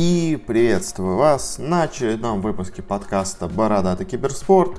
И 0.00 0.40
приветствую 0.46 1.16
вас 1.16 1.56
на 1.58 1.82
очередном 1.82 2.40
выпуске 2.40 2.82
подкаста 2.82 3.48
«Бородатый 3.48 4.06
киберспорт», 4.06 4.76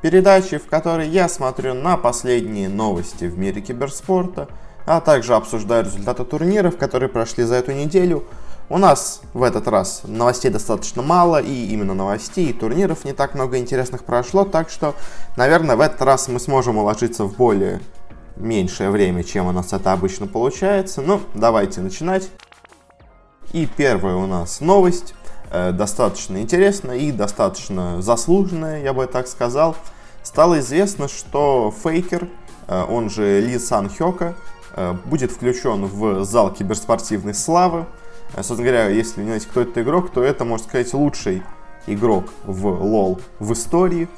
передачи, 0.00 0.58
в 0.58 0.66
которой 0.68 1.08
я 1.08 1.28
смотрю 1.28 1.74
на 1.74 1.96
последние 1.96 2.68
новости 2.68 3.24
в 3.24 3.36
мире 3.36 3.62
киберспорта, 3.62 4.46
а 4.86 5.00
также 5.00 5.34
обсуждаю 5.34 5.86
результаты 5.86 6.24
турниров, 6.24 6.76
которые 6.76 7.08
прошли 7.08 7.42
за 7.42 7.56
эту 7.56 7.72
неделю. 7.72 8.22
У 8.68 8.78
нас 8.78 9.22
в 9.34 9.42
этот 9.42 9.66
раз 9.66 10.02
новостей 10.04 10.52
достаточно 10.52 11.02
мало, 11.02 11.42
и 11.42 11.66
именно 11.72 11.94
новостей, 11.94 12.50
и 12.50 12.52
турниров 12.52 13.04
не 13.04 13.12
так 13.12 13.34
много 13.34 13.58
интересных 13.58 14.04
прошло, 14.04 14.44
так 14.44 14.70
что, 14.70 14.94
наверное, 15.36 15.74
в 15.74 15.80
этот 15.80 16.00
раз 16.02 16.28
мы 16.28 16.38
сможем 16.38 16.76
уложиться 16.76 17.24
в 17.24 17.34
более 17.34 17.80
меньшее 18.36 18.90
время, 18.90 19.24
чем 19.24 19.48
у 19.48 19.52
нас 19.52 19.72
это 19.72 19.92
обычно 19.92 20.28
получается. 20.28 21.02
Ну, 21.02 21.20
давайте 21.34 21.80
начинать. 21.80 22.30
И 23.52 23.66
первая 23.66 24.14
у 24.14 24.28
нас 24.28 24.60
новость, 24.60 25.12
э, 25.50 25.72
достаточно 25.72 26.40
интересная 26.40 26.98
и 26.98 27.10
достаточно 27.10 28.00
заслуженная, 28.00 28.82
я 28.84 28.92
бы 28.92 29.06
так 29.06 29.26
сказал. 29.26 29.74
Стало 30.22 30.60
известно, 30.60 31.08
что 31.08 31.74
Фейкер, 31.82 32.28
э, 32.68 32.84
он 32.88 33.10
же 33.10 33.40
Ли 33.40 33.58
Сан 33.58 33.90
Хёка, 33.90 34.36
э, 34.76 34.94
будет 35.04 35.32
включен 35.32 35.86
в 35.86 36.24
зал 36.24 36.52
киберспортивной 36.52 37.34
славы. 37.34 37.86
Собственно 38.36 38.62
говоря, 38.62 38.86
если 38.86 39.22
не 39.22 39.26
знаете, 39.26 39.48
кто 39.50 39.62
этот 39.62 39.78
игрок, 39.78 40.12
то 40.12 40.22
это, 40.22 40.44
можно 40.44 40.68
сказать, 40.68 40.94
лучший 40.94 41.42
игрок 41.88 42.26
в 42.44 42.66
LoL 42.66 43.20
в 43.40 43.52
истории. 43.52 44.08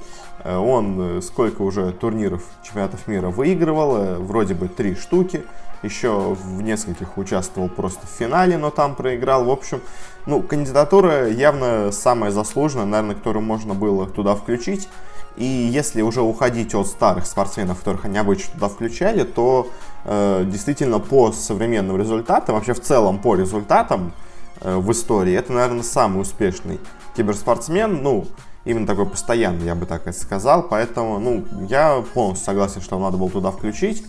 Он 0.45 1.23
сколько 1.23 1.63
уже 1.63 1.93
турниров 1.93 2.43
чемпионатов 2.63 3.07
мира 3.07 3.31
выигрывал, 3.31 4.23
вроде 4.23 4.53
бы 4.53 4.69
три 4.69 4.97
штуки. 4.97 5.45
Еще 5.83 6.35
в 6.35 6.63
нескольких 6.63 7.19
участвовал 7.19 7.69
просто 7.69 8.07
в 8.07 8.11
финале, 8.11 8.57
но 8.57 8.71
там 8.71 8.95
проиграл. 8.95 9.45
В 9.45 9.51
общем, 9.51 9.81
ну, 10.27 10.41
кандидатура 10.43 11.29
явно 11.29 11.91
самая 11.91 12.31
заслуженная, 12.31 12.87
наверное, 12.87 13.17
которую 13.17 13.45
можно 13.45 13.75
было 13.75 14.07
туда 14.07 14.35
включить. 14.37 14.89
И 15.37 15.45
если 15.45 16.03
уже 16.03 16.21
уходить 16.21 16.75
от 16.75 16.87
старых 16.87 17.27
спортсменов, 17.27 17.79
которых 17.79 18.05
они 18.05 18.19
обычно 18.19 18.53
туда 18.53 18.69
включали, 18.69 19.25
то 19.25 19.71
э, 20.05 20.45
действительно 20.47 20.99
по 20.99 21.33
современным 21.33 21.97
результатам, 21.97 22.55
вообще 22.55 22.75
в 22.75 22.81
целом 22.81 23.19
по 23.19 23.35
результатам 23.35 24.13
э, 24.61 24.77
в 24.77 24.93
истории, 24.93 25.33
это, 25.35 25.53
наверное, 25.53 25.83
самый 25.83 26.21
успешный 26.21 26.79
киберспортсмен. 27.17 28.03
Ну, 28.03 28.27
именно 28.65 28.87
такой 28.87 29.07
постоянный, 29.07 29.65
я 29.65 29.75
бы 29.75 29.87
так 29.87 30.07
и 30.07 30.13
сказал. 30.13 30.65
Поэтому, 30.65 31.19
ну, 31.19 31.45
я 31.67 32.05
полностью 32.13 32.45
согласен, 32.45 32.83
что 32.83 32.99
надо 32.99 33.17
было 33.17 33.31
туда 33.31 33.51
включить. 33.51 34.05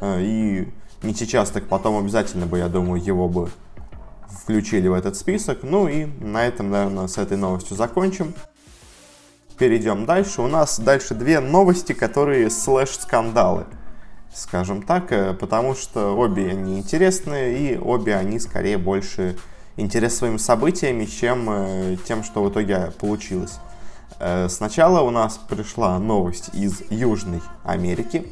Э, 0.00 0.20
и 0.20 0.72
не 1.02 1.14
сейчас, 1.14 1.50
так 1.50 1.66
потом 1.68 1.98
обязательно 1.98 2.46
бы, 2.46 2.58
я 2.58 2.68
думаю, 2.68 3.02
его 3.02 3.28
бы 3.28 3.50
включили 4.42 4.88
в 4.88 4.94
этот 4.94 5.16
список. 5.16 5.60
Ну 5.62 5.88
и 5.88 6.06
на 6.06 6.46
этом, 6.46 6.70
наверное, 6.70 7.06
с 7.06 7.18
этой 7.18 7.36
новостью 7.36 7.76
закончим. 7.76 8.34
Перейдем 9.58 10.06
дальше. 10.06 10.42
У 10.42 10.48
нас 10.48 10.80
дальше 10.80 11.14
две 11.14 11.40
новости, 11.40 11.92
которые 11.92 12.50
slash 12.50 12.91
скандалы. 12.91 13.66
Скажем 14.34 14.82
так, 14.82 15.12
э, 15.12 15.34
потому 15.34 15.74
что 15.74 16.16
обе 16.16 16.50
они 16.50 16.78
интересные, 16.78 17.58
и 17.58 17.78
обе 17.78 18.16
они 18.16 18.40
скорее 18.40 18.78
больше 18.78 19.36
интерес 19.76 20.16
своими 20.16 20.38
событиями, 20.38 21.04
чем 21.04 21.48
э, 21.50 21.96
тем, 22.06 22.24
что 22.24 22.42
в 22.42 22.50
итоге 22.50 22.92
получилось. 22.98 23.58
Э, 24.18 24.48
сначала 24.48 25.02
у 25.02 25.10
нас 25.10 25.38
пришла 25.48 25.98
новость 25.98 26.50
из 26.54 26.82
Южной 26.90 27.42
Америки, 27.62 28.26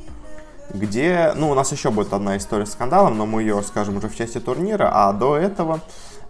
где, 0.73 1.33
ну, 1.37 1.51
у 1.51 1.55
нас 1.55 1.73
еще 1.73 1.91
будет 1.91 2.13
одна 2.13 2.37
история 2.37 2.67
с 2.67 2.73
скандалом, 2.73 3.17
но 3.19 3.27
мы 3.27 3.43
ее 3.43 3.63
скажем 3.63 3.97
уже 3.97 4.09
в 4.09 4.17
части 4.17 4.39
турнира, 4.39 4.91
а 4.93 5.13
до 5.13 5.37
этого 5.37 5.81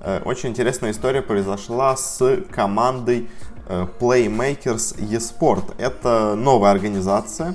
э, 0.00 0.20
очень 0.24 0.50
интересная 0.50 0.90
история 0.92 1.22
произошла 1.22 1.96
с 1.96 2.38
командой 2.50 3.30
Playmakers 3.68 4.98
eSport. 4.98 5.74
Это 5.78 6.34
новая 6.34 6.72
организация, 6.72 7.54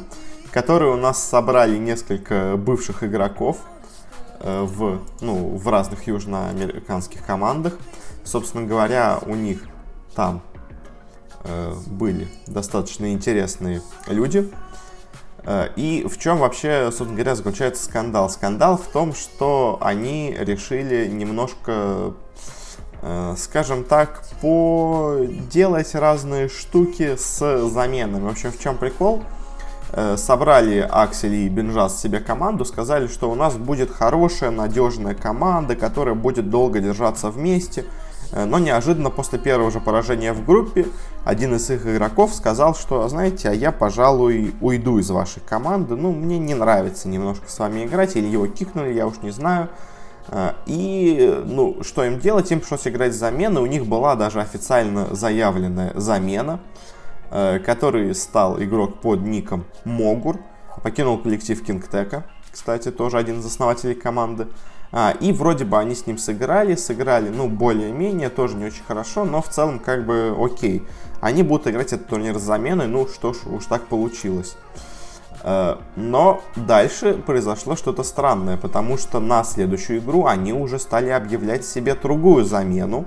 которую 0.52 0.94
у 0.94 0.98
нас 0.98 1.22
собрали 1.22 1.78
несколько 1.78 2.56
бывших 2.56 3.04
игроков 3.04 3.58
в, 4.40 5.02
ну, 5.20 5.58
в 5.58 5.68
разных 5.68 6.08
южноамериканских 6.08 7.26
командах. 7.26 7.78
Собственно 8.24 8.66
говоря, 8.66 9.20
у 9.26 9.36
них 9.36 9.64
там 10.16 10.42
Э, 11.48 11.76
были 11.86 12.28
достаточно 12.48 13.14
интересные 13.14 13.82
люди. 14.08 14.52
Э, 15.46 15.70
и 15.76 16.06
в 16.08 16.18
чем 16.18 16.38
вообще, 16.40 16.86
собственно 16.86 17.14
говоря, 17.14 17.36
заключается 17.36 17.84
скандал? 17.84 18.30
Скандал 18.30 18.78
в 18.78 18.88
том, 18.88 19.14
что 19.14 19.78
они 19.82 20.36
решили 20.38 21.08
немножко, 21.08 22.14
э, 23.02 23.36
скажем 23.38 23.84
так, 23.84 24.24
поделать 24.42 25.94
разные 25.96 26.50
штуки 26.50 27.16
с 27.16 27.68
заменами. 27.70 28.24
В 28.24 28.30
общем, 28.30 28.52
в 28.52 28.60
чем 28.60 28.78
прикол? 28.78 29.24
Собрали 30.18 30.80
Аксель 30.80 31.36
и 31.36 31.48
Бенжас 31.48 32.02
себе 32.02 32.20
команду, 32.20 32.66
сказали, 32.66 33.08
что 33.08 33.32
у 33.32 33.36
нас 33.36 33.56
будет 33.56 33.92
хорошая, 33.92 34.50
надежная 34.52 35.14
команда, 35.14 35.78
которая 35.78 36.16
будет 36.16 36.50
долго 36.50 36.82
держаться 36.82 37.30
вместе– 37.30 37.86
Э, 37.96 38.05
но 38.36 38.60
неожиданно 38.60 39.10
после 39.10 39.40
первого 39.40 39.72
же 39.72 39.80
поражения 39.80 40.34
в 40.34 40.44
группе 40.44 40.88
один 41.24 41.56
из 41.56 41.70
их 41.70 41.88
игроков 41.88 42.34
сказал, 42.34 42.76
что, 42.76 43.08
знаете, 43.08 43.50
а 43.50 43.54
я, 43.54 43.72
пожалуй, 43.72 44.54
уйду 44.60 45.00
из 45.00 45.10
вашей 45.10 45.42
команды. 45.42 45.96
Ну, 45.96 46.12
мне 46.12 46.38
не 46.38 46.54
нравится 46.54 47.08
немножко 47.08 47.50
с 47.50 47.58
вами 47.58 47.86
играть, 47.86 48.16
или 48.18 48.28
его 48.28 48.48
кикнули, 48.48 48.92
я 48.92 49.08
уж 49.08 49.22
не 49.22 49.32
знаю. 49.32 49.70
Э, 50.28 50.52
и, 50.66 51.42
ну, 51.46 51.78
что 51.82 52.04
им 52.04 52.20
делать? 52.20 52.52
Им 52.52 52.60
пришлось 52.60 52.88
играть 52.88 53.14
замены. 53.14 53.62
У 53.62 53.66
них 53.66 53.86
была 53.86 54.16
даже 54.16 54.42
официально 54.42 55.16
заявленная 55.16 55.94
замена, 55.96 56.60
э, 57.32 57.60
который 57.60 58.14
стал 58.14 58.62
игрок 58.62 59.00
под 59.02 59.22
ником 59.22 59.66
Могур. 59.86 60.40
Покинул 60.84 61.18
коллектив 61.18 61.64
Кингтека, 61.64 62.26
кстати, 62.52 62.92
тоже 62.92 63.18
один 63.18 63.40
из 63.40 63.46
основателей 63.46 63.96
команды. 63.96 64.48
А, 64.98 65.12
и 65.20 65.34
вроде 65.34 65.66
бы 65.66 65.78
они 65.78 65.94
с 65.94 66.08
ним 66.08 66.18
сыграли, 66.18 66.76
сыграли, 66.76 67.28
ну, 67.28 67.50
более-менее, 67.50 68.30
тоже 68.30 68.56
не 68.56 68.64
очень 68.64 68.86
хорошо, 68.88 69.26
но 69.26 69.42
в 69.42 69.50
целом 69.50 69.80
как 69.80 70.06
бы 70.06 70.34
окей. 70.40 70.88
Они 71.20 71.44
будут 71.44 71.68
играть 71.68 71.92
этот 71.92 72.08
турнир 72.08 72.40
с 72.40 72.42
заменой, 72.42 72.88
ну 72.88 73.06
что 73.06 73.34
ж, 73.34 73.40
уж 73.46 73.66
так 73.66 73.88
получилось. 73.88 74.56
Э, 75.44 75.76
но 75.98 76.42
дальше 76.56 77.14
произошло 77.16 77.76
что-то 77.76 78.04
странное, 78.04 78.56
потому 78.56 78.98
что 78.98 79.20
на 79.20 79.44
следующую 79.44 80.00
игру 80.00 80.28
они 80.28 80.54
уже 80.54 80.80
стали 80.80 81.10
объявлять 81.10 81.66
себе 81.66 81.94
другую 81.94 82.46
замену. 82.46 83.04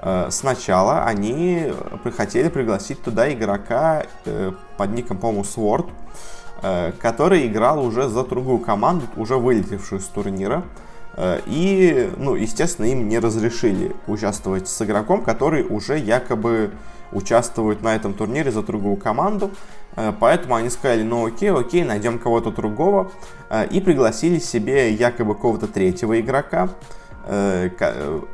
Э, 0.00 0.28
сначала 0.30 1.02
они 1.06 1.72
хотели 2.16 2.50
пригласить 2.50 3.02
туда 3.02 3.32
игрока 3.32 4.04
э, 4.24 4.52
под 4.76 4.90
ником, 4.92 5.18
по-моему, 5.18 5.42
Sword, 5.42 5.90
Э, 6.60 6.90
который 7.00 7.46
играл 7.46 7.84
уже 7.84 8.08
за 8.08 8.24
другую 8.24 8.58
команду, 8.58 9.06
уже 9.16 9.36
вылетевшую 9.36 10.00
с 10.00 10.06
турнира. 10.06 10.64
Э, 11.16 11.38
и, 11.46 12.10
ну, 12.16 12.34
естественно, 12.34 12.86
им 12.86 13.08
не 13.08 13.20
разрешили 13.20 13.94
участвовать 14.08 14.66
с 14.68 14.82
игроком, 14.82 15.22
который 15.22 15.62
уже 15.62 15.98
якобы 15.98 16.72
участвует 17.12 17.82
на 17.82 17.94
этом 17.94 18.12
турнире 18.12 18.50
за 18.50 18.62
другую 18.64 18.96
команду. 18.96 19.52
Э, 19.94 20.12
поэтому 20.18 20.56
они 20.56 20.68
сказали, 20.68 21.04
ну 21.04 21.26
окей, 21.26 21.52
окей, 21.52 21.84
найдем 21.84 22.18
кого-то 22.18 22.50
другого. 22.50 23.12
И 23.70 23.80
пригласили 23.80 24.40
себе 24.40 24.92
якобы 24.92 25.34
какого-то 25.34 25.68
третьего 25.68 26.20
игрока. 26.20 26.70
Э, 27.30 27.68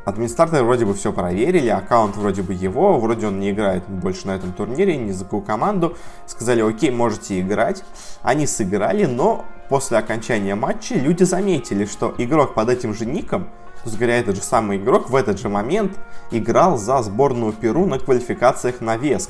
администраторы 0.05 0.63
вроде 0.63 0.85
бы 0.85 0.93
все 0.93 1.11
проверили, 1.11 1.67
аккаунт 1.67 2.15
вроде 2.15 2.43
бы 2.43 2.53
его, 2.53 2.97
вроде 2.97 3.27
он 3.27 3.41
не 3.41 3.51
играет 3.51 3.83
больше 3.89 4.25
на 4.27 4.35
этом 4.37 4.53
турнире, 4.53 4.95
ни 4.95 5.11
за 5.11 5.25
какую 5.25 5.41
команду. 5.41 5.97
Сказали, 6.25 6.61
окей, 6.61 6.91
можете 6.91 7.41
играть. 7.41 7.83
Они 8.21 8.47
сыграли, 8.47 9.03
но 9.05 9.43
после 9.67 9.97
окончания 9.97 10.55
матча 10.55 10.95
люди 10.95 11.23
заметили, 11.23 11.83
что 11.83 12.15
игрок 12.17 12.53
под 12.53 12.69
этим 12.69 12.93
же 12.93 13.05
ником, 13.05 13.43
то 13.43 13.89
есть 13.89 13.97
говоря, 13.97 14.17
этот 14.17 14.37
же 14.37 14.41
самый 14.41 14.77
игрок 14.77 15.09
в 15.09 15.15
этот 15.15 15.39
же 15.39 15.49
момент 15.49 15.99
играл 16.31 16.77
за 16.77 17.03
сборную 17.03 17.51
Перу 17.51 17.85
на 17.85 17.99
квалификациях 17.99 18.79
на 18.79 18.95
Веск. 18.95 19.29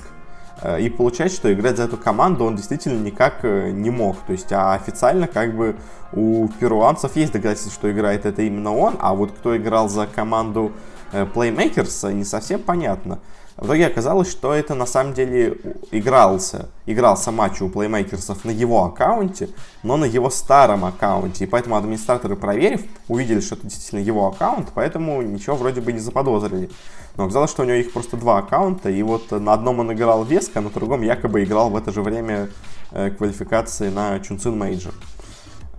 Э, 0.62 0.80
и 0.80 0.90
получается, 0.90 1.38
что 1.38 1.54
играть 1.54 1.78
за 1.78 1.84
эту 1.84 1.98
команду 1.98 2.46
он 2.46 2.56
действительно 2.56 3.02
никак 3.02 3.40
э, 3.44 3.72
не 3.72 3.90
мог. 3.90 4.18
То 4.26 4.34
есть, 4.34 4.52
а 4.52 4.74
официально 4.74 5.28
как 5.28 5.56
бы 5.56 5.76
у 6.14 6.48
перуанцев 6.60 7.16
есть 7.16 7.34
доказательства, 7.34 7.72
что 7.72 7.92
играет 7.92 8.26
это 8.26 8.42
именно 8.42 8.76
он, 8.76 8.96
а 9.00 9.14
вот 9.14 9.32
кто 9.32 9.56
играл 9.56 9.90
за 9.90 10.08
команду 10.08 10.72
э, 11.12 11.26
Playmakers, 11.26 12.14
не 12.14 12.24
совсем 12.24 12.62
понятно. 12.62 13.20
В 13.58 13.68
итоге 13.68 13.88
оказалось, 13.88 14.30
что 14.30 14.54
это 14.54 14.76
на 14.76 14.86
самом 14.86 15.14
деле 15.14 15.58
игрался, 15.92 16.68
игрался 16.86 17.32
матч 17.32 17.62
у 17.62 17.70
плеймейкерсов 17.70 18.44
на 18.44 18.52
его 18.52 18.84
аккаунте, 18.84 19.50
но 19.82 19.96
на 19.96 20.04
его 20.04 20.30
старом 20.30 20.84
аккаунте. 20.84 21.46
И 21.46 21.48
поэтому 21.48 21.78
администраторы, 21.78 22.36
проверив, 22.36 22.82
увидели, 23.08 23.40
что 23.40 23.56
это 23.56 23.68
действительно 23.68 24.00
его 24.00 24.28
аккаунт, 24.28 24.70
поэтому 24.74 25.22
ничего 25.22 25.56
вроде 25.56 25.80
бы 25.80 25.94
не 25.94 26.00
заподозрили. 26.00 26.70
Но 27.16 27.24
оказалось, 27.24 27.50
что 27.50 27.64
у 27.64 27.66
него 27.66 27.78
их 27.78 27.94
просто 27.94 28.18
два 28.18 28.40
аккаунта, 28.40 28.90
и 28.90 29.02
вот 29.04 29.32
на 29.32 29.54
одном 29.54 29.80
он 29.80 29.94
играл 29.94 30.26
WESG, 30.26 30.60
а 30.60 30.62
на 30.62 30.70
другом 30.70 31.02
якобы 31.02 31.42
играл 31.42 31.70
в 31.70 31.78
это 31.78 31.94
же 31.94 32.02
время 32.02 32.50
э, 32.92 33.10
квалификации 33.12 33.90
на 33.90 34.20
Чунцин 34.20 34.58
Major. 34.58 34.94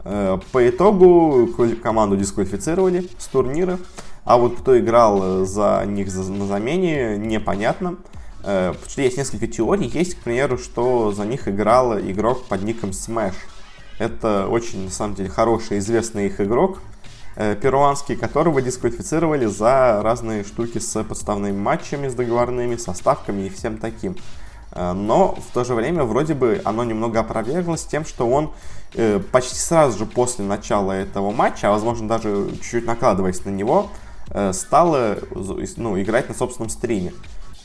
Э, 0.04 0.38
по 0.50 0.66
итогу 0.66 1.48
команду 1.82 2.16
дисквалифицировали 2.16 3.06
с 3.18 3.26
турнира. 3.26 3.78
А 4.26 4.36
вот 4.36 4.58
кто 4.58 4.78
играл 4.78 5.46
за 5.46 5.84
них 5.86 6.08
на 6.14 6.46
замене, 6.46 7.16
непонятно. 7.16 7.96
Потому 8.42 8.74
что 8.88 9.00
есть 9.00 9.16
несколько 9.16 9.46
теорий. 9.46 9.86
Есть, 9.86 10.16
к 10.16 10.18
примеру, 10.18 10.58
что 10.58 11.12
за 11.12 11.24
них 11.24 11.48
играл 11.48 11.98
игрок 11.98 12.44
под 12.44 12.62
ником 12.62 12.90
Smash. 12.90 13.34
Это 13.98 14.46
очень, 14.48 14.84
на 14.84 14.90
самом 14.90 15.14
деле, 15.14 15.30
хороший, 15.30 15.78
известный 15.78 16.26
их 16.26 16.40
игрок 16.40 16.80
перуанский, 17.36 18.16
которого 18.16 18.62
дисквалифицировали 18.62 19.46
за 19.46 20.00
разные 20.02 20.42
штуки 20.42 20.78
с 20.78 21.02
подставными 21.04 21.56
матчами, 21.56 22.08
с 22.08 22.14
договорными, 22.14 22.76
со 22.76 22.94
ставками 22.94 23.42
и 23.46 23.50
всем 23.50 23.78
таким. 23.78 24.16
Э, 24.76 24.92
но 24.92 25.34
в 25.34 25.52
то 25.52 25.64
же 25.64 25.74
время 25.74 26.04
вроде 26.04 26.34
бы 26.34 26.60
оно 26.64 26.84
немного 26.84 27.20
опроверглось 27.20 27.84
тем, 27.84 28.04
что 28.04 28.28
он 28.28 28.52
э, 28.94 29.20
почти 29.32 29.56
сразу 29.56 29.98
же 29.98 30.06
после 30.06 30.44
начала 30.44 30.92
этого 30.92 31.30
матча, 31.32 31.68
а 31.68 31.70
возможно 31.72 32.06
даже 32.08 32.50
чуть-чуть 32.52 32.86
накладываясь 32.86 33.44
на 33.44 33.50
него, 33.50 33.90
э, 34.30 34.52
стал 34.52 34.96
ну, 35.76 36.00
играть 36.00 36.28
на 36.28 36.34
собственном 36.34 36.70
стриме. 36.70 37.12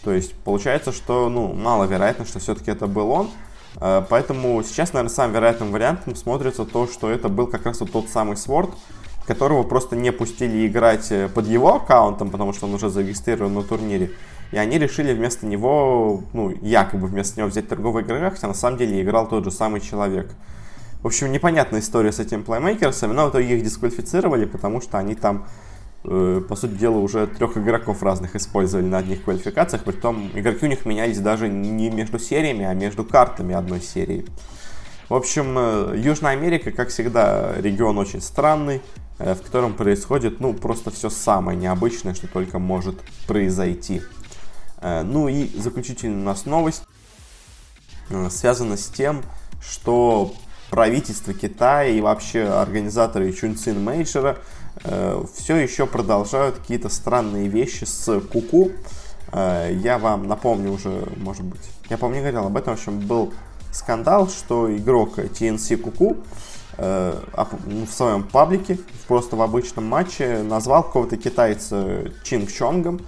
То 0.04 0.12
есть 0.12 0.34
получается, 0.34 0.92
что 0.92 1.30
ну, 1.30 1.54
маловероятно, 1.54 2.26
что 2.26 2.40
все-таки 2.40 2.72
это 2.72 2.88
был 2.88 3.12
он. 3.12 3.30
Поэтому 3.80 4.62
сейчас, 4.64 4.92
наверное, 4.92 5.14
самым 5.14 5.34
вероятным 5.36 5.72
вариантом 5.72 6.14
смотрится 6.18 6.66
то, 6.66 6.88
что 6.88 7.10
это 7.10 7.30
был 7.30 7.48
как 7.48 7.66
раз 7.66 7.80
вот 7.80 7.92
тот 7.92 8.10
самый 8.10 8.36
Сворд, 8.36 8.72
которого 9.26 9.64
просто 9.64 9.96
не 9.96 10.12
пустили 10.12 10.68
играть 10.68 11.10
под 11.34 11.48
его 11.48 11.76
аккаунтом, 11.76 12.32
потому 12.32 12.52
что 12.52 12.66
он 12.66 12.74
уже 12.74 12.90
зарегистрирован 12.90 13.54
на 13.54 13.64
турнире. 13.64 14.12
И 14.52 14.58
они 14.58 14.78
решили 14.78 15.14
вместо 15.14 15.46
него, 15.46 16.24
ну, 16.34 16.50
якобы 16.62 17.08
вместо 17.08 17.40
него 17.40 17.50
взять 17.50 17.70
торговый 17.70 18.04
игрок, 18.04 18.34
хотя 18.34 18.48
на 18.48 18.54
самом 18.54 18.78
деле 18.78 19.02
играл 19.02 19.28
тот 19.28 19.46
же 19.46 19.52
самый 19.52 19.80
человек. 19.80 20.30
В 21.02 21.08
общем, 21.08 21.32
непонятная 21.32 21.80
история 21.80 22.12
с 22.12 22.20
этим 22.20 22.44
плеймейкерсом, 22.44 23.14
но 23.14 23.28
в 23.28 23.30
итоге 23.32 23.58
их 23.58 23.64
дисквалифицировали, 23.64 24.46
потому 24.46 24.82
что 24.82 24.98
они 24.98 25.16
там, 25.16 25.38
э, 25.38 25.48
по 26.04 26.56
сути 26.56 26.72
дела, 26.72 26.98
уже 26.98 27.28
трех 27.28 27.58
игроков 27.58 28.02
разных 28.02 28.36
использовали 28.36 28.86
на 28.86 28.98
одних 29.00 29.24
квалификациях, 29.24 29.84
притом 29.84 30.32
игроки 30.34 30.66
у 30.66 30.70
них 30.70 30.86
менялись 30.86 31.20
даже 31.20 31.48
не 31.48 31.90
между 31.90 32.18
сериями, 32.18 32.66
а 32.66 32.74
между 32.74 33.04
картами 33.04 33.54
одной 33.54 33.82
серии. 33.82 34.26
В 35.10 35.14
общем, 35.14 35.58
э, 35.58 35.94
Южная 35.98 36.32
Америка, 36.32 36.72
как 36.72 36.88
всегда, 36.88 37.54
регион 37.58 37.98
очень 37.98 38.22
странный, 38.22 38.82
э, 39.20 39.36
в 39.36 39.42
котором 39.42 39.74
происходит, 39.74 40.40
ну, 40.40 40.54
просто 40.54 40.90
все 40.90 41.10
самое 41.10 41.58
необычное, 41.58 42.14
что 42.14 42.28
только 42.28 42.60
может 42.60 42.96
произойти. 43.28 44.02
Э, 44.82 45.04
ну 45.04 45.28
и 45.28 45.48
заключительная 45.60 46.22
у 46.22 46.26
нас 46.26 46.46
новость 46.46 46.84
э, 48.10 48.30
связана 48.30 48.78
с 48.78 48.88
тем, 48.88 49.22
что 49.62 50.34
правительство 50.70 51.34
Китая 51.34 51.90
и 51.90 52.02
вообще 52.02 52.44
организаторы 52.44 53.32
Чунцин 53.34 53.84
Мейджера 53.84 54.38
э, 54.84 55.24
все 55.36 55.58
еще 55.58 55.86
продолжают 55.86 56.58
какие-то 56.58 56.90
странные 56.90 57.48
вещи 57.48 57.86
с 57.86 58.20
Куку. 58.22 58.72
Я 59.34 59.98
вам 59.98 60.28
напомню 60.28 60.74
уже, 60.74 61.08
может 61.16 61.44
быть, 61.44 61.62
я 61.90 61.98
помню, 61.98 62.20
говорил 62.20 62.48
об 62.48 62.58
этом, 62.58 62.76
в 62.76 62.80
общем, 62.80 63.00
был 63.00 63.34
скандал, 63.72 64.28
что 64.28 64.76
игрок 64.76 65.20
TNC 65.20 65.78
Куку 65.78 66.18
ну, 66.78 67.86
в 67.86 67.94
своем 67.94 68.24
паблике, 68.24 68.78
просто 69.08 69.38
в 69.38 69.42
обычном 69.42 69.86
матче, 69.86 70.44
назвал 70.44 70.84
какого-то 70.84 71.16
китайца 71.16 72.12
Чинг 72.26 72.52
Чонгом, 72.52 73.00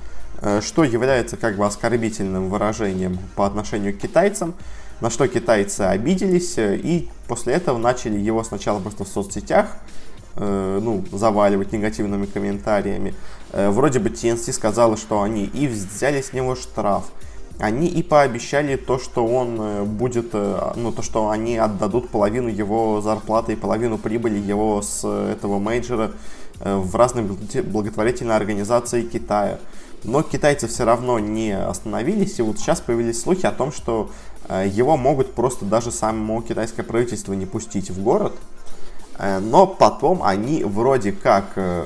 Э, 0.45 0.59
что 0.61 0.83
является 0.83 1.37
как 1.37 1.55
бы 1.55 1.65
оскорбительным 1.65 2.49
выражением 2.49 3.17
по 3.37 3.45
отношению 3.45 3.93
к 3.93 4.01
китайцам, 4.01 4.55
на 4.99 5.09
что 5.09 5.25
китайцы 5.29 5.81
обиделись 5.81 6.57
э, 6.57 6.75
и 6.75 7.09
после 7.29 7.53
этого 7.53 7.77
начали 7.77 8.17
его 8.17 8.43
сначала 8.43 8.81
просто 8.81 9.05
в 9.05 9.07
соцсетях 9.07 9.67
э, 9.67 9.92
ну, 10.35 11.03
заваливать 11.11 11.71
негативными 11.71 12.25
комментариями. 12.25 13.13
Вроде 13.51 13.99
бы 13.99 14.09
TNC 14.09 14.51
сказала, 14.51 14.97
что 14.97 15.21
они 15.21 15.45
и 15.45 15.67
взяли 15.67 16.21
с 16.21 16.33
него 16.33 16.55
штраф, 16.55 17.05
они 17.59 17.87
и 17.87 18.01
пообещали 18.01 18.75
то, 18.75 18.97
что 18.97 19.25
он 19.27 19.85
будет, 19.85 20.33
ну, 20.33 20.91
то, 20.91 21.01
что 21.03 21.29
они 21.29 21.57
отдадут 21.57 22.09
половину 22.09 22.49
его 22.49 22.99
зарплаты 23.01 23.53
и 23.53 23.55
половину 23.55 23.99
прибыли 23.99 24.39
его 24.39 24.81
с 24.81 25.07
этого 25.07 25.59
мейджора 25.59 26.11
в 26.59 26.95
разные 26.95 27.25
благотворительные 27.25 28.35
организации 28.35 29.03
Китая. 29.03 29.59
Но 30.03 30.21
китайцы 30.21 30.67
все 30.67 30.83
равно 30.83 31.17
не 31.19 31.57
остановились, 31.57 32.39
и 32.39 32.41
вот 32.41 32.59
сейчас 32.59 32.81
появились 32.81 33.21
слухи 33.21 33.45
о 33.45 33.51
том, 33.51 33.71
что 33.71 34.11
э, 34.49 34.67
его 34.67 34.97
могут 34.97 35.33
просто 35.33 35.63
даже 35.65 35.91
само 35.91 36.41
китайское 36.41 36.85
правительство 36.85 37.33
не 37.33 37.45
пустить 37.45 37.89
в 37.89 38.03
город. 38.03 38.33
Э, 39.17 39.39
но 39.39 39.67
потом 39.67 40.23
они 40.23 40.63
вроде 40.63 41.11
как, 41.11 41.45
э, 41.55 41.85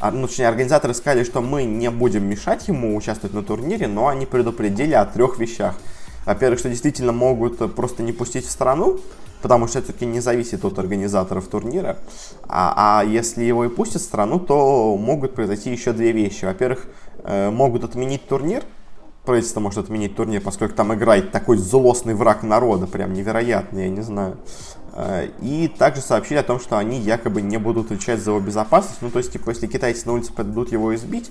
а, 0.00 0.10
ну, 0.10 0.26
точнее, 0.26 0.48
организаторы 0.48 0.94
сказали, 0.94 1.24
что 1.24 1.40
мы 1.40 1.64
не 1.64 1.90
будем 1.90 2.24
мешать 2.24 2.68
ему 2.68 2.96
участвовать 2.96 3.34
на 3.34 3.42
турнире, 3.42 3.86
но 3.86 4.08
они 4.08 4.26
предупредили 4.26 4.94
о 4.94 5.04
трех 5.04 5.38
вещах. 5.38 5.74
Во-первых, 6.24 6.58
что 6.58 6.68
действительно 6.68 7.12
могут 7.12 7.74
просто 7.74 8.02
не 8.02 8.12
пустить 8.12 8.46
в 8.46 8.50
страну, 8.50 9.00
потому 9.40 9.66
что 9.66 9.80
все-таки 9.82 10.04
не 10.04 10.20
зависит 10.20 10.64
от 10.64 10.78
организаторов 10.78 11.48
турнира. 11.48 11.96
А, 12.48 13.00
а 13.00 13.04
если 13.04 13.44
его 13.44 13.64
и 13.64 13.68
пустят 13.68 14.02
в 14.02 14.04
страну, 14.04 14.38
то 14.38 14.96
могут 14.96 15.34
произойти 15.34 15.70
еще 15.70 15.92
две 15.92 16.12
вещи. 16.12 16.44
Во-первых, 16.44 16.86
Э, 17.24 17.50
могут 17.50 17.84
отменить 17.84 18.26
турнир. 18.26 18.62
Правительство 19.28 19.60
может 19.60 19.80
отменить 19.80 20.16
турнир, 20.16 20.40
поскольку 20.40 20.74
там 20.74 20.94
играет 20.94 21.32
такой 21.32 21.58
злостный 21.58 22.14
враг 22.14 22.42
народа, 22.42 22.86
прям 22.86 23.12
невероятный, 23.12 23.82
я 23.82 23.90
не 23.90 24.00
знаю. 24.00 24.38
Э, 24.94 25.28
и 25.42 25.68
также 25.68 26.00
сообщили 26.00 26.38
о 26.38 26.42
том, 26.42 26.58
что 26.58 26.78
они 26.78 26.98
якобы 26.98 27.42
не 27.42 27.58
будут 27.58 27.92
отвечать 27.92 28.20
за 28.20 28.30
его 28.30 28.40
безопасность. 28.40 29.02
Ну, 29.02 29.10
то 29.10 29.18
есть, 29.18 29.30
типа, 29.30 29.50
если 29.50 29.66
китайцы 29.66 30.06
на 30.06 30.14
улице 30.14 30.32
подадут 30.32 30.72
его 30.72 30.94
избить, 30.94 31.30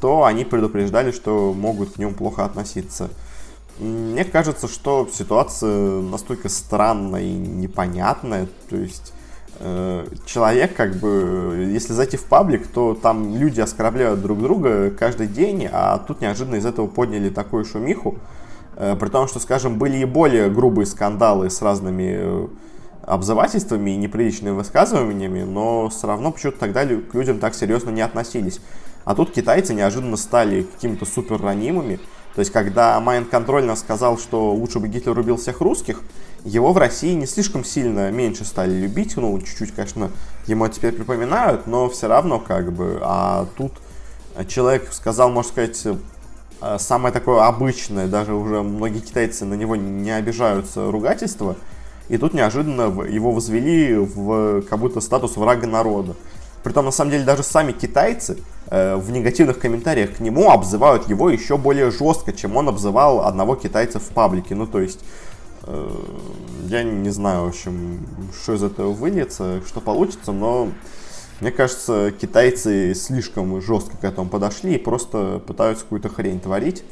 то 0.00 0.24
они 0.24 0.44
предупреждали, 0.44 1.12
что 1.12 1.54
могут 1.54 1.92
к 1.92 1.98
нему 1.98 2.12
плохо 2.12 2.44
относиться. 2.44 3.08
Мне 3.78 4.24
кажется, 4.24 4.66
что 4.66 5.08
ситуация 5.14 6.00
настолько 6.00 6.48
странная 6.48 7.22
и 7.22 7.32
непонятная, 7.34 8.48
то 8.68 8.74
есть 8.74 9.12
человек, 10.24 10.76
как 10.76 10.94
бы, 10.96 11.68
если 11.72 11.92
зайти 11.92 12.16
в 12.16 12.24
паблик, 12.24 12.66
то 12.68 12.94
там 12.94 13.36
люди 13.36 13.60
оскорбляют 13.60 14.22
друг 14.22 14.40
друга 14.40 14.90
каждый 14.90 15.26
день, 15.26 15.68
а 15.70 15.98
тут 15.98 16.20
неожиданно 16.20 16.56
из 16.56 16.66
этого 16.66 16.86
подняли 16.86 17.28
такую 17.28 17.64
шумиху. 17.64 18.18
Э, 18.78 18.96
при 18.98 19.08
том, 19.08 19.26
что, 19.26 19.40
скажем, 19.40 19.76
были 19.78 19.98
и 19.98 20.04
более 20.04 20.48
грубые 20.48 20.86
скандалы 20.86 21.50
с 21.50 21.60
разными 21.60 22.16
э, 22.16 22.46
обзывательствами 23.02 23.90
и 23.90 23.96
неприличными 23.96 24.54
высказываниями, 24.54 25.42
но 25.42 25.88
все 25.88 26.06
равно 26.06 26.30
почему-то 26.30 26.60
тогда 26.60 26.84
к 26.86 27.14
людям 27.14 27.40
так 27.40 27.54
серьезно 27.54 27.90
не 27.90 28.02
относились. 28.02 28.60
А 29.04 29.14
тут 29.14 29.32
китайцы 29.32 29.74
неожиданно 29.74 30.16
стали 30.16 30.62
какими-то 30.62 31.06
супер 31.06 31.40
ранимыми. 31.40 31.98
То 32.38 32.42
есть, 32.42 32.52
когда 32.52 33.00
Майнд 33.00 33.30
контрольно 33.30 33.74
сказал, 33.74 34.16
что 34.16 34.52
лучше 34.52 34.78
бы 34.78 34.86
Гитлер 34.86 35.18
убил 35.18 35.38
всех 35.38 35.60
русских, 35.60 36.02
его 36.44 36.72
в 36.72 36.78
России 36.78 37.12
не 37.14 37.26
слишком 37.26 37.64
сильно 37.64 38.12
меньше 38.12 38.44
стали 38.44 38.74
любить, 38.74 39.16
ну, 39.16 39.36
чуть-чуть, 39.40 39.74
конечно, 39.74 40.12
ему 40.46 40.68
теперь 40.68 40.92
припоминают, 40.92 41.66
но 41.66 41.90
все 41.90 42.06
равно 42.06 42.38
как 42.38 42.72
бы, 42.72 43.00
а 43.02 43.48
тут 43.56 43.72
человек 44.46 44.92
сказал, 44.92 45.30
можно 45.30 45.50
сказать, 45.50 45.84
э, 46.60 46.76
самое 46.78 47.12
такое 47.12 47.44
обычное, 47.44 48.06
даже 48.06 48.34
уже 48.34 48.62
многие 48.62 49.00
китайцы 49.00 49.44
на 49.44 49.54
него 49.54 49.74
не 49.74 50.12
обижаются, 50.12 50.92
ругательство, 50.92 51.56
и 52.08 52.18
тут 52.18 52.34
неожиданно 52.34 53.02
его 53.02 53.32
возвели 53.32 53.96
в 53.96 54.62
как 54.62 54.78
будто 54.78 55.00
статус 55.00 55.36
врага 55.36 55.66
народа. 55.66 56.14
Притом, 56.68 56.84
на 56.84 56.90
самом 56.90 57.10
деле, 57.10 57.24
даже 57.24 57.42
сами 57.42 57.72
китайцы 57.72 58.38
э, 58.70 58.96
в 58.96 59.10
негативных 59.10 59.58
комментариях 59.58 60.16
к 60.16 60.20
нему 60.20 60.50
обзывают 60.50 61.08
его 61.08 61.30
еще 61.30 61.56
более 61.56 61.90
жестко, 61.90 62.32
чем 62.32 62.56
он 62.56 62.68
обзывал 62.68 63.22
одного 63.22 63.56
китайца 63.56 63.98
в 63.98 64.08
паблике. 64.08 64.54
Ну, 64.54 64.66
то 64.66 64.80
есть, 64.80 65.00
Э, 65.68 65.90
я 66.66 66.82
не 66.82 67.10
знаю, 67.10 67.44
в 67.44 67.48
общем, 67.48 68.06
что 68.42 68.54
из 68.54 68.62
этого 68.62 68.92
выльется, 68.92 69.62
что 69.66 69.80
получится, 69.80 70.32
но 70.32 70.68
мне 71.40 71.50
кажется, 71.50 72.10
китайцы 72.10 72.94
слишком 72.94 73.60
жестко 73.60 73.96
к 73.98 74.04
этому 74.04 74.30
подошли 74.30 74.74
и 74.74 74.78
просто 74.78 75.42
пытаются 75.46 75.84
какую-то 75.84 76.08
хрень 76.08 76.40
творить, 76.40 76.84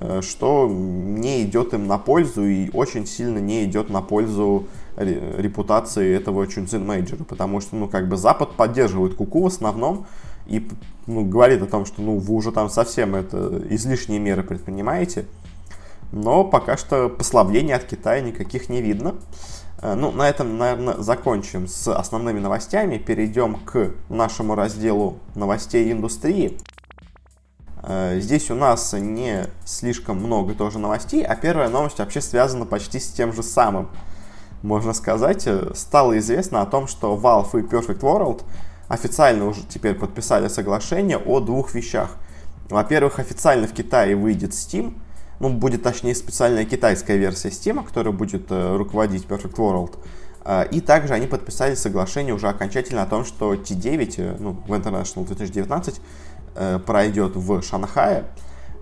э, 0.00 0.22
что 0.22 0.66
не 0.66 1.42
идет 1.42 1.74
им 1.74 1.86
на 1.86 1.98
пользу 1.98 2.44
и 2.44 2.70
очень 2.70 3.06
сильно 3.06 3.38
не 3.38 3.64
идет 3.64 3.90
на 3.90 4.00
пользу 4.00 4.66
репутации 4.96 6.14
этого 6.14 6.46
Чунцин 6.46 6.86
Мейджора, 6.86 7.24
потому 7.24 7.60
что, 7.60 7.76
ну, 7.76 7.88
как 7.88 8.08
бы 8.08 8.16
Запад 8.16 8.52
поддерживает 8.52 9.14
Куку 9.14 9.42
в 9.42 9.46
основном 9.46 10.06
и 10.46 10.68
ну, 11.06 11.24
говорит 11.24 11.62
о 11.62 11.66
том, 11.66 11.86
что, 11.86 12.02
ну, 12.02 12.18
вы 12.18 12.34
уже 12.34 12.52
там 12.52 12.68
совсем 12.68 13.14
это 13.14 13.62
излишние 13.70 14.20
меры 14.20 14.42
предпринимаете, 14.42 15.26
но 16.12 16.44
пока 16.44 16.76
что 16.76 17.08
послаблений 17.08 17.74
от 17.74 17.84
Китая 17.84 18.20
никаких 18.20 18.68
не 18.68 18.82
видно. 18.82 19.14
Э, 19.80 19.94
ну, 19.94 20.12
на 20.12 20.28
этом, 20.28 20.58
наверное, 20.58 20.96
закончим 20.98 21.66
с 21.66 21.88
основными 21.88 22.38
новостями. 22.38 22.98
Перейдем 22.98 23.56
к 23.56 23.92
нашему 24.08 24.54
разделу 24.54 25.18
новостей 25.34 25.90
индустрии. 25.90 26.58
Э, 27.82 28.18
здесь 28.20 28.50
у 28.50 28.54
нас 28.54 28.92
не 28.92 29.46
слишком 29.64 30.18
много 30.18 30.54
тоже 30.54 30.78
новостей, 30.78 31.24
а 31.24 31.34
первая 31.34 31.68
новость 31.68 31.98
вообще 31.98 32.20
связана 32.20 32.64
почти 32.64 33.00
с 33.00 33.08
тем 33.08 33.32
же 33.32 33.42
самым. 33.42 33.88
Можно 34.62 34.92
сказать, 34.92 35.46
э, 35.46 35.72
стало 35.74 36.18
известно 36.18 36.62
о 36.62 36.66
том, 36.66 36.86
что 36.86 37.16
Valve 37.16 37.60
и 37.60 37.62
Perfect 37.62 38.00
World 38.00 38.42
официально 38.88 39.46
уже 39.46 39.62
теперь 39.68 39.94
подписали 39.94 40.48
соглашение 40.48 41.18
о 41.18 41.40
двух 41.40 41.74
вещах. 41.74 42.16
Во-первых, 42.68 43.18
официально 43.18 43.66
в 43.66 43.72
Китае 43.72 44.16
выйдет 44.16 44.52
Steam, 44.52 44.94
ну, 45.40 45.50
будет 45.50 45.82
точнее 45.82 46.14
специальная 46.14 46.64
китайская 46.64 47.16
версия 47.16 47.48
Steam, 47.48 47.84
которая 47.84 48.14
будет 48.14 48.50
э, 48.50 48.76
руководить 48.76 49.24
Perfect 49.26 49.56
World. 49.56 49.98
Э, 50.44 50.66
и 50.70 50.80
также 50.80 51.14
они 51.14 51.26
подписали 51.26 51.74
соглашение 51.74 52.32
уже 52.34 52.48
окончательно 52.48 53.02
о 53.02 53.06
том, 53.06 53.24
что 53.24 53.54
T9, 53.54 54.14
э, 54.18 54.36
ну, 54.38 54.52
в 54.66 54.72
International 54.72 55.26
2019 55.26 56.00
э, 56.54 56.78
пройдет 56.78 57.34
в 57.34 57.62
Шанхае. 57.62 58.24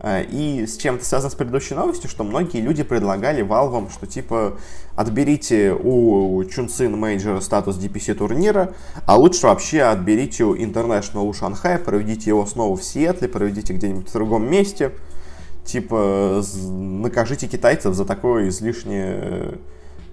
Э, 0.00 0.25
и 0.25 0.66
с 0.66 0.76
чем 0.76 0.97
это 0.97 1.04
связано 1.04 1.30
с 1.30 1.35
предыдущей 1.35 1.75
новостью, 1.75 2.09
что 2.09 2.25
многие 2.25 2.61
люди 2.61 2.83
предлагали 2.83 3.45
Valve, 3.45 3.92
что 3.92 4.07
типа 4.07 4.57
отберите 4.97 5.73
у 5.73 6.42
Чунцин 6.45 6.99
Мейджора 6.99 7.40
статус 7.40 7.76
DPC 7.78 8.14
турнира, 8.14 8.75
а 9.07 9.16
лучше 9.16 9.47
вообще 9.47 9.83
отберите 9.83 10.45
у 10.45 10.57
International 10.57 11.28
у 11.28 11.33
Шанхая, 11.33 11.78
проведите 11.78 12.30
его 12.30 12.47
снова 12.47 12.76
в 12.76 12.83
Сиэтле, 12.83 13.28
проведите 13.28 13.75
где-нибудь 13.75 14.09
в 14.09 14.12
другом 14.12 14.50
месте. 14.50 14.92
Типа 15.64 16.42
накажите 16.64 17.47
китайцев 17.47 17.95
за 17.95 18.04
такое 18.04 18.49
излишнее, 18.49 19.59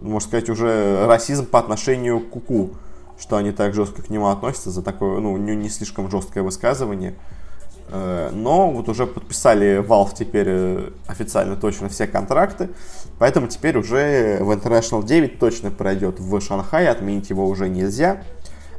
можно 0.01 0.27
сказать, 0.27 0.50
уже 0.50 1.08
расизм 1.08 1.46
по 1.46 1.58
отношению 1.60 2.20
к 2.20 2.29
Куку, 2.29 2.72
что 3.17 3.38
они 3.38 3.51
так 3.51 3.74
жестко 3.74 4.03
к 4.03 4.10
нему 4.10 4.27
относятся 4.27 4.70
за 4.70 4.84
такое, 4.84 5.20
ну, 5.20 5.38
не 5.38 5.70
слишком 5.70 6.12
жесткое 6.12 6.44
высказывание. 6.44 7.15
Э, 7.89 8.32
но 8.34 8.72
вот 8.72 8.89
уже 8.89 9.08
подписали 9.08 9.82
Valve 9.82 10.13
теперь 10.13 10.48
э, 10.50 10.89
официально 11.08 11.56
точно 11.56 11.89
все 11.89 12.08
контракты, 12.08 12.70
поэтому 13.17 13.48
теперь 13.48 13.77
уже 13.77 14.39
в 14.41 14.51
International 14.51 15.06
9 15.06 15.39
точно 15.39 15.72
пройдет 15.72 16.20
в 16.20 16.39
Шанхае, 16.41 16.89
отменить 16.89 17.29
его 17.29 17.48
уже 17.48 17.70
нельзя. 17.70 18.24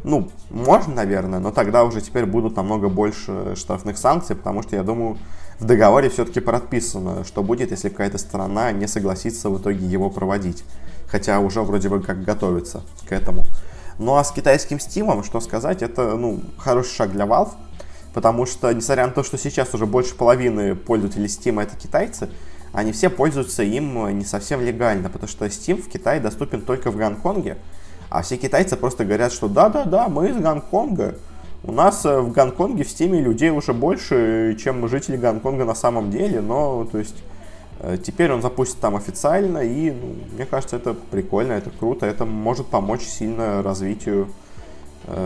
Ну, 0.05 0.31
можно, 0.51 0.95
наверное, 0.95 1.39
но 1.39 1.51
тогда 1.51 1.85
уже 1.85 2.01
теперь 2.01 2.25
будут 2.25 2.57
намного 2.57 2.89
больше 2.89 3.57
штрафных 3.57 3.99
санкций, 3.99 4.37
потому 4.37 4.63
что, 4.63 4.77
я 4.77 4.83
думаю, 4.83 5.19
в 5.59 5.65
договоре 5.65 6.09
все-таки 6.09 6.41
прописано, 6.41 7.25
что 7.25 7.43
будет, 7.43 7.73
если 7.73 7.89
какая-то 7.89 8.19
страна 8.19 8.71
не 8.71 8.87
согласится 8.87 9.51
в 9.51 9.61
итоге 9.61 9.85
его 9.85 10.09
проводить. 10.09 10.63
Хотя 11.09 11.41
уже 11.41 11.63
вроде 11.63 11.89
бы 11.89 12.01
как 12.01 12.23
готовится 12.23 12.83
к 13.09 13.13
этому. 13.13 13.45
Ну 13.99 14.15
а 14.15 14.23
с 14.23 14.31
китайским 14.31 14.79
стимом, 14.79 15.25
что 15.25 15.41
сказать, 15.41 15.83
это 15.83 16.17
ну, 16.17 16.41
хороший 16.59 16.95
шаг 16.95 17.11
для 17.11 17.25
Valve, 17.25 17.51
потому 18.19 18.47
что, 18.47 18.73
несмотря 18.73 19.07
на 19.07 19.13
то, 19.13 19.23
что 19.23 19.39
сейчас 19.39 19.73
уже 19.75 19.87
больше 19.87 20.17
половины 20.17 20.75
пользователей 20.75 21.27
Steam 21.27 21.63
это 21.63 21.77
китайцы, 21.77 22.29
они 22.73 22.91
все 22.91 23.11
пользуются 23.11 23.63
им 23.63 24.19
не 24.19 24.25
совсем 24.25 24.61
легально, 24.61 25.09
потому 25.09 25.29
что 25.29 25.47
Steam 25.47 25.81
в 25.81 25.89
Китае 25.89 26.19
доступен 26.19 26.63
только 26.63 26.91
в 26.91 26.97
Гонконге, 26.97 27.59
а 28.11 28.23
все 28.23 28.37
китайцы 28.37 28.77
просто 28.77 29.05
говорят, 29.05 29.33
что 29.33 29.47
да-да-да, 29.47 30.09
мы 30.09 30.31
из 30.31 30.37
Гонконга. 30.37 31.15
У 31.63 31.71
нас 31.71 32.05
э, 32.05 32.19
в 32.19 32.33
Гонконге 32.33 32.83
в 32.83 32.89
Steam 32.89 33.21
людей 33.21 33.51
уже 33.51 33.73
больше, 33.73 34.59
чем 34.61 34.89
жители 34.89 35.17
Гонконга 35.17 35.65
на 35.65 35.77
самом 35.77 36.11
деле, 36.11 36.41
но, 36.41 36.89
то 36.91 36.99
есть, 36.99 37.23
э, 37.79 37.99
теперь 38.05 38.33
он 38.33 38.43
запустит 38.43 38.81
там 38.81 38.97
официально, 38.97 39.59
и, 39.59 39.93
ну, 39.93 40.17
мне 40.33 40.45
кажется, 40.45 40.75
это 40.75 40.93
прикольно, 40.93 41.53
это 41.53 41.71
круто, 41.71 42.05
это 42.05 42.25
может 42.25 42.67
помочь 42.67 43.03
сильно 43.03 43.63
развитию 43.63 44.27
Э, 44.27 44.48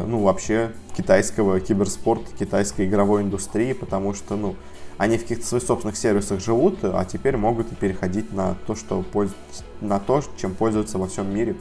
ну, 0.07 0.21
вообще 0.21 0.73
китайского 0.97 1.61
киберспорта, 1.61 2.27
китайской 2.39 2.87
игровой 2.87 3.23
индустрии, 3.23 3.73
потому 3.73 4.15
что, 4.15 4.37
ну, 4.37 4.57
они 4.99 5.19
в 5.19 5.23
каких-то 5.23 5.47
своих 5.47 5.65
собственных 5.65 5.97
сервисах 5.97 6.41
живут, 6.41 6.79
а 6.83 7.05
теперь 7.05 7.37
могут 7.37 7.73
и 7.73 7.75
переходить 7.75 8.33
на 8.33 8.55
то, 8.67 8.75
что 8.75 9.05
на 9.81 9.99
то, 9.99 10.23
чем 10.37 10.55
пользуются 10.55 10.99
во 10.99 11.09
всем 11.09 11.35
мире. 11.35 11.57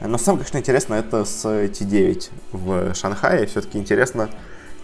Но 0.00 0.18
самое, 0.18 0.44
конечно, 0.44 0.58
интересно 0.58 0.94
это 0.94 1.24
с 1.24 1.44
T9 1.44 2.30
в 2.52 2.94
Шанхае. 2.94 3.46
Все-таки 3.46 3.78
интересно, 3.78 4.28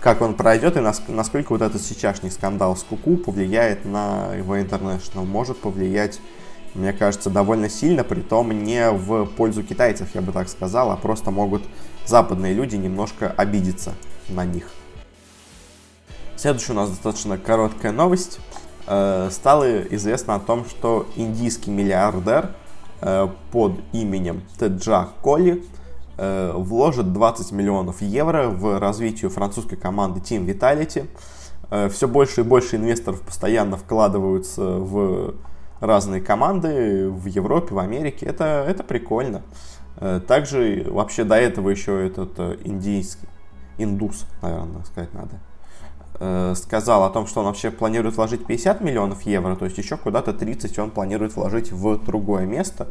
как 0.00 0.20
он 0.20 0.34
пройдет 0.34 0.76
и 0.76 0.80
насколько 0.80 1.52
вот 1.52 1.62
этот 1.62 1.80
сейчасшний 1.80 2.32
скандал 2.32 2.76
с 2.76 2.82
Куку 2.82 3.16
повлияет 3.16 3.84
на 3.84 4.30
EVO 4.36 4.68
International. 4.68 5.24
Может 5.24 5.58
повлиять 5.58 6.18
мне 6.74 6.92
кажется, 6.92 7.30
довольно 7.30 7.68
сильно, 7.68 8.02
при 8.02 8.20
том 8.20 8.50
не 8.50 8.90
в 8.90 9.26
пользу 9.26 9.62
китайцев, 9.62 10.08
я 10.14 10.20
бы 10.20 10.32
так 10.32 10.48
сказал, 10.48 10.90
а 10.90 10.96
просто 10.96 11.30
могут 11.30 11.62
западные 12.06 12.54
люди 12.54 12.76
немножко 12.76 13.32
обидеться 13.36 13.94
на 14.28 14.44
них. 14.44 14.70
Следующая 16.36 16.72
у 16.72 16.76
нас 16.76 16.90
достаточно 16.90 17.38
короткая 17.38 17.92
новость. 17.92 18.40
Э, 18.86 19.28
стало 19.30 19.82
известно 19.82 20.34
о 20.34 20.40
том, 20.40 20.64
что 20.66 21.06
индийский 21.16 21.70
миллиардер 21.70 22.50
э, 23.00 23.28
под 23.50 23.80
именем 23.92 24.42
Теджа 24.58 25.08
Коли 25.22 25.64
э, 26.18 26.52
вложит 26.54 27.12
20 27.12 27.52
миллионов 27.52 28.02
евро 28.02 28.48
в 28.48 28.78
развитие 28.78 29.30
французской 29.30 29.76
команды 29.76 30.20
Team 30.20 30.46
Vitality. 30.46 31.08
Все 31.90 32.06
больше 32.06 32.42
и 32.42 32.44
больше 32.44 32.76
инвесторов 32.76 33.22
постоянно 33.22 33.76
вкладываются 33.76 34.62
в 34.62 35.34
разные 35.80 36.20
команды 36.20 37.08
в 37.08 37.26
Европе, 37.26 37.74
в 37.74 37.78
Америке. 37.78 38.26
Это, 38.26 38.64
это 38.68 38.84
прикольно. 38.84 39.42
Э, 39.96 40.20
также 40.26 40.86
вообще 40.88 41.24
до 41.24 41.36
этого 41.36 41.70
еще 41.70 42.06
этот 42.06 42.32
э, 42.38 42.58
индийский, 42.64 43.28
индус, 43.78 44.26
наверное, 44.42 44.84
сказать 44.84 45.14
надо, 45.14 45.38
э, 46.20 46.54
сказал 46.56 47.04
о 47.04 47.10
том, 47.10 47.26
что 47.26 47.40
он 47.40 47.46
вообще 47.46 47.70
планирует 47.70 48.16
вложить 48.16 48.46
50 48.46 48.80
миллионов 48.80 49.22
евро, 49.22 49.54
то 49.56 49.64
есть 49.64 49.78
еще 49.78 49.96
куда-то 49.96 50.32
30 50.32 50.78
он 50.78 50.90
планирует 50.90 51.36
вложить 51.36 51.72
в 51.72 52.04
другое 52.04 52.46
место. 52.46 52.88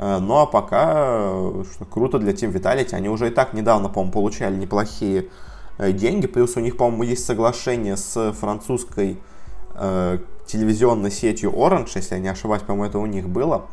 Ну 0.00 0.38
а 0.38 0.46
пока 0.46 1.32
что 1.72 1.84
круто 1.90 2.20
для 2.20 2.30
Team 2.30 2.52
Vitality, 2.52 2.94
они 2.94 3.08
уже 3.08 3.26
и 3.26 3.30
так 3.30 3.52
недавно, 3.52 3.88
по-моему, 3.88 4.12
получали 4.12 4.54
неплохие 4.54 5.26
деньги, 5.76 6.28
плюс 6.28 6.56
у 6.56 6.60
них, 6.60 6.76
по-моему, 6.76 7.02
есть 7.02 7.26
соглашение 7.26 7.96
с 7.96 8.32
французской 8.34 9.18
телевизионной 10.48 11.10
сетью 11.10 11.52
Orange, 11.52 11.92
если 11.94 12.14
я 12.14 12.20
не 12.20 12.28
ошибаюсь, 12.28 12.62
по-моему, 12.62 12.86
это 12.86 12.98
у 12.98 13.06
них 13.06 13.28
было. 13.28 13.66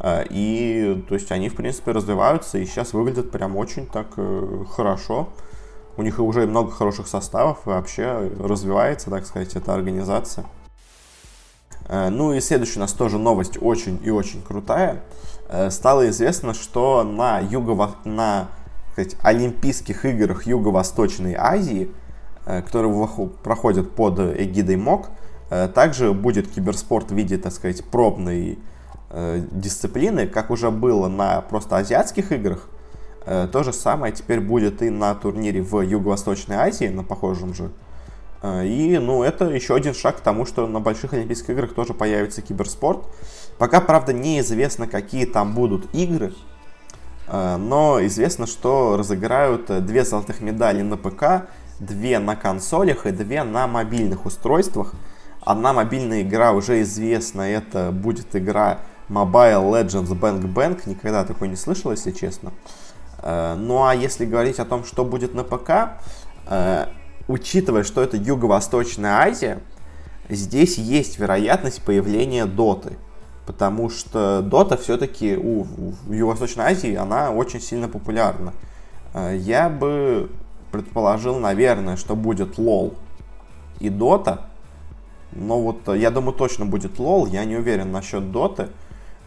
Э, 0.00 0.24
и, 0.28 1.02
то 1.08 1.14
есть, 1.14 1.30
они, 1.32 1.48
в 1.48 1.54
принципе, 1.54 1.92
развиваются 1.92 2.58
и 2.58 2.66
сейчас 2.66 2.92
выглядят 2.92 3.30
прям 3.30 3.56
очень 3.56 3.86
так 3.86 4.08
э, 4.16 4.64
хорошо. 4.70 5.28
У 5.96 6.02
них 6.02 6.18
уже 6.18 6.46
много 6.46 6.70
хороших 6.72 7.06
составов, 7.06 7.60
и 7.64 7.70
вообще 7.70 8.30
развивается, 8.38 9.08
так 9.08 9.24
сказать, 9.24 9.56
эта 9.56 9.72
организация. 9.72 10.44
Э, 11.88 12.10
ну 12.10 12.34
и 12.34 12.40
следующая 12.40 12.80
у 12.80 12.82
нас 12.82 12.92
тоже 12.92 13.18
новость 13.18 13.56
очень 13.60 14.00
и 14.04 14.10
очень 14.10 14.42
крутая. 14.42 15.02
Стало 15.70 16.08
известно, 16.08 16.54
что 16.54 17.04
на, 17.04 17.38
юго 17.38 17.94
на 18.04 18.48
сказать, 18.92 19.14
Олимпийских 19.22 20.04
играх 20.04 20.44
Юго-Восточной 20.44 21.36
Азии, 21.38 21.92
которые 22.44 23.08
проходят 23.44 23.92
под 23.92 24.18
эгидой 24.18 24.74
МОК, 24.74 25.06
Э, 25.06 25.25
также 25.48 26.12
будет 26.12 26.48
киберспорт 26.48 27.10
в 27.10 27.14
виде, 27.14 27.38
так 27.38 27.52
сказать, 27.52 27.84
пробной 27.84 28.58
э, 29.10 29.42
дисциплины, 29.52 30.26
как 30.26 30.50
уже 30.50 30.70
было 30.70 31.08
на 31.08 31.40
просто 31.40 31.76
азиатских 31.76 32.32
играх. 32.32 32.68
Э, 33.24 33.48
то 33.50 33.62
же 33.62 33.72
самое 33.72 34.12
теперь 34.12 34.40
будет 34.40 34.82
и 34.82 34.90
на 34.90 35.14
турнире 35.14 35.62
в 35.62 35.80
Юго-Восточной 35.80 36.56
Азии, 36.56 36.86
на 36.86 37.04
похожем 37.04 37.54
же. 37.54 37.70
И, 38.42 38.98
ну, 39.00 39.22
это 39.22 39.46
еще 39.46 39.74
один 39.74 39.94
шаг 39.94 40.18
к 40.18 40.20
тому, 40.20 40.46
что 40.46 40.66
на 40.66 40.78
больших 40.78 41.14
Олимпийских 41.14 41.50
играх 41.50 41.74
тоже 41.74 41.94
появится 41.94 42.42
киберспорт. 42.42 43.04
Пока, 43.58 43.80
правда, 43.80 44.12
неизвестно, 44.12 44.86
какие 44.86 45.24
там 45.24 45.54
будут 45.54 45.92
игры, 45.94 46.32
но 47.26 47.98
известно, 48.02 48.46
что 48.46 48.96
разыграют 48.98 49.84
две 49.86 50.04
золотых 50.04 50.42
медали 50.42 50.82
на 50.82 50.96
ПК, 50.96 51.48
две 51.80 52.18
на 52.18 52.36
консолях 52.36 53.06
и 53.06 53.10
две 53.10 53.42
на 53.42 53.66
мобильных 53.66 54.26
устройствах– 54.26 54.92
Одна 55.46 55.72
мобильная 55.72 56.22
игра 56.22 56.50
уже 56.50 56.82
известна, 56.82 57.42
это 57.42 57.92
будет 57.92 58.34
игра 58.34 58.80
Mobile 59.08 59.70
Legends 59.70 60.08
Bang 60.08 60.42
Bang, 60.42 60.82
никогда 60.86 61.24
такой 61.24 61.46
не 61.46 61.54
слышал, 61.54 61.92
если 61.92 62.10
честно. 62.10 62.52
Э, 63.22 63.54
ну 63.56 63.84
а 63.84 63.94
если 63.94 64.24
говорить 64.24 64.58
о 64.58 64.64
том, 64.64 64.82
что 64.84 65.04
будет 65.04 65.34
на 65.34 65.44
ПК, 65.44 66.00
э, 66.48 66.86
учитывая, 67.28 67.84
что 67.84 68.02
это 68.02 68.16
Юго-Восточная 68.16 69.20
Азия, 69.20 69.60
здесь 70.28 70.78
есть 70.78 71.20
вероятность 71.20 71.80
появления 71.80 72.46
доты. 72.46 72.98
Потому 73.46 73.88
что 73.88 74.42
дота 74.42 74.76
все-таки 74.76 75.36
у, 75.36 75.62
в 75.62 76.12
Юго-Восточной 76.12 76.64
Азии, 76.64 76.96
она 76.96 77.30
очень 77.30 77.60
сильно 77.60 77.88
популярна. 77.88 78.52
Э, 79.14 79.36
я 79.36 79.68
бы 79.68 80.28
предположил, 80.72 81.38
наверное, 81.38 81.96
что 81.96 82.16
будет 82.16 82.58
LoL 82.58 82.94
и 83.78 83.90
Dota, 83.90 84.46
но 85.36 85.60
вот 85.60 85.88
э, 85.88 85.98
я 85.98 86.10
думаю, 86.10 86.34
точно 86.34 86.66
будет 86.66 86.98
LoL, 86.98 87.26
я 87.26 87.44
не 87.44 87.56
уверен 87.56 87.92
насчет 87.92 88.32
доты. 88.32 88.68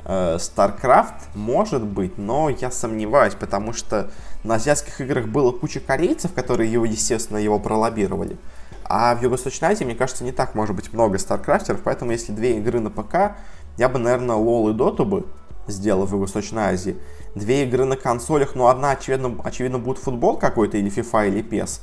Э, 0.05 0.37
StarCraft 0.37 1.35
может 1.35 1.83
быть, 1.83 2.17
но 2.17 2.49
я 2.49 2.71
сомневаюсь, 2.71 3.35
потому 3.35 3.73
что 3.73 4.09
на 4.43 4.55
азиатских 4.55 5.01
играх 5.01 5.27
было 5.27 5.51
куча 5.51 5.79
корейцев, 5.79 6.33
которые 6.33 6.71
его, 6.71 6.85
естественно, 6.85 7.37
его 7.37 7.59
пролоббировали. 7.59 8.37
А 8.83 9.13
в 9.15 9.21
Юго-Восточной 9.21 9.69
Азии, 9.69 9.83
мне 9.83 9.95
кажется, 9.95 10.23
не 10.23 10.31
так 10.31 10.55
может 10.55 10.75
быть 10.75 10.91
много 10.93 11.19
старкрафтеров, 11.19 11.81
поэтому 11.83 12.11
если 12.11 12.31
две 12.31 12.57
игры 12.57 12.79
на 12.79 12.89
ПК, 12.89 13.35
я 13.77 13.87
бы, 13.87 13.99
наверное, 13.99 14.35
LoL 14.35 14.69
и 14.69 14.73
доту 14.73 15.05
бы 15.05 15.25
сделав 15.67 16.09
в 16.09 16.13
Юго-Восточной 16.13 16.63
Азии. 16.63 16.97
Две 17.35 17.63
игры 17.63 17.85
на 17.85 17.95
консолях, 17.95 18.55
ну, 18.55 18.67
одна, 18.67 18.91
очевидно, 18.91 19.35
очевидно 19.43 19.77
будет 19.77 19.99
футбол 19.99 20.37
какой-то, 20.37 20.77
или 20.77 20.89
FIFA, 20.89 21.27
или 21.27 21.43
PES. 21.43 21.81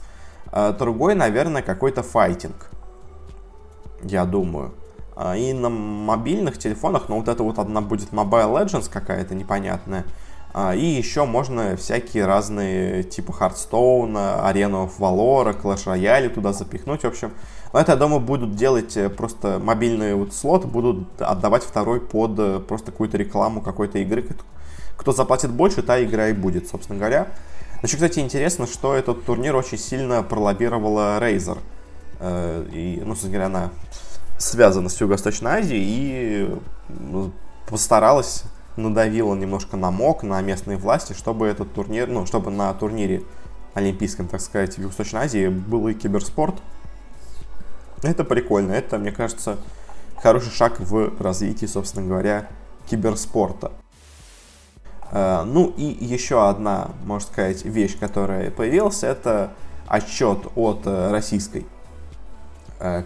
А 0.51 0.73
другой, 0.73 1.15
наверное, 1.15 1.63
какой-то 1.63 2.03
файтинг. 2.03 2.71
Я 4.09 4.25
думаю. 4.25 4.73
А, 5.15 5.37
и 5.37 5.53
на 5.53 5.69
мобильных 5.69 6.59
телефонах, 6.59 7.09
ну, 7.09 7.17
вот 7.17 7.29
это 7.29 7.43
вот 7.43 7.59
одна 7.59 7.81
будет 7.81 8.11
Mobile 8.13 8.53
Legends 8.53 8.91
какая-то 8.91 9.35
непонятная. 9.35 10.05
А, 10.53 10.75
и 10.75 10.85
еще 10.85 11.25
можно 11.25 11.77
всякие 11.77 12.27
разные, 12.27 13.03
типа 13.03 13.33
Hearthstone, 13.33 14.41
Арену 14.43 14.91
Valora, 14.99 15.59
Clash 15.61 15.87
Royale 15.87 16.29
туда 16.29 16.53
запихнуть, 16.53 17.03
в 17.03 17.07
общем. 17.07 17.33
Но 17.73 17.81
это, 17.81 17.93
я 17.93 17.99
думаю, 17.99 18.21
будут 18.21 18.57
делать 18.57 18.97
э, 18.97 19.11
просто 19.11 19.59
мобильные 19.63 20.15
вот 20.15 20.33
слоты, 20.33 20.67
будут 20.67 21.21
отдавать 21.21 21.63
второй 21.63 22.01
под 22.01 22.39
э, 22.39 22.61
просто 22.61 22.91
какую-то 22.93 23.19
рекламу 23.19 23.61
какой-то 23.61 23.99
игры. 23.99 24.25
Кто 24.97 25.13
заплатит 25.13 25.51
больше, 25.51 25.83
та 25.83 26.03
игра 26.03 26.29
и 26.29 26.33
будет, 26.33 26.69
собственно 26.69 26.99
говоря. 26.99 27.29
Еще, 27.83 27.97
кстати, 27.97 28.21
интересно, 28.21 28.67
что 28.67 28.95
этот 28.95 29.25
турнир 29.27 29.55
очень 29.55 29.79
сильно 29.79 30.23
пролоббировала 30.23 31.19
Razer. 31.21 31.59
Э, 32.21 32.67
и, 32.73 33.01
ну, 33.05 33.11
собственно 33.11 33.33
говоря, 33.33 33.47
она 33.47 33.71
связана 34.39 34.89
с 34.89 35.01
Юго-Восточной 35.01 35.61
Азией 35.61 35.85
и 35.87 36.61
ну, 36.89 37.33
постаралась 37.69 38.45
надавила 38.77 39.35
немножко 39.35 39.77
на 39.77 39.91
МОК, 39.91 40.23
на 40.23 40.41
местные 40.43 40.77
власти, 40.77 41.15
чтобы 41.15 41.47
этот 41.47 41.73
турнир, 41.73 42.09
ну, 42.09 42.27
чтобы 42.27 42.51
на 42.51 42.73
турнире 42.75 43.23
олимпийском, 43.75 44.29
так 44.29 44.41
сказать, 44.41 44.75
в 44.75 44.79
Юго-Восточной 44.79 45.23
Азии 45.23 45.49
был 45.49 45.89
и 45.89 45.95
киберспорт. 45.95 46.57
Это 48.03 48.25
прикольно, 48.25 48.73
это, 48.73 48.99
мне 48.99 49.13
кажется, 49.13 49.57
хороший 50.23 50.53
шаг 50.53 50.79
в 50.81 51.21
развитии, 51.21 51.67
собственно 51.67 52.07
говоря, 52.07 52.49
киберспорта. 52.89 53.73
Э, 55.11 55.43
ну 55.45 55.73
и 55.77 55.85
еще 55.85 56.49
одна, 56.49 56.91
можно 57.05 57.27
сказать, 57.27 57.65
вещь, 57.65 57.99
которая 57.99 58.51
появилась, 58.51 59.03
это 59.03 59.53
отчет 59.87 60.47
от 60.55 60.83
э, 60.85 61.11
российской 61.11 61.67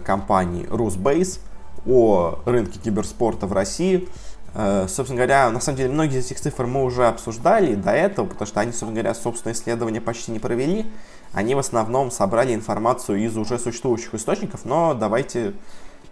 компании 0.05 0.65
Rusbase 0.67 1.39
о 1.87 2.39
рынке 2.45 2.79
киберспорта 2.79 3.47
в 3.47 3.53
России– 3.53 4.07
Э, 4.53 4.87
собственно 4.89 5.17
говоря, 5.17 5.49
на 5.49 5.59
самом 5.59 5.77
деле, 5.77 5.93
многие 5.93 6.19
из 6.19 6.25
этих 6.25 6.39
цифр 6.39 6.65
мы 6.65 6.83
уже 6.83 7.07
обсуждали 7.07 7.75
до 7.75 7.91
этого, 7.91 8.25
потому 8.25 8.47
что 8.47 8.59
они, 8.59 8.71
собственно 8.71 8.93
говоря, 8.93 9.13
собственное 9.13 9.53
исследование 9.53 10.01
почти 10.01 10.31
не 10.31 10.39
провели. 10.39 10.91
Они 11.33 11.55
в 11.55 11.59
основном 11.59 12.11
собрали 12.11 12.53
информацию 12.53 13.19
из 13.19 13.37
уже 13.37 13.57
существующих 13.57 14.13
источников, 14.13 14.65
но 14.65 14.93
давайте 14.93 15.53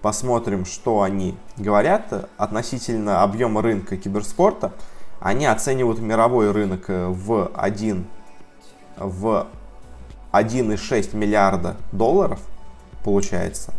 посмотрим, 0.02 0.66
что 0.66 1.02
они 1.02 1.36
говорят 1.58 2.30
относительно 2.38 3.24
объема 3.24 3.62
рынка 3.62 3.98
киберспорта. 3.98 4.72
Они 5.20 5.46
оценивают 5.46 6.00
мировой 6.00 6.52
рынок 6.52 6.86
в 6.88 7.52
1, 7.54 8.08
в 8.96 9.48
1,6 10.32 11.18
миллиарда 11.18 11.76
долларов, 11.92 12.40
получается 13.10 13.74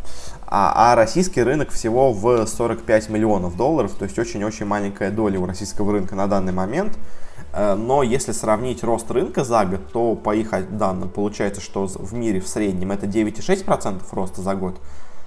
а, 0.53 0.93
а 0.93 0.97
российский 0.97 1.45
рынок 1.45 1.71
всего 1.71 2.13
в 2.13 2.45
45 2.45 3.09
миллионов 3.11 3.57
долларов, 3.57 3.93
то 3.97 4.05
есть 4.05 4.19
очень-очень 4.19 4.67
маленькая 4.67 5.13
доля 5.13 5.39
у 5.39 5.47
российского 5.47 5.93
рынка 5.93 6.17
на 6.17 6.27
данный 6.27 6.53
момент. 6.53 6.99
Э, 7.53 7.77
но 7.77 8.03
если 8.03 8.33
сравнить 8.33 8.83
рост 8.83 9.09
рынка 9.13 9.45
за 9.45 9.65
год, 9.65 9.93
то 9.93 10.17
по 10.17 10.35
их 10.35 10.51
данным 10.77 11.09
получается, 11.09 11.61
что 11.61 11.87
в 11.87 12.15
мире 12.15 12.41
в 12.41 12.49
среднем 12.49 12.91
это 12.91 13.07
9,6% 13.07 14.03
роста 14.11 14.43
за 14.43 14.57
год, 14.57 14.81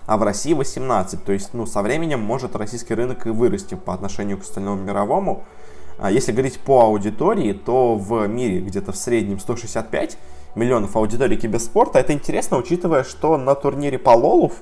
а 0.07 0.17
в 0.17 0.23
России 0.23 0.53
18%. 0.53 1.17
То 1.25 1.31
есть 1.31 1.53
ну, 1.53 1.65
со 1.65 1.81
временем 1.81 2.19
может 2.19 2.57
российский 2.57 2.93
рынок 2.93 3.25
и 3.25 3.29
вырасти 3.29 3.75
по 3.75 3.93
отношению 3.93 4.37
к 4.37 4.41
остальному 4.41 4.83
мировому. 4.83 5.45
А 5.99 6.11
если 6.11 6.33
говорить 6.33 6.59
по 6.59 6.81
аудитории, 6.81 7.53
то 7.53 7.95
в 7.95 8.27
мире 8.27 8.59
где-то 8.59 8.91
в 8.91 8.97
среднем 8.97 9.39
165 9.39 10.17
миллионов 10.55 10.95
аудитории 10.95 11.35
киберспорта. 11.35 11.99
Это 11.99 12.13
интересно, 12.13 12.57
учитывая, 12.57 13.03
что 13.03 13.37
на 13.37 13.55
турнире 13.55 13.97
по 13.97 14.11
Лолов 14.11 14.53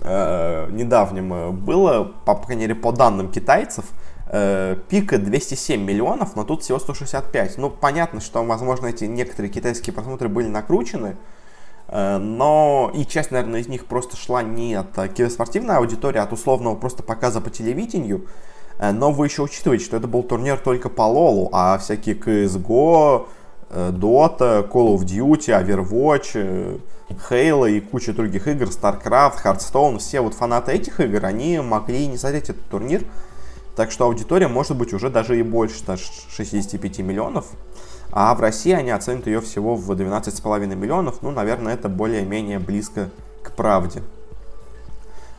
э, 0.00 0.68
недавнем 0.70 1.32
э, 1.32 1.50
было, 1.50 2.04
по, 2.24 2.34
крайней 2.36 2.62
мере, 2.62 2.74
по 2.74 2.92
данным 2.92 3.30
китайцев, 3.30 3.86
э, 4.26 4.76
пика 4.88 5.18
207 5.18 5.82
миллионов, 5.82 6.36
но 6.36 6.44
тут 6.44 6.62
всего 6.62 6.78
165. 6.78 7.58
Ну, 7.58 7.70
понятно, 7.70 8.20
что, 8.20 8.42
возможно, 8.44 8.86
эти 8.86 9.04
некоторые 9.04 9.50
китайские 9.50 9.92
просмотры 9.92 10.28
были 10.28 10.46
накручены, 10.46 11.16
э, 11.88 12.18
но 12.18 12.92
и 12.94 13.04
часть, 13.04 13.30
наверное, 13.30 13.60
из 13.60 13.68
них 13.68 13.86
просто 13.86 14.16
шла 14.16 14.42
не 14.42 14.74
от 14.74 14.94
киберспортивной 15.14 15.76
аудитории, 15.76 16.18
а 16.18 16.24
от 16.24 16.32
условного 16.32 16.76
просто 16.76 17.02
показа 17.02 17.40
по 17.40 17.50
телевидению. 17.50 18.26
Но 18.80 19.10
вы 19.10 19.26
еще 19.26 19.42
учитываете, 19.42 19.84
что 19.84 19.96
это 19.96 20.06
был 20.06 20.22
турнир 20.22 20.56
только 20.56 20.88
по 20.88 21.02
Лолу, 21.02 21.48
а 21.50 21.78
всякие 21.78 22.14
CSGO, 22.14 23.26
Dota, 23.70 24.68
Call 24.68 24.94
of 24.94 25.04
Duty, 25.04 25.52
Overwatch, 25.52 26.80
Halo 27.30 27.70
и 27.70 27.80
куча 27.80 28.12
других 28.12 28.46
игр, 28.48 28.66
StarCraft, 28.66 29.42
Hearthstone, 29.44 29.98
все 29.98 30.20
вот 30.20 30.34
фанаты 30.34 30.72
этих 30.72 31.00
игр, 31.00 31.24
они 31.24 31.58
могли 31.60 32.06
не 32.06 32.16
смотреть 32.16 32.50
этот 32.50 32.64
турнир. 32.68 33.04
Так 33.76 33.92
что 33.92 34.06
аудитория 34.06 34.48
может 34.48 34.76
быть 34.76 34.92
уже 34.92 35.08
даже 35.08 35.38
и 35.38 35.42
больше, 35.42 35.84
даже 35.84 36.04
65 36.30 36.98
миллионов. 36.98 37.46
А 38.10 38.34
в 38.34 38.40
России 38.40 38.72
они 38.72 38.90
оценят 38.90 39.26
ее 39.26 39.40
всего 39.40 39.76
в 39.76 39.90
12,5 39.92 40.74
миллионов. 40.74 41.22
Ну, 41.22 41.30
наверное, 41.30 41.74
это 41.74 41.88
более-менее 41.88 42.58
близко 42.58 43.10
к 43.42 43.52
правде. 43.52 44.02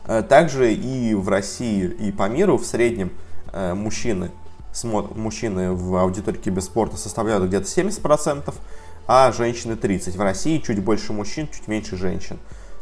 Э, 0.06 0.22
также 0.22 0.72
и 0.72 1.14
в 1.14 1.28
России, 1.28 1.84
и 1.84 2.12
по 2.12 2.28
миру 2.28 2.56
в 2.56 2.64
среднем 2.64 3.10
э, 3.52 3.74
мужчины, 3.74 4.30
мужчины 4.84 5.72
в 5.72 5.96
аудитории 5.96 6.38
киберспорта 6.38 6.96
составляют 6.96 7.44
где-то 7.44 7.66
70%, 7.66 8.54
а 9.06 9.32
женщины 9.32 9.76
30. 9.76 10.16
В 10.16 10.20
России 10.20 10.58
чуть 10.58 10.82
больше 10.82 11.12
мужчин, 11.12 11.48
чуть 11.52 11.68
меньше 11.68 11.96
женщин. 11.96 12.38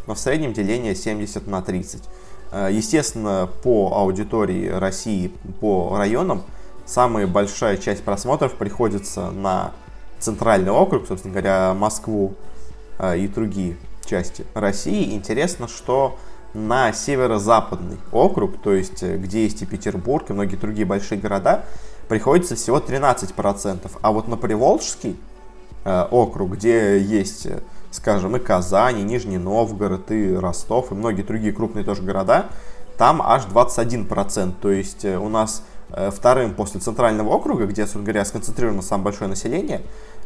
Но 0.06 0.14
в 0.14 0.18
среднем 0.18 0.52
деление 0.52 0.94
70 0.94 1.46
на 1.46 1.62
30. 1.62 2.02
Э, 2.50 2.68
естественно, 2.70 3.48
по 3.62 3.92
аудитории 3.94 4.68
России, 4.68 5.32
по 5.60 5.96
районам, 5.96 6.42
самая 6.86 7.26
большая 7.26 7.76
часть 7.76 8.02
просмотров 8.02 8.54
приходится 8.54 9.30
на 9.30 9.72
центральный 10.18 10.70
округ, 10.70 11.06
собственно 11.06 11.32
говоря, 11.32 11.74
Москву 11.74 12.34
э, 12.98 13.18
и 13.18 13.28
другие 13.28 13.76
части 14.04 14.44
России. 14.54 15.14
Интересно, 15.14 15.68
что 15.68 16.18
на 16.54 16.92
северо-западный 16.92 17.98
округ, 18.12 18.58
то 18.62 18.72
есть 18.72 19.02
э, 19.02 19.16
где 19.16 19.44
есть 19.44 19.62
и 19.62 19.66
Петербург, 19.66 20.28
и 20.30 20.32
многие 20.32 20.56
другие 20.56 20.86
большие 20.86 21.20
города, 21.20 21.64
приходится 22.08 22.56
всего 22.56 22.78
13%. 22.78 23.90
А 24.00 24.12
вот 24.12 24.28
на 24.28 24.36
Приволжский 24.36 25.18
Э, 25.84 26.06
округ, 26.10 26.50
где 26.52 27.00
есть, 27.00 27.46
э, 27.46 27.60
скажем, 27.90 28.36
и 28.36 28.38
Казань, 28.38 28.98
и 28.98 29.02
Нижний 29.02 29.38
Новгород, 29.38 30.10
и 30.10 30.34
Ростов, 30.34 30.92
и 30.92 30.94
многие 30.94 31.22
другие 31.22 31.50
крупные 31.52 31.82
тоже 31.82 32.02
города, 32.02 32.46
там 32.98 33.22
аж 33.22 33.44
21%. 33.46 34.54
То 34.60 34.70
есть 34.70 35.06
э, 35.06 35.16
у 35.16 35.30
нас 35.30 35.62
вторым 36.10 36.52
после 36.52 36.80
центрального 36.80 37.30
округа, 37.30 37.64
где, 37.64 37.84
собственно 37.84 38.04
говоря, 38.04 38.26
сконцентрировано 38.26 38.82
самое 38.82 39.04
большое 39.04 39.30
население, 39.30 39.80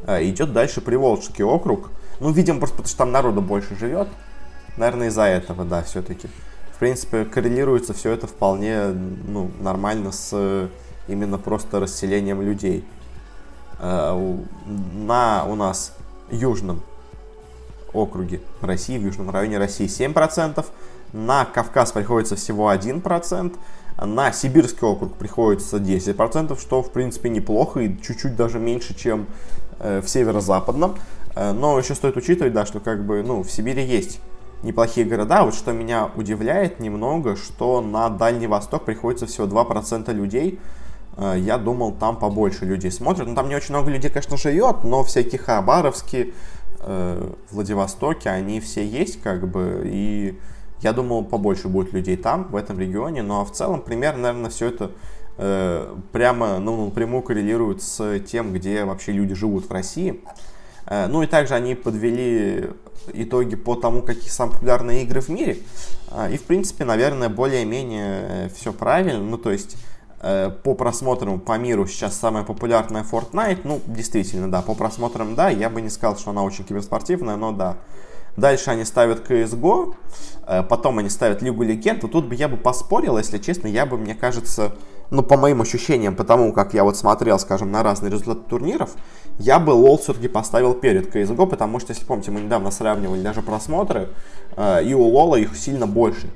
идет 0.08 0.52
дальше 0.52 0.80
Приволжский 0.80 1.44
округ. 1.44 1.90
Ну, 2.18 2.32
видимо, 2.32 2.58
просто 2.58 2.78
потому 2.78 2.88
что 2.88 2.98
там 2.98 3.12
народу 3.12 3.42
больше 3.42 3.76
живет. 3.76 4.08
Наверное, 4.76 5.08
из-за 5.08 5.24
этого, 5.24 5.64
да, 5.64 5.82
все-таки. 5.82 6.28
В 6.74 6.78
принципе, 6.78 7.24
коррелируется 7.24 7.94
все 7.94 8.10
это 8.10 8.26
вполне 8.26 8.86
ну, 8.86 9.50
нормально 9.60 10.10
с 10.12 10.68
именно 11.08 11.38
просто 11.38 11.80
расселением 11.80 12.42
людей. 12.42 12.84
Э, 13.78 14.36
на 14.66 15.44
у 15.46 15.54
нас 15.54 15.94
южном 16.30 16.82
округе 17.92 18.40
России, 18.60 18.98
в 18.98 19.02
южном 19.02 19.30
районе 19.30 19.58
России 19.58 19.86
7%, 19.86 20.64
на 21.12 21.44
Кавказ 21.44 21.92
приходится 21.92 22.36
всего 22.36 22.72
1%, 22.72 23.56
на 24.00 24.32
Сибирский 24.32 24.86
округ 24.86 25.14
приходится 25.16 25.76
10%, 25.76 26.58
что 26.58 26.82
в 26.82 26.90
принципе 26.90 27.28
неплохо 27.28 27.80
и 27.80 28.00
чуть-чуть 28.00 28.34
даже 28.34 28.58
меньше, 28.58 28.94
чем 28.94 29.26
э, 29.78 30.00
в 30.00 30.08
северо-западном. 30.08 30.96
Э, 31.34 31.52
но 31.52 31.78
еще 31.78 31.94
стоит 31.94 32.16
учитывать, 32.16 32.54
да, 32.54 32.64
что 32.64 32.80
как 32.80 33.04
бы, 33.04 33.22
ну, 33.22 33.42
в 33.42 33.50
Сибири 33.50 33.84
есть 33.84 34.20
неплохие 34.62 35.06
города. 35.06 35.44
Вот 35.44 35.54
что 35.54 35.72
меня 35.72 36.10
удивляет 36.16 36.80
немного, 36.80 37.36
что 37.36 37.80
на 37.80 38.08
Дальний 38.08 38.46
Восток 38.46 38.84
приходится 38.84 39.26
всего 39.26 39.46
2% 39.46 40.12
людей, 40.12 40.58
Э, 41.16 41.34
я 41.38 41.58
думал, 41.58 41.92
там 41.92 42.18
побольше 42.18 42.64
людей 42.64 42.90
смотрят. 42.90 43.28
Ну, 43.28 43.34
там 43.34 43.48
не 43.48 43.56
очень 43.56 43.74
много 43.74 43.90
людей, 43.90 44.10
конечно, 44.10 44.36
живет, 44.36 44.84
но 44.84 45.02
всякие 45.04 45.40
Хабаровские, 45.40 46.32
э, 46.80 47.30
Владивостоке, 47.50 48.30
они 48.30 48.60
все 48.60 48.86
есть, 48.86 49.20
как 49.22 49.48
бы, 49.48 49.82
и 49.84 50.38
я 50.80 50.92
думал, 50.92 51.24
побольше 51.24 51.68
будет 51.68 51.92
людей 51.92 52.16
там, 52.16 52.48
в 52.50 52.56
этом 52.56 52.78
регионе, 52.78 53.22
но 53.22 53.44
в 53.44 53.52
целом, 53.52 53.82
примерно, 53.82 54.22
наверное, 54.22 54.50
все 54.50 54.68
это 54.68 54.90
э, 55.38 55.94
прямо, 56.12 56.58
ну, 56.58 56.86
напрямую 56.86 57.22
коррелирует 57.22 57.82
с 57.82 58.18
тем, 58.20 58.52
где 58.52 58.84
вообще 58.84 59.12
люди 59.12 59.34
живут 59.34 59.68
в 59.68 59.72
России. 59.72 60.20
Э, 60.86 61.06
ну 61.06 61.22
и 61.22 61.26
также 61.26 61.54
они 61.54 61.74
подвели 61.74 62.70
итоги 63.12 63.56
по 63.56 63.74
тому, 63.74 64.02
какие 64.02 64.30
самые 64.30 64.54
популярные 64.54 65.02
игры 65.02 65.20
в 65.20 65.28
мире. 65.28 65.58
Э, 66.10 66.32
и, 66.32 66.36
в 66.36 66.42
принципе, 66.42 66.84
наверное, 66.84 67.28
более-менее 67.28 68.50
все 68.54 68.72
правильно. 68.72 69.22
Ну, 69.22 69.38
то 69.38 69.50
есть 69.50 69.76
Э, 70.24 70.50
по 70.62 70.74
просмотрам 70.74 71.40
по 71.40 71.58
миру 71.58 71.84
сейчас 71.88 72.16
самая 72.16 72.44
популярная 72.44 73.02
Fortnite. 73.02 73.62
Ну, 73.64 73.80
действительно, 73.86 74.48
да, 74.48 74.62
по 74.62 74.74
просмотрам, 74.74 75.34
да. 75.34 75.48
Я 75.48 75.68
бы 75.68 75.80
не 75.80 75.90
сказал, 75.90 76.16
что 76.16 76.30
она 76.30 76.44
очень 76.44 76.64
киберспортивная, 76.64 77.34
но 77.34 77.50
да. 77.50 77.78
Дальше 78.36 78.70
они 78.70 78.84
ставят 78.84 79.28
CSGO, 79.28 79.94
э, 80.46 80.62
потом 80.62 80.98
они 80.98 81.10
ставят 81.10 81.42
Лигу 81.42 81.64
Легенд. 81.64 82.04
Вот 82.04 82.12
тут 82.12 82.26
бы 82.26 82.36
я 82.36 82.46
бы 82.48 82.56
поспорил, 82.56 83.18
если 83.18 83.38
честно, 83.38 83.66
я 83.66 83.84
бы, 83.84 83.98
мне 83.98 84.14
кажется, 84.14 84.72
ну, 85.12 85.22
по 85.22 85.36
моим 85.36 85.60
ощущениям, 85.60 86.16
потому 86.16 86.52
как 86.52 86.72
я 86.72 86.84
вот 86.84 86.96
смотрел, 86.96 87.38
скажем, 87.38 87.70
на 87.70 87.82
разные 87.82 88.10
результаты 88.10 88.48
турниров, 88.48 88.94
я 89.38 89.58
бы 89.58 89.72
LoL 89.72 89.98
все-таки 89.98 90.26
поставил 90.26 90.72
перед 90.72 91.14
CSGO, 91.14 91.46
потому 91.46 91.80
что, 91.80 91.92
если 91.92 92.06
помните, 92.06 92.30
мы 92.30 92.40
недавно 92.40 92.70
сравнивали 92.70 93.20
даже 93.20 93.42
просмотры, 93.42 94.08
э, 94.56 94.84
и 94.84 94.94
у 94.94 95.06
LoL 95.12 95.38
их 95.38 95.54
сильно 95.54 95.86
больше, 95.86 96.30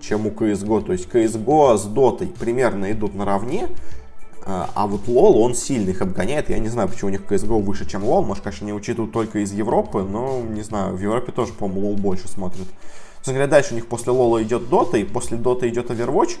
чем 0.00 0.26
у 0.26 0.30
CSGO. 0.30 0.82
То 0.82 0.92
есть 0.92 1.08
CSGO 1.08 1.76
с 1.76 1.86
Dota 1.86 2.26
примерно 2.26 2.90
идут 2.90 3.14
наравне, 3.14 3.64
э, 3.66 4.46
а 4.46 4.86
вот 4.86 5.08
LoL, 5.08 5.34
он 5.34 5.54
сильно 5.54 5.90
их 5.90 6.00
обгоняет. 6.00 6.48
Я 6.48 6.58
не 6.58 6.68
знаю, 6.68 6.88
почему 6.88 7.08
у 7.08 7.12
них 7.12 7.24
CSGO 7.28 7.60
выше, 7.60 7.84
чем 7.84 8.02
LoL. 8.02 8.24
Может, 8.24 8.44
конечно, 8.44 8.64
не 8.64 8.72
учитывают 8.72 9.12
только 9.12 9.40
из 9.40 9.52
Европы, 9.52 10.06
но, 10.10 10.40
не 10.40 10.62
знаю, 10.62 10.96
в 10.96 11.00
Европе 11.00 11.32
тоже, 11.32 11.52
по-моему, 11.52 11.92
LoL 11.92 12.00
больше 12.00 12.28
смотрят. 12.28 12.66
Собственно 13.16 13.34
говоря, 13.34 13.50
дальше 13.50 13.74
у 13.74 13.76
них 13.76 13.88
после 13.88 14.10
LoL 14.14 14.42
идет 14.42 14.62
Dota, 14.70 14.98
и 14.98 15.04
после 15.04 15.36
Dota 15.36 15.68
идет 15.68 15.90
Overwatch. 15.90 16.38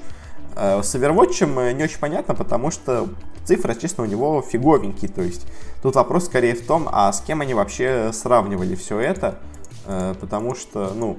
Э, 0.54 0.82
с 0.82 0.94
Overwatch 0.94 1.44
э, 1.44 1.72
не 1.72 1.84
очень 1.84 1.98
понятно, 1.98 2.34
потому 2.34 2.70
что 2.70 3.08
цифры, 3.44 3.74
честно, 3.74 4.04
у 4.04 4.06
него 4.06 4.42
фиговенькие. 4.42 5.10
То 5.10 5.22
есть 5.22 5.46
тут 5.82 5.94
вопрос 5.94 6.26
скорее 6.26 6.54
в 6.54 6.66
том, 6.66 6.88
а 6.90 7.12
с 7.12 7.20
кем 7.20 7.40
они 7.40 7.54
вообще 7.54 8.12
сравнивали 8.12 8.74
все 8.74 8.98
это. 8.98 9.38
Э, 9.86 10.14
потому 10.20 10.54
что, 10.54 10.92
ну, 10.94 11.18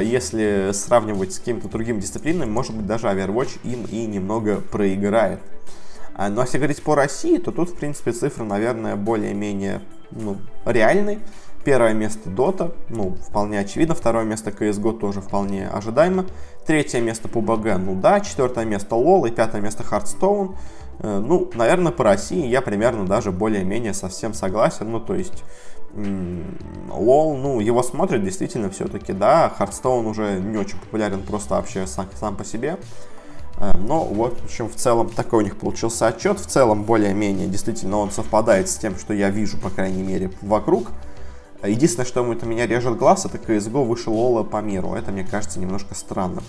если 0.00 0.70
сравнивать 0.72 1.34
с 1.34 1.38
какими-то 1.38 1.68
другими 1.68 2.00
дисциплинами, 2.00 2.48
может 2.48 2.74
быть, 2.74 2.86
даже 2.86 3.08
Overwatch 3.08 3.58
им 3.62 3.84
и 3.84 4.06
немного 4.06 4.62
проиграет. 4.62 5.38
Но 6.16 6.40
если 6.40 6.56
говорить 6.56 6.82
по 6.82 6.94
России, 6.94 7.36
то 7.36 7.52
тут, 7.52 7.68
в 7.68 7.74
принципе, 7.74 8.12
цифры, 8.12 8.46
наверное, 8.46 8.96
более-менее 8.96 9.82
ну, 10.12 10.38
реальные. 10.64 11.18
Первое 11.66 11.94
место 11.94 12.30
Dota, 12.30 12.72
ну, 12.90 13.16
вполне 13.28 13.58
очевидно. 13.58 13.96
Второе 13.96 14.24
место 14.24 14.50
CSGO 14.50 15.00
тоже 15.00 15.20
вполне 15.20 15.66
ожидаемо. 15.66 16.24
Третье 16.64 17.00
место 17.00 17.26
PUBG, 17.26 17.76
ну 17.78 17.96
да. 17.96 18.20
Четвертое 18.20 18.64
место 18.64 18.94
LoL 18.94 19.26
и 19.26 19.32
пятое 19.32 19.60
место 19.60 19.82
Hearthstone. 19.82 20.54
Э, 21.00 21.18
ну, 21.18 21.50
наверное, 21.54 21.90
по 21.90 22.04
России 22.04 22.46
я 22.46 22.62
примерно 22.62 23.04
даже 23.04 23.32
более-менее 23.32 23.94
совсем 23.94 24.32
согласен. 24.32 24.92
Ну, 24.92 25.00
то 25.00 25.16
есть, 25.16 25.42
LoL, 25.96 27.36
ну, 27.36 27.58
его 27.58 27.82
смотрят 27.82 28.22
действительно 28.22 28.70
все-таки, 28.70 29.12
да. 29.12 29.52
Hearthstone 29.58 30.06
уже 30.06 30.38
не 30.38 30.58
очень 30.58 30.78
популярен 30.78 31.20
просто 31.24 31.56
вообще 31.56 31.88
сам, 31.88 32.06
сам 32.14 32.36
по 32.36 32.44
себе. 32.44 32.76
Э, 33.58 33.76
но 33.76 34.04
вот, 34.04 34.40
в 34.40 34.44
общем, 34.44 34.68
в 34.68 34.76
целом 34.76 35.10
такой 35.10 35.42
у 35.42 35.44
них 35.44 35.56
получился 35.56 36.06
отчет. 36.06 36.38
В 36.38 36.46
целом, 36.46 36.84
более-менее, 36.84 37.48
действительно, 37.48 37.96
он 37.96 38.12
совпадает 38.12 38.68
с 38.68 38.76
тем, 38.76 38.96
что 38.96 39.12
я 39.12 39.30
вижу, 39.30 39.58
по 39.58 39.68
крайней 39.68 40.04
мере, 40.04 40.30
вокруг. 40.42 40.92
Единственное, 41.68 42.06
что 42.06 42.32
это 42.32 42.46
меня 42.46 42.66
режет 42.66 42.96
глаз, 42.96 43.26
это 43.26 43.38
CSGO 43.38 43.84
выше 43.84 44.10
Лола 44.10 44.42
по 44.42 44.60
миру. 44.60 44.94
Это, 44.94 45.10
мне 45.12 45.24
кажется, 45.24 45.58
немножко 45.58 45.94
странным. 45.94 46.44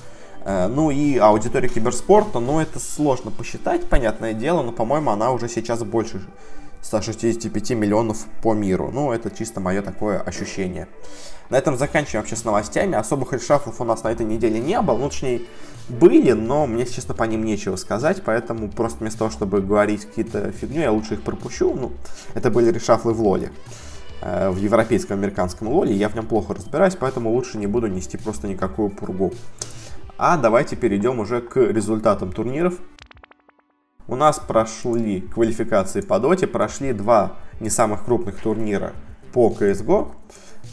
Э, 0.45 0.67
ну 0.67 0.91
и 0.91 1.17
аудитория 1.17 1.67
киберспорта, 1.67 2.39
ну 2.39 2.59
это 2.59 2.79
сложно 2.79 3.31
посчитать, 3.31 3.87
понятное 3.89 4.33
дело, 4.33 4.61
но, 4.63 4.71
по-моему, 4.71 5.11
она 5.11 5.31
уже 5.31 5.49
сейчас 5.49 5.83
больше 5.83 6.21
165 6.81 7.71
миллионов 7.71 8.25
по 8.41 8.53
миру. 8.53 8.89
Ну, 8.93 9.11
это 9.11 9.29
чисто 9.29 9.59
мое 9.59 9.81
такое 9.81 10.19
ощущение. 10.19 10.87
На 11.49 11.57
этом 11.57 11.77
заканчиваем 11.77 12.21
вообще 12.21 12.35
с 12.35 12.43
новостями. 12.45 12.95
Особых 12.95 13.33
решафлов 13.33 13.79
у 13.79 13.83
нас 13.83 14.03
на 14.03 14.09
этой 14.09 14.25
неделе 14.25 14.59
не 14.59 14.79
было. 14.81 14.97
Ну, 14.97 15.09
точнее, 15.09 15.41
были, 15.89 16.33
но 16.33 16.67
мне, 16.67 16.85
честно, 16.85 17.13
по 17.13 17.23
ним 17.23 17.45
нечего 17.45 17.75
сказать. 17.77 18.21
Поэтому 18.25 18.69
просто 18.69 18.99
вместо 18.99 19.19
того, 19.19 19.31
чтобы 19.31 19.61
говорить 19.61 20.05
какие-то 20.05 20.51
фигню, 20.51 20.81
я 20.81 20.91
лучше 20.91 21.15
их 21.15 21.21
пропущу. 21.21 21.73
Ну, 21.73 21.91
это 22.33 22.51
были 22.51 22.71
решафлы 22.71 23.13
в 23.13 23.21
лоле. 23.21 23.51
Э, 24.21 24.49
в 24.49 24.57
европейском 24.57 25.17
американском 25.17 25.67
лоле, 25.67 25.93
я 25.93 26.09
в 26.09 26.15
нем 26.15 26.25
плохо 26.25 26.53
разбираюсь, 26.53 26.95
поэтому 26.95 27.31
лучше 27.31 27.57
не 27.57 27.67
буду 27.67 27.87
нести 27.87 28.17
просто 28.17 28.47
никакую 28.47 28.89
пургу. 28.89 29.33
А 30.17 30.37
давайте 30.37 30.75
перейдем 30.75 31.19
уже 31.19 31.41
к 31.41 31.57
результатам 31.57 32.31
турниров. 32.31 32.79
У 34.07 34.15
нас 34.15 34.39
прошли 34.39 35.21
квалификации 35.21 36.01
по 36.01 36.19
доте, 36.19 36.47
прошли 36.47 36.93
два 36.93 37.33
не 37.59 37.69
самых 37.69 38.05
крупных 38.05 38.41
турнира 38.41 38.93
по 39.33 39.49
CSGO. 39.51 40.11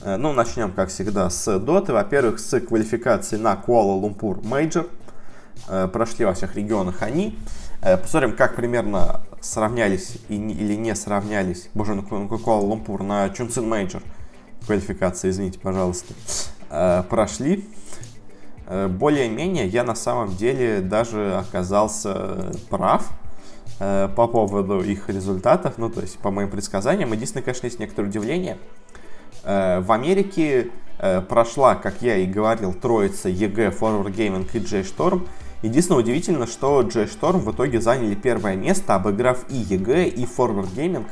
Э, 0.02 0.16
ну, 0.16 0.33
начнем, 0.33 0.72
как 0.72 0.88
всегда, 0.88 1.28
с 1.28 1.59
доты. 1.59 1.92
Во-первых, 1.92 2.38
с 2.38 2.59
квалификации 2.61 3.37
на 3.37 3.54
Lumpur 3.54 4.42
Major. 4.42 4.88
Э, 5.68 5.88
прошли 5.88 6.24
во 6.24 6.33
всех 6.33 6.57
регионах 6.57 7.02
они. 7.02 7.38
Посмотрим, 7.85 8.35
как 8.35 8.57
примерно 8.57 9.20
сравнялись 9.42 10.16
и, 10.31 10.37
или 10.37 10.75
не 10.75 10.94
сравнялись, 10.94 11.68
боже, 11.75 11.94
на 11.94 12.01
Куала-Лумпур, 12.01 13.03
на 13.03 13.29
Чунцин 13.29 13.68
Major, 13.68 14.03
квалификация, 14.64 15.31
извините, 15.31 15.59
пожалуйста, 15.59 16.14
э, 16.70 17.03
прошли. 17.11 17.68
Э, 18.66 18.88
более-менее 18.88 19.66
я 19.66 19.85
на 19.85 19.94
самом 19.94 20.35
деле 20.35 20.81
даже 20.81 21.37
оказался 21.37 22.53
прав 22.70 23.07
э, 23.81 24.09
по 24.16 24.29
поводу 24.29 24.81
их 24.81 25.11
результатов, 25.11 25.75
ну, 25.77 25.90
то 25.90 26.01
есть 26.01 26.18
по 26.18 26.31
моим 26.31 26.51
предсказаниям. 26.51 27.12
Единственное, 27.12 27.44
конечно, 27.44 27.66
есть 27.66 27.79
некоторое 27.79 28.09
удивление. 28.09 28.59
В 29.44 29.92
Америке 29.92 30.70
прошла, 31.29 31.75
как 31.75 32.01
я 32.01 32.16
и 32.16 32.25
говорил, 32.25 32.73
троица 32.73 33.29
EG, 33.29 33.79
Forward 33.79 34.14
Gaming 34.14 34.49
и 34.55 34.59
J-Storm. 34.59 35.29
Единственное 35.64 36.00
удивительно, 36.00 36.46
что 36.46 36.83
J-Storm 36.83 37.38
в 37.38 37.50
итоге 37.50 37.81
заняли 37.81 38.14
первое 38.14 38.55
место, 38.55 38.96
обыграв 38.96 39.46
и 39.48 39.62
EG, 39.62 40.11
и 40.11 40.27
Forward 40.27 40.68
Gaming. 40.77 41.07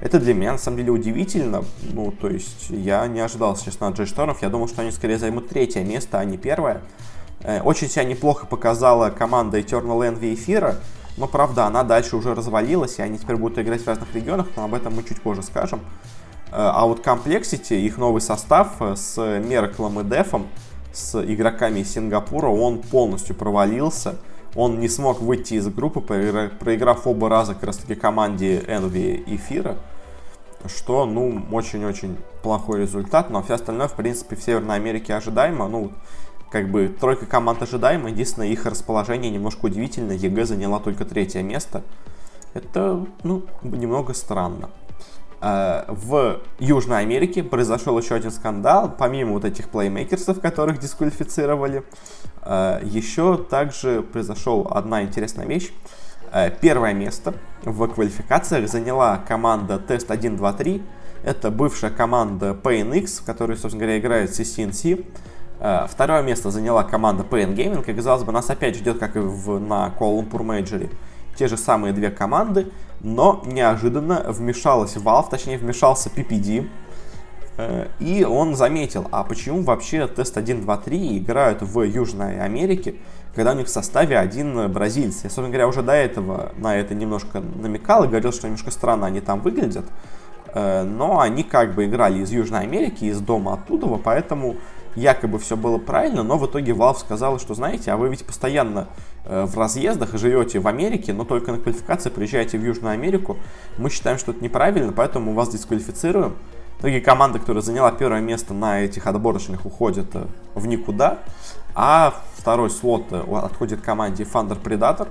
Это 0.00 0.18
для 0.18 0.32
меня 0.32 0.52
на 0.52 0.58
самом 0.58 0.78
деле 0.78 0.92
удивительно. 0.92 1.62
Ну, 1.92 2.10
то 2.12 2.30
есть 2.30 2.70
я 2.70 3.06
не 3.06 3.20
ожидал, 3.20 3.54
честно, 3.58 3.88
от 3.88 3.98
J-Storm. 3.98 4.34
Я 4.40 4.48
думал, 4.48 4.66
что 4.66 4.80
они 4.80 4.92
скорее 4.92 5.18
займут 5.18 5.50
третье 5.50 5.84
место, 5.84 6.18
а 6.18 6.24
не 6.24 6.38
первое. 6.38 6.80
Э, 7.42 7.60
очень 7.60 7.90
себя 7.90 8.04
неплохо 8.04 8.46
показала 8.46 9.10
команда 9.10 9.60
Eternal 9.60 10.10
Envy 10.10 10.32
Эфира. 10.32 10.76
Но, 11.18 11.28
правда, 11.28 11.66
она 11.66 11.82
дальше 11.82 12.16
уже 12.16 12.34
развалилась, 12.34 12.98
и 13.00 13.02
они 13.02 13.18
теперь 13.18 13.36
будут 13.36 13.58
играть 13.58 13.82
в 13.82 13.86
разных 13.86 14.14
регионах, 14.14 14.46
но 14.56 14.64
об 14.64 14.72
этом 14.72 14.96
мы 14.96 15.02
чуть 15.02 15.20
позже 15.20 15.42
скажем. 15.42 15.80
Э, 16.50 16.54
а 16.54 16.86
вот 16.86 17.04
Complexity, 17.04 17.78
их 17.78 17.98
новый 17.98 18.22
состав 18.22 18.76
э, 18.80 18.96
с 18.96 19.18
Мерклом 19.40 20.00
и 20.00 20.04
Дефом, 20.04 20.46
с 20.98 21.22
игроками 21.24 21.80
из 21.80 21.92
Сингапура, 21.92 22.48
он 22.48 22.78
полностью 22.78 23.34
провалился. 23.36 24.16
Он 24.54 24.80
не 24.80 24.88
смог 24.88 25.20
выйти 25.20 25.54
из 25.54 25.68
группы, 25.68 26.00
проиграв 26.00 27.06
оба 27.06 27.28
раза 27.28 27.54
как 27.54 27.64
раз 27.64 27.76
таки 27.76 27.94
команде 27.94 28.58
Envy 28.60 29.14
и 29.14 29.36
Fear 29.36 29.63
а. 29.63 29.76
Что, 30.66 31.06
ну, 31.06 31.44
очень-очень 31.52 32.16
плохой 32.42 32.80
результат, 32.80 33.30
но 33.30 33.42
все 33.42 33.54
остальное, 33.54 33.86
в 33.86 33.92
принципе, 33.92 34.34
в 34.34 34.42
Северной 34.42 34.76
Америке 34.76 35.14
ожидаемо. 35.14 35.68
Ну, 35.68 35.92
как 36.50 36.68
бы 36.70 36.88
тройка 36.88 37.26
команд 37.26 37.62
ожидаема, 37.62 38.10
единственное, 38.10 38.48
их 38.48 38.66
расположение 38.66 39.30
немножко 39.30 39.66
удивительно. 39.66 40.12
EG 40.12 40.46
заняла 40.46 40.80
только 40.80 41.04
третье 41.04 41.42
место. 41.42 41.82
Это, 42.54 43.06
ну, 43.22 43.44
немного 43.62 44.14
странно. 44.14 44.70
Э, 45.40 45.84
в 45.88 46.40
Южной 46.58 47.00
Америке 47.00 47.42
произошел 47.42 47.98
еще 47.98 48.14
один 48.16 48.30
скандал, 48.30 48.92
помимо 48.96 49.32
вот 49.32 49.44
этих 49.44 49.68
плеймейкерсов, 49.68 50.40
которых 50.40 50.78
дисквалифицировали, 50.80 51.84
э, 52.42 52.80
еще 52.82 53.36
также 53.36 54.02
произошла 54.02 54.66
одна 54.70 55.02
интересная 55.02 55.46
вещь. 55.46 55.70
Э, 56.32 56.50
первое 56.50 56.92
место 56.92 57.34
в 57.62 57.86
квалификациях 57.86 58.68
заняла 58.68 59.18
команда 59.18 59.76
Test 59.76 60.12
123. 60.14 60.82
Это 61.22 61.50
бывшая 61.50 61.90
команда 61.90 62.56
PNX, 62.60 63.22
в 63.22 63.24
которой, 63.24 63.56
собственно 63.56 63.84
говоря, 63.84 63.98
играет 63.98 64.30
CCNC. 64.30 65.04
Второе 65.88 66.22
место 66.22 66.52
заняла 66.52 66.84
команда 66.84 67.24
PN 67.24 67.56
Gaming. 67.56 67.84
И, 67.90 67.92
казалось 67.92 68.22
бы, 68.22 68.30
нас 68.30 68.48
опять 68.48 68.76
ждет, 68.76 68.98
как 69.00 69.16
и 69.16 69.18
в, 69.18 69.58
на 69.58 69.92
Lumpur 69.98 70.42
Major, 70.44 70.88
те 71.38 71.48
же 71.48 71.56
самые 71.56 71.92
две 71.92 72.10
команды 72.10 72.70
но 73.00 73.42
неожиданно 73.46 74.24
вмешалась 74.28 74.96
Valve, 74.96 75.30
точнее 75.30 75.58
вмешался 75.58 76.10
PPD, 76.10 76.68
э, 77.56 77.86
и 78.00 78.24
он 78.24 78.56
заметил, 78.56 79.06
а 79.10 79.24
почему 79.24 79.62
вообще 79.62 80.06
тест 80.06 80.36
1, 80.36 80.62
2, 80.62 80.76
3 80.76 81.18
играют 81.18 81.62
в 81.62 81.82
Южной 81.82 82.40
Америке, 82.40 82.96
когда 83.34 83.52
у 83.52 83.54
них 83.54 83.66
в 83.66 83.70
составе 83.70 84.18
один 84.18 84.70
бразильец. 84.72 85.22
Я, 85.22 85.30
собственно 85.30 85.48
говоря, 85.48 85.68
уже 85.68 85.82
до 85.82 85.92
этого 85.92 86.52
на 86.56 86.76
это 86.76 86.94
немножко 86.94 87.40
намекал 87.40 88.04
и 88.04 88.08
говорил, 88.08 88.32
что 88.32 88.46
немножко 88.46 88.70
странно 88.70 89.06
они 89.06 89.20
там 89.20 89.40
выглядят. 89.40 89.84
Э, 90.54 90.82
но 90.82 91.20
они 91.20 91.44
как 91.44 91.74
бы 91.74 91.84
играли 91.84 92.20
из 92.20 92.30
Южной 92.30 92.60
Америки, 92.60 93.04
из 93.04 93.20
дома 93.20 93.54
оттуда, 93.54 93.86
поэтому 94.02 94.56
якобы 94.98 95.38
все 95.38 95.56
было 95.56 95.78
правильно, 95.78 96.22
но 96.22 96.38
в 96.38 96.46
итоге 96.46 96.72
Valve 96.72 96.98
сказала, 96.98 97.38
что 97.38 97.54
знаете, 97.54 97.92
а 97.92 97.96
вы 97.96 98.08
ведь 98.08 98.24
постоянно 98.24 98.88
э, 99.24 99.44
в 99.44 99.56
разъездах 99.58 100.14
и 100.14 100.18
живете 100.18 100.58
в 100.58 100.68
Америке, 100.68 101.12
но 101.12 101.24
только 101.24 101.52
на 101.52 101.58
квалификации 101.58 102.10
приезжаете 102.10 102.58
в 102.58 102.64
Южную 102.64 102.92
Америку. 102.92 103.36
Мы 103.78 103.90
считаем, 103.90 104.18
что 104.18 104.32
это 104.32 104.42
неправильно, 104.42 104.92
поэтому 104.92 105.32
вас 105.32 105.48
дисквалифицируем. 105.50 106.34
В 106.76 106.80
итоге 106.80 107.00
команда, 107.00 107.38
которая 107.38 107.62
заняла 107.62 107.90
первое 107.90 108.20
место 108.20 108.54
на 108.54 108.80
этих 108.80 109.06
отборочных, 109.06 109.66
уходит 109.66 110.14
э, 110.14 110.26
в 110.54 110.66
никуда, 110.66 111.18
а 111.74 112.14
второй 112.36 112.70
слот 112.70 113.06
э, 113.10 113.22
отходит 113.36 113.80
команде 113.80 114.24
Thunder 114.24 114.60
Predator. 114.60 115.08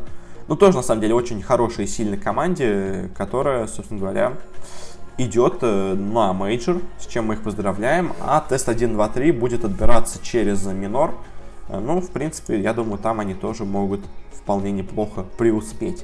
Ну, 0.48 0.56
тоже, 0.56 0.78
на 0.78 0.84
самом 0.84 1.02
деле, 1.02 1.14
очень 1.14 1.42
хорошей 1.42 1.86
и 1.86 1.88
сильной 1.88 2.18
команде, 2.18 3.10
которая, 3.18 3.68
собственно 3.68 4.00
говоря, 4.00 4.34
идет 5.18 5.58
э, 5.62 5.94
на 5.96 6.34
major, 6.34 6.82
с 7.00 7.08
чем 7.08 7.28
мы 7.28 7.36
их 7.36 7.44
поздравляем. 7.44 8.14
А 8.22 8.42
тест 8.42 8.70
1, 8.70 8.94
2, 8.94 9.10
3 9.10 9.32
будет 9.32 9.66
отбираться 9.66 10.24
через 10.24 10.66
minor. 10.66 11.16
Э, 11.70 11.80
ну, 11.80 12.02
в 12.02 12.10
принципе, 12.10 12.60
я 12.60 12.74
думаю, 12.74 13.00
там 13.00 13.20
они 13.20 13.34
тоже 13.34 13.66
могут 13.66 14.02
вполне 14.32 14.72
неплохо 14.72 15.26
преуспеть. 15.38 16.04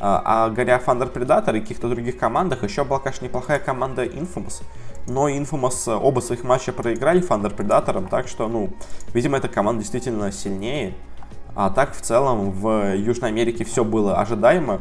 А, 0.00 0.22
а 0.24 0.50
говоря 0.50 0.76
о 0.76 0.78
Thunder 0.78 1.12
Predator 1.12 1.56
и 1.56 1.60
каких-то 1.60 1.88
других 1.88 2.18
командах, 2.18 2.62
еще 2.62 2.84
была, 2.84 3.00
конечно, 3.00 3.24
неплохая 3.24 3.58
команда 3.58 4.04
Infamous. 4.04 4.62
Но 5.06 5.28
Infamous 5.28 5.90
э, 5.90 5.94
оба 5.94 6.20
своих 6.20 6.44
матча 6.44 6.72
проиграли 6.72 7.20
Thunder 7.20 7.54
Predator, 7.54 8.08
так 8.08 8.28
что, 8.28 8.48
ну, 8.48 8.70
видимо, 9.12 9.38
эта 9.38 9.48
команда 9.48 9.82
действительно 9.82 10.32
сильнее. 10.32 10.94
А 11.54 11.70
так, 11.70 11.94
в 11.94 12.00
целом, 12.00 12.52
в 12.52 12.94
Южной 12.94 13.30
Америке 13.30 13.64
все 13.64 13.84
было 13.84 14.16
ожидаемо, 14.18 14.80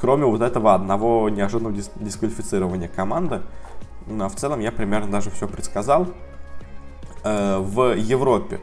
кроме 0.00 0.24
вот 0.26 0.42
этого 0.42 0.74
одного 0.74 1.28
неожиданного 1.28 1.74
дис 1.74 1.90
дисквалифицирования 1.96 2.88
команды. 2.88 3.42
Ну, 4.06 4.24
а 4.24 4.28
в 4.28 4.36
целом 4.36 4.60
я 4.60 4.72
примерно 4.72 5.10
даже 5.10 5.30
все 5.30 5.48
предсказал. 5.48 6.06
Э, 7.24 7.58
в 7.58 7.96
Европе 7.96 8.60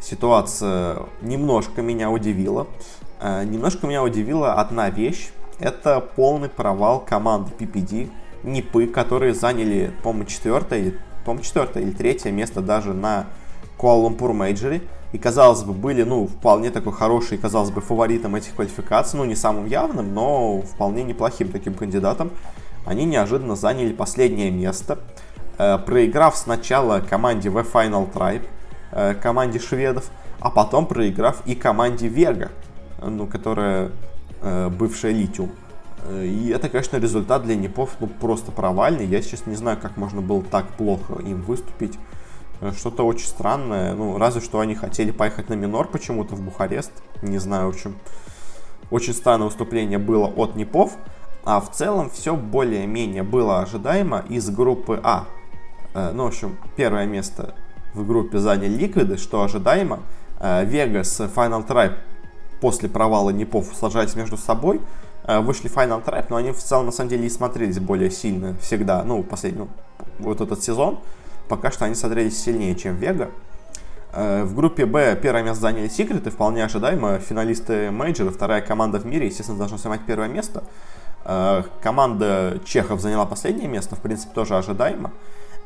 ситуация 0.00 1.00
немножко 1.20 1.82
меня 1.82 2.10
удивила. 2.10 2.66
Э, 3.20 3.44
немножко 3.44 3.86
меня 3.86 4.02
удивила 4.02 4.54
одна 4.54 4.90
вещь. 4.90 5.30
Это 5.58 6.00
полный 6.00 6.48
провал 6.48 7.00
команды 7.00 7.52
PPD, 7.58 8.10
НИПы, 8.44 8.86
которые 8.86 9.34
заняли, 9.34 9.92
по-моему, 10.02 10.26
четвертое, 10.26 10.94
по-моему, 11.24 11.44
четвертое 11.44 11.82
или 11.82 11.90
третье 11.90 12.30
место 12.30 12.60
даже 12.60 12.94
на 12.94 13.26
Куала-Лумпур 13.76 14.32
мейджоре. 14.32 14.82
И, 15.12 15.18
казалось 15.18 15.62
бы, 15.62 15.72
были, 15.72 16.02
ну, 16.02 16.26
вполне 16.26 16.70
такой 16.70 16.92
хороший, 16.92 17.38
казалось 17.38 17.70
бы, 17.70 17.80
фаворитом 17.80 18.34
этих 18.34 18.54
квалификаций. 18.54 19.18
Ну, 19.18 19.24
не 19.24 19.34
самым 19.34 19.66
явным, 19.66 20.12
но 20.12 20.60
вполне 20.60 21.02
неплохим 21.02 21.48
таким 21.48 21.74
кандидатом. 21.74 22.30
Они 22.84 23.04
неожиданно 23.04 23.56
заняли 23.56 23.92
последнее 23.92 24.50
место, 24.50 24.98
э, 25.58 25.78
проиграв 25.78 26.36
сначала 26.36 27.00
команде 27.00 27.48
The 27.48 27.70
Final 27.70 28.12
Tribe, 28.12 28.46
э, 28.92 29.14
команде 29.14 29.58
шведов, 29.58 30.10
а 30.40 30.50
потом 30.50 30.86
проиграв 30.86 31.42
и 31.46 31.54
команде 31.54 32.08
Вега, 32.08 32.50
ну, 33.02 33.26
которая 33.26 33.90
э, 34.42 34.68
бывшая 34.68 35.12
Литиум. 35.12 35.50
И 36.10 36.52
это, 36.54 36.68
конечно, 36.68 36.96
результат 36.96 37.42
для 37.42 37.56
Непов 37.56 37.96
ну, 37.98 38.06
просто 38.06 38.52
провальный. 38.52 39.04
Я 39.04 39.20
сейчас 39.20 39.46
не 39.46 39.56
знаю, 39.56 39.78
как 39.82 39.96
можно 39.96 40.22
было 40.22 40.42
так 40.42 40.66
плохо 40.68 41.14
им 41.20 41.42
выступить. 41.42 41.98
Э, 42.60 42.72
что-то 42.76 43.06
очень 43.06 43.26
странное. 43.26 43.94
Ну, 43.94 44.18
разве 44.18 44.40
что 44.40 44.60
они 44.60 44.74
хотели 44.74 45.10
поехать 45.10 45.48
на 45.48 45.54
минор 45.54 45.88
почему-то 45.88 46.34
в 46.34 46.40
Бухарест. 46.40 46.92
Не 47.22 47.38
знаю, 47.38 47.66
в 47.66 47.70
общем. 47.70 47.96
Очень 48.90 49.14
странное 49.14 49.46
выступление 49.46 49.98
было 49.98 50.26
от 50.26 50.56
Непов. 50.56 50.96
А 51.44 51.60
в 51.60 51.70
целом 51.70 52.10
все 52.10 52.36
более-менее 52.36 53.22
было 53.22 53.60
ожидаемо 53.60 54.24
из 54.28 54.50
группы 54.50 55.00
А. 55.02 55.26
Э, 55.94 56.12
ну, 56.12 56.24
в 56.24 56.28
общем, 56.28 56.56
первое 56.76 57.06
место 57.06 57.54
в 57.94 58.06
группе 58.06 58.38
заняли 58.38 58.74
Ликвиды, 58.74 59.16
что 59.16 59.42
ожидаемо. 59.42 60.00
Вега 60.40 61.02
с 61.02 61.18
Final 61.18 61.66
Tribe 61.66 61.96
после 62.60 62.88
провала 62.88 63.30
Непов 63.30 63.66
сложались 63.74 64.14
между 64.14 64.36
собой, 64.36 64.80
э, 65.24 65.40
вышли 65.40 65.70
Final 65.70 66.04
Tribe, 66.04 66.26
но 66.30 66.36
они 66.36 66.52
в 66.52 66.58
целом 66.58 66.86
на 66.86 66.92
самом 66.92 67.10
деле 67.10 67.26
и 67.26 67.30
смотрелись 67.30 67.78
более 67.78 68.10
сильно 68.10 68.56
всегда, 68.60 69.02
ну, 69.04 69.22
последний, 69.22 69.66
вот 70.18 70.40
этот 70.40 70.62
сезон, 70.62 71.00
пока 71.48 71.70
что 71.70 71.84
они 71.84 71.94
смотрелись 71.94 72.42
сильнее, 72.42 72.74
чем 72.74 72.96
Вега. 72.96 73.30
Э, 74.12 74.44
в 74.44 74.54
группе 74.54 74.86
Б 74.86 75.18
первое 75.20 75.42
место 75.42 75.60
заняли 75.60 75.88
Секреты, 75.88 76.30
вполне 76.30 76.64
ожидаемо, 76.64 77.18
финалисты 77.18 77.90
мейджора, 77.90 78.30
вторая 78.30 78.60
команда 78.60 78.98
в 78.98 79.06
мире, 79.06 79.26
естественно, 79.26 79.58
должна 79.58 79.78
занимать 79.78 80.02
первое 80.06 80.28
место. 80.28 80.64
Э, 81.24 81.62
команда 81.82 82.60
Чехов 82.64 83.00
заняла 83.00 83.26
последнее 83.26 83.68
место, 83.68 83.96
в 83.96 84.00
принципе, 84.00 84.32
тоже 84.34 84.56
ожидаемо. 84.56 85.12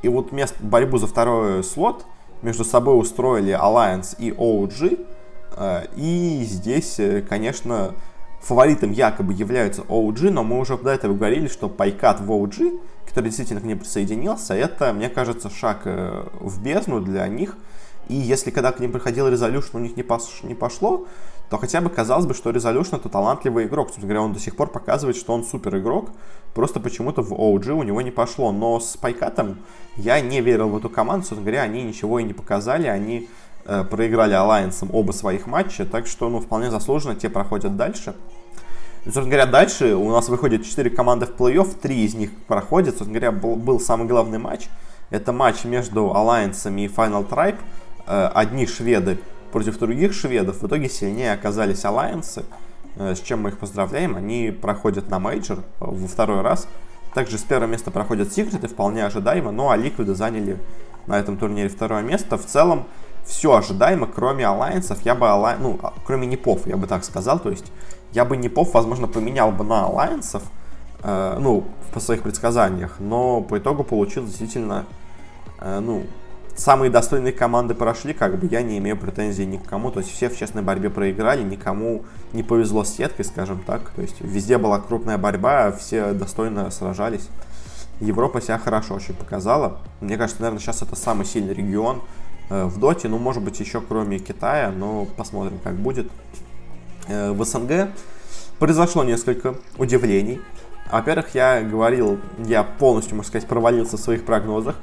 И 0.02 0.08
вот 0.08 0.32
место, 0.32 0.56
борьбу 0.60 0.98
за 0.98 1.06
второй 1.06 1.62
слот 1.62 2.04
между 2.42 2.64
собой 2.64 2.98
устроили 2.98 3.52
Alliance 3.52 4.16
и 4.18 4.30
OG, 4.30 5.06
Э, 5.56 5.84
и 5.96 6.44
здесь, 6.44 7.00
конечно, 7.28 7.94
фаворитом 8.40 8.92
якобы 8.92 9.32
являются 9.32 9.82
OG, 9.82 10.30
но 10.30 10.42
мы 10.42 10.58
уже 10.58 10.76
до 10.76 10.90
этого 10.90 11.14
говорили, 11.14 11.48
что 11.48 11.68
пайкат 11.68 12.20
в 12.20 12.30
OG, 12.30 12.80
который 13.06 13.26
действительно 13.26 13.60
к 13.60 13.64
ним 13.64 13.78
присоединился, 13.78 14.54
это, 14.54 14.92
мне 14.92 15.08
кажется, 15.08 15.50
шаг 15.50 15.82
э, 15.84 16.26
в 16.40 16.62
бездну 16.62 17.00
для 17.00 17.26
них. 17.28 17.56
И 18.08 18.14
если 18.14 18.50
когда 18.50 18.72
к 18.72 18.80
ним 18.80 18.92
приходил 18.92 19.28
Resolution, 19.28 19.70
у 19.74 19.78
них 19.78 19.96
не, 19.96 20.02
пош, 20.02 20.42
не 20.42 20.54
пошло, 20.54 21.06
то 21.50 21.58
хотя 21.58 21.80
бы 21.80 21.90
казалось 21.90 22.26
бы, 22.26 22.34
что 22.34 22.50
Resolution 22.50 22.96
это 22.96 23.08
талантливый 23.08 23.66
игрок. 23.66 23.88
Собственно 23.88 24.08
говоря, 24.08 24.22
он 24.22 24.32
до 24.32 24.40
сих 24.40 24.56
пор 24.56 24.68
показывает, 24.68 25.16
что 25.16 25.34
он 25.34 25.44
супер 25.44 25.78
игрок. 25.78 26.10
Просто 26.54 26.80
почему-то 26.80 27.22
в 27.22 27.32
OG 27.32 27.70
у 27.72 27.82
него 27.82 28.00
не 28.02 28.10
пошло. 28.10 28.52
Но 28.52 28.80
с 28.80 28.96
Пайкатом 28.96 29.58
я 29.96 30.20
не 30.20 30.40
верил 30.40 30.68
в 30.68 30.76
эту 30.76 30.88
команду. 30.90 31.26
Собственно 31.26 31.42
говоря, 31.42 31.62
они 31.62 31.82
ничего 31.82 32.18
и 32.18 32.24
не 32.24 32.32
показали. 32.32 32.86
Они 32.86 33.28
Э, 33.64 33.84
проиграли 33.84 34.34
Alliance 34.34 34.88
оба 34.92 35.12
своих 35.12 35.46
матча, 35.46 35.86
так 35.86 36.08
что, 36.08 36.28
ну, 36.28 36.40
вполне 36.40 36.70
заслуженно 36.70 37.14
те 37.14 37.28
проходят 37.28 37.76
дальше. 37.76 38.14
И, 39.04 39.06
собственно 39.06 39.28
говоря, 39.28 39.46
дальше 39.46 39.94
у 39.94 40.10
нас 40.10 40.28
выходят 40.28 40.64
4 40.64 40.90
команды 40.90 41.26
в 41.26 41.30
плей-офф, 41.30 41.76
3 41.80 42.04
из 42.04 42.14
них 42.14 42.30
проходят. 42.46 42.96
Собственно 42.96 43.18
говоря, 43.18 43.32
был, 43.32 43.56
был 43.56 43.80
самый 43.80 44.06
главный 44.06 44.38
матч. 44.38 44.68
Это 45.10 45.32
матч 45.32 45.64
между 45.64 46.12
Alliance 46.14 46.72
и 46.80 46.86
Final 46.86 47.28
Tribe. 47.28 47.58
Э, 48.06 48.30
одни 48.32 48.66
шведы 48.66 49.18
против 49.50 49.78
других 49.78 50.12
шведов. 50.12 50.62
В 50.62 50.66
итоге 50.66 50.88
сильнее 50.88 51.32
оказались 51.32 51.84
Alliance, 51.84 52.44
э, 52.96 53.14
с 53.16 53.20
чем 53.20 53.42
мы 53.42 53.50
их 53.50 53.58
поздравляем. 53.58 54.16
Они 54.16 54.50
проходят 54.50 55.10
на 55.10 55.18
major 55.18 55.58
во 55.80 56.06
второй 56.06 56.42
раз. 56.42 56.68
Также 57.12 57.38
с 57.38 57.42
первого 57.42 57.68
места 57.68 57.90
проходят 57.90 58.32
Секреты, 58.32 58.68
вполне 58.68 59.04
ожидаемо. 59.04 59.50
Ну 59.50 59.70
а 59.70 59.76
Ликвиды 59.76 60.14
заняли 60.14 60.58
на 61.06 61.18
этом 61.18 61.36
турнире 61.36 61.68
второе 61.68 62.02
место. 62.02 62.38
В 62.38 62.46
целом, 62.46 62.86
все 63.24 63.54
ожидаемо, 63.54 64.06
кроме 64.06 64.46
алайенсов, 64.46 65.02
я 65.02 65.14
бы, 65.14 65.28
алай... 65.28 65.56
ну, 65.58 65.78
а, 65.82 65.92
кроме 66.04 66.26
непов, 66.26 66.66
я 66.66 66.76
бы 66.76 66.86
так 66.86 67.04
сказал, 67.04 67.38
то 67.38 67.50
есть 67.50 67.70
я 68.12 68.24
бы 68.24 68.36
непов, 68.36 68.74
возможно, 68.74 69.08
поменял 69.08 69.52
бы 69.52 69.64
на 69.64 69.84
алайенсов, 69.84 70.42
э, 71.02 71.36
ну, 71.40 71.64
по 71.92 72.00
своих 72.00 72.22
предсказаниях, 72.22 72.96
но 72.98 73.40
по 73.40 73.58
итогу 73.58 73.84
получил 73.84 74.24
действительно, 74.24 74.86
э, 75.60 75.80
ну, 75.80 76.04
самые 76.54 76.90
достойные 76.90 77.32
команды 77.32 77.74
прошли, 77.74 78.12
как 78.12 78.38
бы 78.38 78.46
я 78.46 78.62
не 78.62 78.78
имею 78.78 78.96
претензий 78.96 79.46
ни 79.46 79.56
к 79.56 79.64
кому, 79.64 79.90
то 79.90 80.00
есть 80.00 80.12
все 80.12 80.28
в 80.28 80.36
честной 80.36 80.62
борьбе 80.62 80.90
проиграли, 80.90 81.42
никому 81.42 82.02
не 82.32 82.42
повезло 82.42 82.84
с 82.84 82.90
сеткой, 82.90 83.24
скажем 83.24 83.62
так, 83.66 83.90
то 83.90 84.02
есть 84.02 84.20
везде 84.20 84.58
была 84.58 84.78
крупная 84.80 85.18
борьба, 85.18 85.72
все 85.72 86.12
достойно 86.12 86.70
сражались. 86.70 87.28
Европа 88.00 88.40
себя 88.40 88.58
хорошо 88.58 88.94
очень 88.94 89.14
показала. 89.14 89.78
Мне 90.00 90.16
кажется, 90.16 90.42
наверное, 90.42 90.60
сейчас 90.60 90.82
это 90.82 90.96
самый 90.96 91.24
сильный 91.24 91.54
регион 91.54 92.02
Э, 92.52 92.66
в 92.66 92.78
доте, 92.78 93.08
ну, 93.08 93.18
может 93.18 93.42
быть, 93.42 93.58
еще 93.60 93.80
кроме 93.80 94.18
Китая, 94.18 94.70
но 94.70 95.06
посмотрим, 95.16 95.58
как 95.64 95.74
будет. 95.74 96.10
Э, 97.08 97.32
в 97.32 97.44
СНГ 97.44 97.88
произошло 98.58 99.04
несколько 99.04 99.54
удивлений. 99.78 100.40
Во-первых, 100.90 101.34
я 101.34 101.62
говорил, 101.62 102.18
я 102.38 102.62
полностью, 102.62 103.16
можно 103.16 103.28
сказать, 103.28 103.48
провалился 103.48 103.96
в 103.96 104.00
своих 104.00 104.24
прогнозах, 104.24 104.76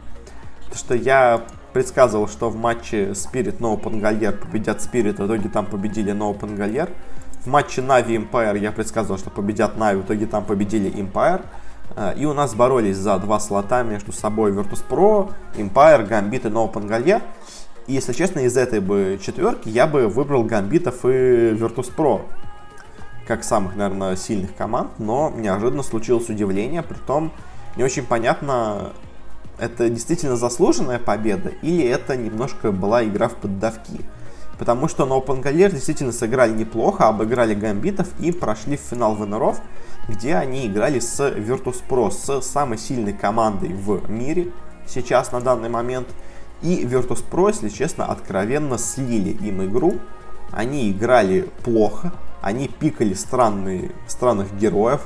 потому 0.63 0.77
что 0.77 0.95
я 0.95 1.43
предсказывал, 1.71 2.27
что 2.27 2.49
в 2.49 2.55
матче 2.55 3.12
Spirit 3.12 3.60
No 3.60 3.79
Open 3.79 4.38
победят 4.38 4.79
Spirit, 4.79 5.21
в 5.21 5.27
итоге 5.27 5.49
там 5.49 5.65
победили 5.65 6.12
No 6.13 6.36
Open 6.36 6.89
В 7.41 7.47
матче 7.47 7.82
Navi 7.82 8.17
Empire 8.17 8.58
я 8.58 8.71
предсказывал, 8.71 9.17
что 9.19 9.29
победят 9.29 9.77
Navi, 9.77 10.01
в 10.01 10.05
итоге 10.05 10.25
там 10.25 10.45
победили 10.45 10.91
Empire. 10.91 11.45
Э, 11.95 12.13
и 12.17 12.25
у 12.25 12.34
нас 12.34 12.55
боролись 12.55 12.97
за 12.97 13.17
два 13.19 13.39
слота 13.39 13.84
между 13.84 14.12
собой 14.12 14.51
Virtus.pro, 14.51 15.32
Empire, 15.55 16.08
Gambit 16.08 16.47
и 16.47 16.51
No 16.51 16.71
Open 16.71 16.88
и, 17.89 17.93
если 17.93 18.13
честно, 18.13 18.41
из 18.41 18.56
этой 18.56 18.82
бы 18.82 19.19
четверки 19.21 19.67
я 19.67 19.88
бы 19.88 20.08
выбрал 20.08 20.43
Гамбитов 20.43 21.04
и 21.06 21.54
Virtus.pro 21.54 22.21
как 23.28 23.43
самых, 23.43 23.75
наверное, 23.75 24.15
сильных 24.15 24.56
команд, 24.56 24.91
но 24.97 25.32
неожиданно 25.36 25.84
случилось 25.84 26.30
удивление, 26.30 26.82
при 26.84 26.97
том 26.97 27.32
не 27.75 27.84
очень 27.84 28.04
понятно, 28.04 28.91
это 29.60 29.89
действительно 29.89 30.36
заслуженная 30.36 30.99
победа 30.99 31.49
или 31.62 31.84
это 31.84 32.15
немножко 32.15 32.71
была 32.71 33.04
игра 33.04 33.28
в 33.28 33.36
поддавки. 33.36 34.02
Потому 34.58 34.88
что 34.88 35.06
на 35.06 35.13
Open 35.13 35.41
Gallier 35.41 35.71
действительно 35.71 36.12
сыграли 36.12 36.54
неплохо, 36.54 37.08
обыграли 37.08 37.56
гамбитов 37.56 38.08
и 38.19 38.32
прошли 38.32 38.78
в 38.78 38.82
финал 38.82 39.15
ВНРов, 39.15 39.62
где 40.08 40.36
они 40.36 40.67
играли 40.67 40.99
с 40.99 41.19
Virtus.pro, 41.19 42.12
с 42.12 42.45
самой 42.45 42.78
сильной 42.78 43.13
командой 43.13 43.73
в 43.73 44.10
мире 44.10 44.52
сейчас 44.86 45.32
на 45.32 45.41
данный 45.41 45.69
момент– 45.69 46.08
и 46.61 46.85
Virtus.pro, 46.85 47.47
если 47.47 47.69
честно, 47.69 48.05
откровенно 48.05 48.77
слили 48.77 49.29
им 49.29 49.63
игру. 49.65 49.95
Они 50.51 50.91
играли 50.91 51.49
плохо, 51.63 52.11
они 52.41 52.67
пикали 52.67 53.13
странные, 53.13 53.91
странных 54.07 54.55
героев. 54.55 55.01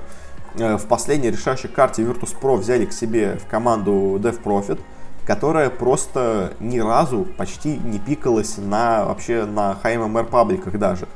Э, 0.55 0.77
в 0.77 0.85
последней 0.87 1.31
решающей 1.31 1.69
карте 1.69 2.03
Virtus.pro 2.03 2.57
взяли 2.57 2.85
к 2.85 2.93
себе 2.93 3.37
в 3.37 3.47
команду 3.47 4.19
Dev 4.21 4.41
Profit, 4.41 4.79
которая 5.25 5.69
просто 5.69 6.53
ни 6.59 6.79
разу 6.79 7.27
почти 7.37 7.77
не 7.77 7.99
пикалась 7.99 8.57
на 8.57 9.05
вообще 9.05 9.45
на 9.45 9.77
HMMR 9.83 10.25
пабликах 10.25 10.77
даже. 10.77 11.07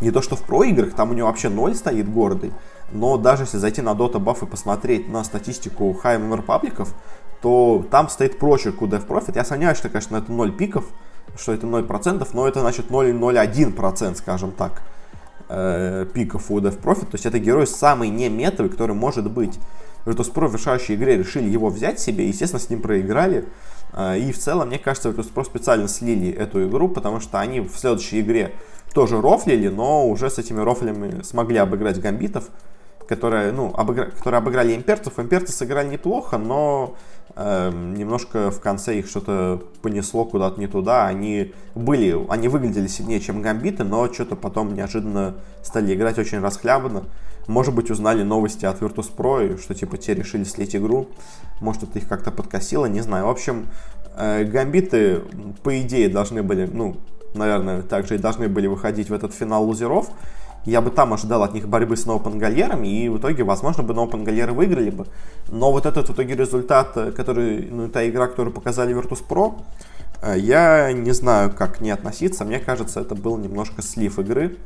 Не 0.00 0.10
то, 0.10 0.22
что 0.22 0.36
в 0.36 0.42
проиграх, 0.42 0.94
там 0.94 1.10
у 1.10 1.14
него 1.14 1.26
вообще 1.26 1.48
ноль 1.48 1.74
стоит 1.74 2.08
гордый, 2.08 2.52
но 2.92 3.16
даже 3.16 3.42
если 3.44 3.58
зайти 3.58 3.82
на 3.82 3.90
Dota 3.90 4.14
Buff 4.14 4.44
и 4.44 4.46
посмотреть 4.46 5.08
на 5.08 5.24
статистику 5.24 5.98
High 6.02 6.36
Репабликов, 6.36 6.94
то 7.40 7.84
там 7.90 8.08
стоит 8.08 8.38
прочерк 8.38 8.82
у 8.82 8.86
Dev 8.86 9.06
Profit. 9.06 9.32
Я 9.34 9.44
сомневаюсь, 9.44 9.78
что, 9.78 9.88
конечно, 9.88 10.16
это 10.16 10.32
0 10.32 10.52
пиков, 10.52 10.86
что 11.36 11.52
это 11.52 11.66
0%, 11.66 12.28
но 12.32 12.48
это 12.48 12.60
значит 12.60 12.90
0,01%, 12.90 14.16
скажем 14.16 14.52
так, 14.52 14.82
э, 15.48 16.06
пиков 16.12 16.50
у 16.50 16.58
Dev 16.58 16.80
Profit. 16.80 17.06
То 17.06 17.14
есть 17.14 17.26
это 17.26 17.38
герой 17.38 17.66
самый 17.66 18.08
не 18.08 18.28
метовый, 18.28 18.70
который 18.70 18.94
может 18.94 19.30
быть. 19.30 19.58
Virtus.pro 20.04 20.48
в 20.48 20.54
решающей 20.54 20.94
игре 20.94 21.18
решили 21.18 21.48
его 21.48 21.68
взять 21.68 22.00
себе, 22.00 22.26
естественно, 22.26 22.60
с 22.60 22.70
ним 22.70 22.80
проиграли. 22.80 23.44
Э, 23.92 24.18
и 24.18 24.32
в 24.32 24.38
целом, 24.38 24.68
мне 24.68 24.78
кажется, 24.78 25.10
Virtus.pro 25.10 25.44
специально 25.44 25.88
слили 25.88 26.30
эту 26.30 26.66
игру, 26.68 26.88
потому 26.88 27.20
что 27.20 27.38
они 27.38 27.60
в 27.60 27.76
следующей 27.76 28.20
игре 28.20 28.52
тоже 28.94 29.20
рофлили, 29.20 29.68
но 29.68 30.08
уже 30.08 30.30
с 30.30 30.38
этими 30.38 30.60
рофлями 30.60 31.22
смогли 31.22 31.58
обыграть 31.58 32.00
гамбитов, 32.00 32.48
которые, 33.08 33.52
ну, 33.52 33.72
обыгра... 33.74 34.06
которые 34.06 34.38
обыграли 34.38 34.74
имперцев. 34.74 35.18
Имперцы 35.18 35.52
сыграли 35.52 35.88
неплохо, 35.88 36.36
но 36.36 36.96
э, 37.34 37.70
немножко 37.70 38.50
в 38.50 38.60
конце 38.60 38.98
их 38.98 39.08
что-то 39.08 39.62
понесло 39.80 40.24
куда-то 40.26 40.60
не 40.60 40.66
туда. 40.66 41.06
Они 41.06 41.54
были, 41.74 42.16
они 42.28 42.48
выглядели 42.48 42.86
сильнее, 42.86 43.20
чем 43.20 43.40
гамбиты, 43.40 43.84
но 43.84 44.12
что-то 44.12 44.36
потом 44.36 44.74
неожиданно 44.74 45.36
стали 45.62 45.94
играть 45.94 46.18
очень 46.18 46.40
расхлябанно. 46.40 47.04
Может 47.46 47.74
быть, 47.74 47.90
узнали 47.90 48.22
новости 48.22 48.66
от 48.66 48.82
Virtus.pro, 48.82 49.58
что 49.58 49.74
типа 49.74 49.96
те 49.96 50.14
решили 50.14 50.44
слить 50.44 50.76
игру. 50.76 51.08
Может, 51.62 51.84
это 51.84 51.98
их 51.98 52.06
как-то 52.06 52.30
подкосило, 52.30 52.84
не 52.84 53.00
знаю. 53.00 53.24
В 53.24 53.30
общем, 53.30 53.68
э, 54.16 54.44
гамбиты, 54.44 55.22
по 55.62 55.80
идее, 55.80 56.10
должны 56.10 56.42
были, 56.42 56.68
ну, 56.70 56.98
наверное, 57.32 57.80
также 57.80 58.16
и 58.16 58.18
должны 58.18 58.48
были 58.48 58.66
выходить 58.66 59.08
в 59.08 59.14
этот 59.14 59.32
финал 59.32 59.64
лузеров. 59.64 60.10
Я 60.64 60.80
бы 60.80 60.90
там 60.90 61.12
ожидал 61.14 61.42
от 61.42 61.54
них 61.54 61.68
борьбы 61.68 61.96
с 61.96 62.06
Ноупенгальерами, 62.06 62.88
и 62.88 63.08
в 63.08 63.18
итоге, 63.18 63.44
возможно, 63.44 63.82
бы 63.82 63.94
Ноупенгальеры 63.94 64.52
выиграли 64.52 64.90
бы. 64.90 65.06
Но 65.48 65.72
вот 65.72 65.86
этот 65.86 66.08
в 66.08 66.12
итоге 66.12 66.34
результат, 66.34 66.96
э, 66.96 67.12
который, 67.12 67.68
ну, 67.70 67.88
та 67.88 68.06
игра, 68.08 68.26
которую 68.26 68.52
показали 68.52 68.94
Virtus.pro, 68.94 69.62
э, 70.22 70.38
я 70.38 70.92
не 70.92 71.12
знаю, 71.12 71.52
как 71.52 71.80
не 71.80 71.90
относиться. 71.90 72.44
Мне 72.44 72.58
кажется, 72.58 73.00
это 73.00 73.14
был 73.14 73.38
немножко 73.38 73.82
слив 73.82 74.18
игры 74.18 74.56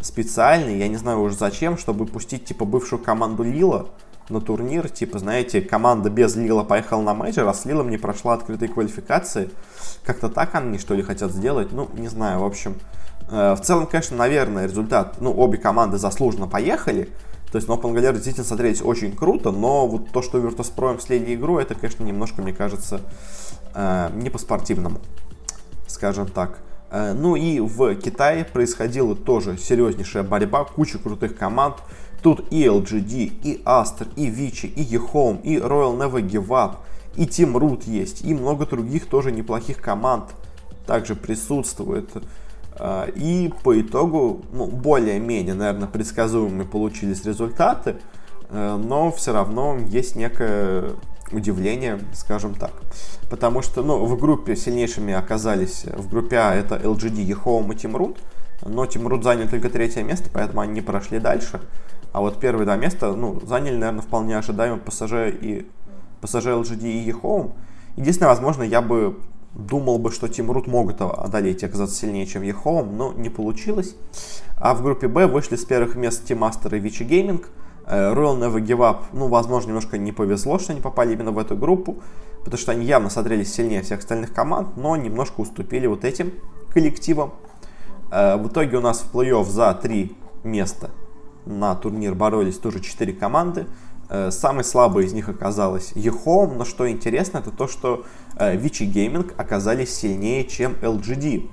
специальный, 0.00 0.78
я 0.78 0.88
не 0.88 0.96
знаю 0.96 1.20
уже 1.20 1.36
зачем, 1.36 1.76
чтобы 1.76 2.06
пустить, 2.06 2.46
типа, 2.46 2.64
бывшую 2.64 3.02
команду 3.02 3.42
Лила, 3.42 3.86
на 4.30 4.40
турнир, 4.40 4.88
типа, 4.88 5.18
знаете, 5.18 5.60
команда 5.60 6.08
без 6.08 6.36
Лила 6.36 6.64
поехала 6.64 7.02
на 7.02 7.14
major, 7.14 7.46
а 7.48 7.54
с 7.54 7.64
Лилом 7.64 7.90
не 7.90 7.98
прошла 7.98 8.34
открытой 8.34 8.68
квалификации. 8.68 9.50
Как-то 10.04 10.28
так 10.28 10.54
они, 10.54 10.78
что 10.78 10.94
ли, 10.94 11.02
хотят 11.02 11.32
сделать? 11.32 11.72
Ну, 11.72 11.88
не 11.94 12.08
знаю, 12.08 12.40
в 12.40 12.44
общем. 12.44 12.76
Э, 13.30 13.54
в 13.54 13.60
целом, 13.60 13.86
конечно, 13.86 14.16
наверное, 14.16 14.66
результат, 14.66 15.20
ну, 15.20 15.32
обе 15.36 15.58
команды 15.58 15.98
заслуженно 15.98 16.48
поехали. 16.48 17.08
То 17.52 17.56
есть, 17.56 17.68
на 17.68 17.72
Open 17.72 17.94
Gallery 17.94 18.14
действительно 18.14 18.46
смотреть 18.46 18.84
очень 18.84 19.14
круто, 19.14 19.50
но 19.50 19.86
вот 19.86 20.10
то, 20.10 20.22
что 20.22 20.38
Virtus.pro 20.38 21.00
слили 21.00 21.34
игру, 21.34 21.58
это, 21.58 21.74
конечно, 21.74 22.04
немножко, 22.04 22.42
мне 22.42 22.52
кажется, 22.52 23.00
э, 23.74 24.10
не 24.14 24.30
по-спортивному, 24.30 25.00
скажем 25.86 26.28
так. 26.28 26.58
Э, 26.90 27.12
ну 27.12 27.36
и 27.36 27.60
в 27.60 27.94
Китае 27.96 28.44
происходила 28.44 29.14
тоже 29.14 29.56
серьезнейшая 29.58 30.22
борьба, 30.22 30.64
куча 30.64 30.98
крутых 30.98 31.36
команд. 31.36 31.76
Тут 32.22 32.52
и 32.52 32.66
LGD, 32.66 33.32
и 33.42 33.62
Aster, 33.64 34.08
и 34.14 34.28
Vici, 34.28 34.66
и 34.66 34.84
eHome, 34.94 35.40
и 35.42 35.56
Royal 35.56 35.96
Never 35.96 36.20
Give 36.20 36.48
Up, 36.48 36.76
и 37.16 37.24
Team 37.24 37.54
Root 37.54 37.88
есть, 37.88 38.22
и 38.22 38.34
много 38.34 38.66
других 38.66 39.06
тоже 39.06 39.32
неплохих 39.32 39.78
команд 39.80 40.24
также 40.86 41.14
присутствует. 41.14 42.10
А, 42.82 43.04
и 43.14 43.52
по 43.62 43.78
итогу, 43.78 44.40
ну, 44.52 44.66
более-менее, 44.66 45.52
наверное, 45.52 45.86
предсказуемые 45.86 46.66
получились 46.66 47.26
результаты, 47.26 47.96
э, 48.48 48.76
но 48.82 49.12
все 49.12 49.34
равно 49.34 49.76
есть 49.86 50.16
некое 50.16 50.92
удивление, 51.30 51.98
скажем 52.14 52.54
так. 52.54 52.72
Потому 53.28 53.60
что, 53.60 53.82
ну, 53.82 54.06
в 54.06 54.18
группе 54.18 54.56
сильнейшими 54.56 55.12
оказались, 55.12 55.84
в 55.84 56.08
группе 56.08 56.38
А 56.38 56.54
это 56.54 56.76
LGD, 56.76 57.28
eHome 57.28 57.74
и 57.74 57.86
Root, 57.86 58.16
но 58.64 58.84
Root 58.84 59.22
занял 59.22 59.46
только 59.46 59.68
третье 59.68 60.02
место, 60.02 60.30
поэтому 60.32 60.62
они 60.62 60.72
не 60.72 60.80
прошли 60.80 61.18
дальше. 61.18 61.60
А 62.12 62.20
вот 62.22 62.40
первые 62.40 62.64
два 62.64 62.76
места, 62.76 63.12
ну, 63.12 63.42
заняли, 63.46 63.76
наверное, 63.76 64.02
вполне 64.02 64.38
ожидаемо 64.38 64.78
PSG 64.78 65.38
и 65.38 65.66
PSG 66.22 66.62
LGD 66.62 66.90
и 66.90 67.10
eHome. 67.10 67.52
Единственное, 67.96 68.30
возможно, 68.30 68.62
я 68.62 68.80
бы 68.80 69.18
думал 69.54 69.98
бы, 69.98 70.10
что 70.10 70.26
Team 70.26 70.46
Root 70.46 70.68
могут 70.68 71.00
одолеть 71.00 71.62
и 71.62 71.66
оказаться 71.66 71.96
сильнее, 71.96 72.26
чем 72.26 72.42
eHome, 72.42 72.90
но 72.90 73.12
не 73.12 73.28
получилось. 73.28 73.94
А 74.56 74.74
в 74.74 74.82
группе 74.82 75.08
Б 75.08 75.26
вышли 75.26 75.56
с 75.56 75.64
первых 75.64 75.96
мест 75.96 76.30
Team 76.30 76.38
Master 76.38 76.76
и 76.76 76.80
Vici 76.80 77.06
Gaming. 77.06 77.44
Э, 77.86 78.12
Royal 78.12 78.38
Never 78.38 78.64
Give 78.64 78.78
Up, 78.78 79.04
ну, 79.12 79.28
возможно, 79.28 79.68
немножко 79.68 79.98
не 79.98 80.12
повезло, 80.12 80.58
что 80.58 80.72
они 80.72 80.80
попали 80.80 81.12
именно 81.12 81.32
в 81.32 81.38
эту 81.38 81.56
группу, 81.56 81.96
потому 82.38 82.58
что 82.58 82.72
они 82.72 82.84
явно 82.86 83.10
смотрелись 83.10 83.52
сильнее 83.52 83.82
всех 83.82 84.00
остальных 84.00 84.32
команд, 84.32 84.76
но 84.76 84.96
немножко 84.96 85.40
уступили 85.40 85.86
вот 85.86 86.04
этим 86.04 86.32
коллективам. 86.72 87.32
Э, 88.12 88.36
в 88.36 88.48
итоге 88.48 88.76
у 88.76 88.80
нас 88.80 89.00
в 89.00 89.14
плей-офф 89.14 89.44
за 89.44 89.74
три 89.74 90.16
места 90.44 90.90
на 91.46 91.74
турнир 91.74 92.14
боролись 92.14 92.58
тоже 92.58 92.80
4 92.80 93.12
команды. 93.12 93.66
Э, 94.12 94.32
самой 94.32 94.64
слабой 94.64 95.04
из 95.04 95.12
них 95.12 95.28
оказалась 95.28 95.92
eHome, 95.92 96.56
но 96.56 96.64
что 96.64 96.90
интересно, 96.90 97.38
это 97.38 97.52
то, 97.52 97.68
что 97.68 98.04
э, 98.36 98.56
Vici 98.56 98.92
Gaming 98.92 99.32
оказались 99.36 99.94
сильнее, 99.94 100.44
чем 100.46 100.72
LGD. 100.82 101.48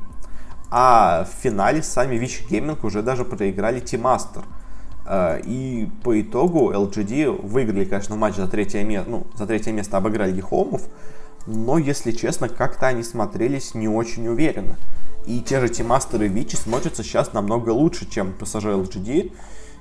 А 0.72 1.26
в 1.26 1.44
финале 1.44 1.84
сами 1.84 2.16
Vici 2.16 2.50
Gaming 2.50 2.80
уже 2.82 3.04
даже 3.04 3.26
проиграли 3.26 3.80
Master. 3.84 4.44
Э, 5.06 5.40
и 5.46 5.88
по 6.04 6.20
итогу 6.20 6.74
LGD 6.74 7.46
выиграли, 7.48 7.86
конечно, 7.86 8.16
матч 8.16 8.38
за 8.38 8.48
третье 8.48 8.84
место, 8.84 9.08
ну, 9.08 9.28
за 9.36 9.46
третье 9.46 9.72
место 9.72 9.98
обыграли 9.98 10.36
eHome, 10.42 10.82
но, 11.46 11.78
если 11.78 12.12
честно, 12.12 12.50
как-то 12.50 12.88
они 12.88 13.04
смотрелись 13.04 13.76
не 13.76 13.88
очень 13.88 14.28
уверенно. 14.28 14.78
И 15.28 15.42
те 15.42 15.60
же 15.60 15.68
Master 15.68 16.26
и 16.26 16.30
Vici 16.30 16.58
смотрятся 16.58 17.04
сейчас 17.04 17.34
намного 17.34 17.70
лучше, 17.70 18.10
чем 18.10 18.34
PSG 18.40 18.84
LGD. 18.84 19.32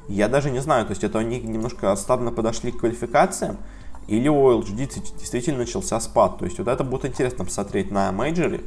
Я 0.09 0.29
даже 0.29 0.51
не 0.51 0.61
знаю, 0.61 0.87
то 0.87 0.93
есть 0.93 1.05
это 1.05 1.19
они 1.19 1.41
немножко 1.41 1.93
отставно 1.93 2.31
подошли 2.31 2.71
к 2.73 2.79
квалификациям, 2.79 3.59
или 4.09 4.29
у 4.29 4.61
LGD 4.61 5.19
действительно 5.19 5.59
начался 5.59 5.99
спад. 6.01 6.39
То 6.39 6.45
есть 6.45 6.59
вот 6.59 6.69
это 6.69 6.85
будет 6.85 7.07
интересно 7.07 7.45
посмотреть 7.45 7.91
на 7.91 8.13
мейджоре. 8.13 8.63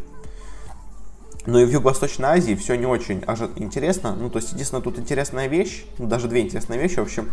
Но 1.45 1.59
и 1.59 1.65
в 1.65 1.69
Юго-Восточной 1.69 2.29
Азии 2.29 2.53
все 2.55 2.75
не 2.75 2.85
очень 2.85 3.23
интересно. 3.55 4.15
Ну, 4.15 4.29
то 4.29 4.39
есть, 4.39 4.51
единственное, 4.51 4.83
тут 4.83 4.99
интересная 4.99 5.47
вещь, 5.47 5.85
ну, 5.97 6.05
даже 6.05 6.27
две 6.27 6.41
интересные 6.41 6.79
вещи, 6.79 6.95
в 6.95 7.03
общем. 7.03 7.29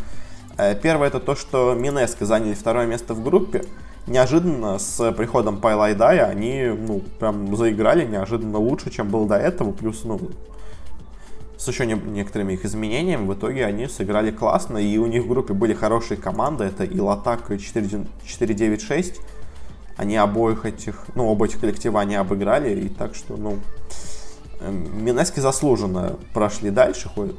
Э, 0.57 0.75
первое 0.75 1.09
это 1.09 1.19
то, 1.19 1.35
что 1.35 1.75
Минеско 1.75 2.25
заняли 2.25 2.55
второе 2.55 2.87
место 2.87 3.15
в 3.15 3.23
группе. 3.23 3.65
Неожиданно 4.07 4.79
с 4.79 5.13
приходом 5.13 5.61
Пайлайдая 5.61 6.27
они, 6.27 6.67
ну, 6.67 7.03
прям 7.19 7.55
заиграли 7.57 8.07
неожиданно 8.07 8.59
лучше, 8.59 8.91
чем 8.91 9.11
был 9.11 9.27
до 9.27 9.37
этого. 9.37 9.73
Плюс, 9.73 10.05
ну, 10.05 10.21
с 11.59 11.69
еще 11.69 11.87
не, 11.87 11.95
некоторыми 11.95 12.55
их 12.55 12.65
изменениями, 12.65 13.27
в 13.27 13.35
итоге 13.35 13.65
они 13.65 13.89
сыграли 13.89 14.31
классно, 14.31 14.79
и 14.79 14.99
у 14.99 15.07
них 15.07 15.25
в 15.25 15.29
группе 15.29 15.55
были 15.55 15.75
хорошие 15.75 16.19
команды, 16.19 16.65
это 16.65 16.85
и 16.85 17.01
Латак, 17.01 17.51
и 17.51 17.59
496, 17.59 19.21
они 19.97 20.17
обоих 20.17 20.67
этих, 20.67 21.07
ну, 21.15 21.27
оба 21.27 21.47
этих 21.47 21.61
коллектива 21.61 22.01
они 22.01 22.15
обыграли, 22.15 22.81
и 22.81 22.89
так 22.89 23.15
что, 23.15 23.37
ну, 23.37 23.59
эм, 24.61 25.05
Минески 25.05 25.41
заслуженно 25.41 26.17
прошли 26.35 26.71
дальше, 26.71 27.09
хоть, 27.09 27.35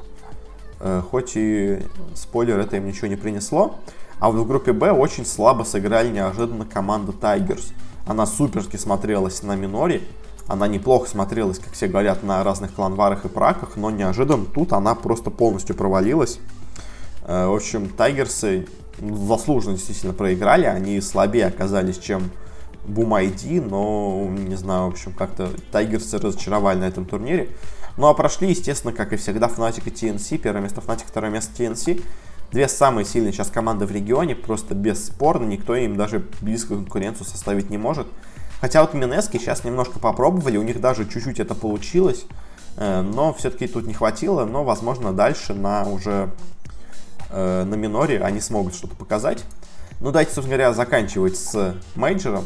э, 0.80 1.02
хоть 1.10 1.34
и 1.36 1.80
спойлер 2.16 2.60
это 2.60 2.78
им 2.78 2.88
ничего 2.88 3.08
не 3.08 3.16
принесло. 3.16 3.76
А 4.20 4.32
вот 4.32 4.42
в 4.42 4.48
группе 4.48 4.74
Б 4.74 4.92
очень 4.92 5.26
слабо 5.26 5.64
сыграли 5.64 6.10
неожиданно 6.10 6.66
команда 6.66 7.12
Tigers. 7.12 7.72
Она 8.08 8.26
суперски 8.26 8.78
смотрелась 8.78 9.44
на 9.44 9.56
миноре, 9.56 10.02
она 10.48 10.68
неплохо 10.68 11.10
смотрелась, 11.10 11.60
как 11.60 11.74
все 11.74 11.88
говорят, 11.88 12.24
на 12.24 12.44
разных 12.44 12.74
кланварах 12.74 13.26
и 13.26 13.30
праках, 13.30 13.76
но 13.76 13.92
неожиданно 13.92 14.46
тут 14.46 14.74
она 14.74 14.96
просто 14.96 15.30
полностью 15.30 15.76
провалилась. 15.76 16.40
Э, 17.26 17.48
в 17.48 17.56
общем, 17.56 17.90
Тайгерсы 17.90 18.68
заслуженно 19.00 19.76
действительно 19.76 20.14
проиграли, 20.14 20.66
они 20.66 21.00
слабее 21.02 21.48
оказались, 21.48 21.98
чем 21.98 22.32
ID, 22.88 23.62
но, 23.62 24.28
не 24.30 24.56
знаю, 24.56 24.86
в 24.86 24.94
общем, 24.94 25.14
как-то 25.14 25.50
Тайгерсы 25.72 26.18
разочаровали 26.18 26.80
на 26.80 26.86
этом 26.86 27.06
турнире. 27.06 27.50
Ну 27.98 28.08
а 28.08 28.14
прошли, 28.14 28.50
естественно, 28.50 28.94
как 28.94 29.12
и 29.12 29.18
всегда, 29.18 29.48
Fnatic 29.48 29.84
и 29.86 29.90
TNC. 29.90 30.38
Первое 30.38 30.62
место 30.62 30.82
Fnatic, 30.82 31.04
второе 31.08 31.32
место 31.32 31.52
TNC. 31.62 32.04
Две 32.52 32.70
самые 32.70 33.04
сильные 33.04 33.34
сейчас 33.34 33.50
команды 33.50 33.86
в 33.86 33.92
регионе, 33.92 34.36
просто 34.36 34.74
бесспорно, 34.74 35.46
никто 35.46 35.76
им 35.76 35.98
даже 35.98 36.26
близкую 36.40 36.80
конкуренцию 36.80 37.28
составить 37.28 37.70
не 37.70 37.78
может. 37.78 38.08
Хотя 38.60 38.82
вот 38.82 38.94
Минески 38.94 39.38
сейчас 39.38 39.64
немножко 39.64 40.00
попробовали, 40.00 40.58
у 40.58 40.64
них 40.64 40.82
даже 40.82 41.08
чуть-чуть 41.08 41.40
это 41.40 41.54
получилось, 41.54 42.26
э, 42.78 43.02
но 43.02 43.34
все-таки 43.34 43.68
тут 43.68 43.86
не 43.86 43.94
хватило, 43.94 44.46
но, 44.46 44.64
возможно, 44.64 45.14
дальше 45.14 45.54
на 45.54 45.88
уже 45.88 46.32
э, 47.30 47.64
на 47.64 47.76
миноре 47.76 48.22
они 48.22 48.42
смогут 48.42 48.74
что-то 48.76 48.96
показать. 48.96 49.44
Ну, 50.00 50.12
давайте, 50.12 50.34
собственно 50.34 50.58
говоря, 50.58 50.74
заканчивать 50.74 51.38
с 51.38 51.76
мейджором. 51.96 52.46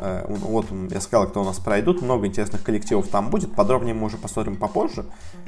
Э, 0.00 0.24
вот 0.28 0.66
я 0.90 1.00
сказал, 1.00 1.28
кто 1.28 1.42
у 1.42 1.44
нас 1.44 1.58
пройдут. 1.58 2.02
Много 2.02 2.26
интересных 2.26 2.62
коллективов 2.62 3.08
там 3.08 3.30
будет. 3.30 3.54
Подробнее 3.54 3.94
мы 3.94 4.06
уже 4.06 4.16
посмотрим 4.16 4.56
попозже. 4.56 5.04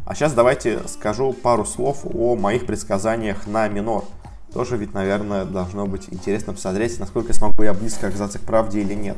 А 0.07 0.14
сейчас 0.14 0.32
давайте 0.32 0.80
скажу 0.88 1.32
пару 1.32 1.64
слов 1.64 2.01
о 2.05 2.36
моих 2.36 2.66
предсказаниях 2.66 3.46
на 3.46 3.68
минор. 3.68 4.05
Тоже 4.53 4.76
ведь, 4.76 4.94
наверное, 4.94 5.44
должно 5.44 5.86
быть 5.86 6.09
интересно 6.11 6.53
посмотреть, 6.53 6.98
насколько 6.98 7.32
смогу 7.32 7.62
я 7.62 7.72
близко 7.72 8.09
оказаться 8.09 8.38
к 8.38 8.42
правде 8.42 8.80
или 8.80 8.94
нет. 8.94 9.16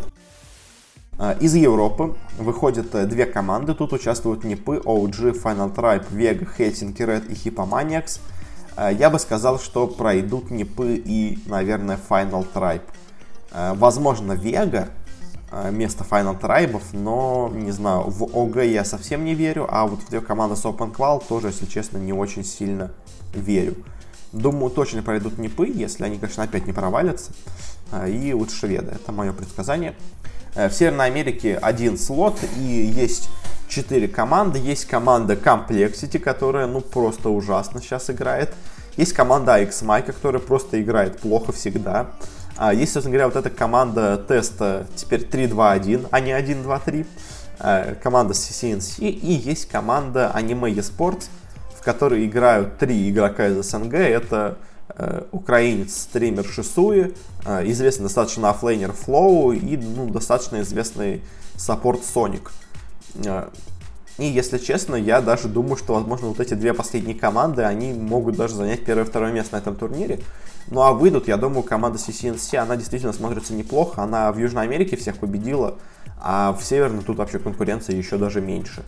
Э, 1.19 1.37
из 1.41 1.55
Европы 1.55 2.15
выходят 2.39 2.95
э, 2.95 3.07
две 3.07 3.27
команды. 3.27 3.75
Тут 3.75 3.93
участвуют 3.93 4.45
НИПы, 4.45 4.77
OG, 4.85 5.43
Final 5.43 5.75
Tribe, 5.75 6.07
Vega, 6.11 6.49
Helsinki 6.57 6.99
Red 6.99 7.29
и 7.29 7.35
Hippomaniacs. 7.35 8.21
Я 8.99 9.11
бы 9.11 9.19
сказал, 9.19 9.59
что 9.61 9.87
пройдут 9.87 10.51
НИПы 10.51 10.95
и, 10.97 11.39
наверное, 11.45 11.99
Final 12.09 12.47
Tribe. 12.55 12.81
Возможно, 13.75 14.33
Vega 14.33 14.89
место 15.71 16.07
Final 16.11 16.41
Tribe, 16.41 16.81
но, 16.95 17.51
не 17.55 17.71
знаю, 17.71 18.05
в 18.09 18.35
ОГ 18.35 18.63
я 18.65 18.87
совсем 18.87 19.27
не 19.27 19.35
верю, 19.35 19.67
а 19.69 19.87
вот 19.87 20.01
в 20.01 20.09
две 20.09 20.23
команды 20.23 20.57
с 20.57 20.65
Open 20.65 20.91
Qual 20.91 21.23
тоже, 21.29 21.49
если 21.49 21.67
честно, 21.67 21.99
не 21.99 22.15
очень 22.15 22.45
сильно 22.45 22.93
верю. 23.35 23.77
Думаю, 24.33 24.71
точно 24.71 25.03
пройдут 25.03 25.37
НИПы, 25.37 25.67
если 25.69 26.05
они, 26.05 26.19
конечно, 26.19 26.43
опять 26.43 26.67
не 26.67 26.73
провалятся. 26.73 27.33
И 28.09 28.33
вот 28.33 28.51
шведы, 28.51 28.93
это 28.93 29.13
мое 29.13 29.35
предсказание. 29.35 29.95
Э, 30.55 30.69
в 30.69 30.73
Северной 30.73 31.07
Америке 31.07 31.59
один 31.61 31.99
слот 31.99 32.39
и 32.59 32.63
есть 32.63 33.29
четыре 33.69 34.09
команды. 34.09 34.59
Есть 34.59 34.87
команда 34.87 35.35
Complexity, 35.35 36.19
которая, 36.19 36.67
ну, 36.67 36.81
просто 36.81 37.31
ужасно 37.31 37.81
сейчас 37.81 38.11
играет. 38.11 38.55
Есть 38.97 39.15
команда 39.15 39.63
AXMI, 39.63 40.03
которая 40.03 40.43
просто 40.43 40.81
играет 40.83 41.19
плохо 41.19 41.53
всегда. 41.53 42.11
А, 42.59 42.75
есть, 42.75 42.93
собственно 42.93 43.15
говоря, 43.15 43.29
вот 43.29 43.37
эта 43.37 43.49
команда 43.49 44.23
теста 44.29 44.87
теперь 44.95 45.23
3-2-1, 45.23 46.09
а 46.11 46.21
не 46.21 46.33
1-2-3. 46.33 47.07
А, 47.59 47.95
команда 47.95 48.35
CNC. 48.35 49.09
И 49.09 49.33
есть 49.33 49.69
команда 49.69 50.31
Anime 50.35 50.75
eSports, 50.75 51.29
в 51.75 51.83
которой 51.83 52.27
играют 52.27 52.77
три 52.77 53.11
игрока 53.11 53.47
из 53.47 53.65
СНГ. 53.67 53.95
Это 53.95 54.59
э, 54.61 54.72
украинец 55.33 56.03
стример 56.03 56.45
Шисуи, 56.45 57.15
э, 57.45 57.71
известный 57.71 58.05
достаточно 58.05 58.51
offlaner 58.51 58.93
Флоу 58.93 59.53
и 59.53 59.77
ну, 59.77 60.09
достаточно 60.09 60.61
известный 60.61 61.23
support 61.57 62.05
Соник. 62.05 62.53
Э, 63.25 63.49
и, 64.19 64.27
если 64.27 64.59
честно, 64.59 64.95
я 64.95 65.21
даже 65.21 65.49
думаю, 65.49 65.77
что, 65.77 65.95
возможно, 65.95 66.29
вот 66.29 66.41
эти 66.41 66.55
две 66.55 66.75
последние 66.75 67.15
команды, 67.15 67.63
они 67.63 67.93
могут 67.93 68.37
даже 68.37 68.55
занять 68.55 68.85
первое 68.85 69.05
второе 69.05 69.33
место 69.33 69.57
на 69.57 69.61
этом 69.61 69.75
турнире. 69.75 70.21
Ну 70.71 70.83
а 70.83 70.93
выйдут, 70.93 71.29
я 71.29 71.37
думаю, 71.37 71.63
команда 71.63 71.99
CCNC, 71.99 72.57
она 72.57 72.77
действительно 72.77 73.13
смотрится 73.13 73.53
неплохо. 73.53 74.03
Она 74.03 74.31
в 74.33 74.39
Южной 74.39 74.65
Америке 74.65 74.97
всех 74.97 75.17
победила, 75.19 75.77
а 76.21 76.53
в 76.53 76.63
Северной 76.63 77.03
тут 77.03 77.17
вообще 77.17 77.39
конкуренция 77.39 77.97
еще 77.97 78.17
даже 78.17 78.41
меньше. 78.41 78.85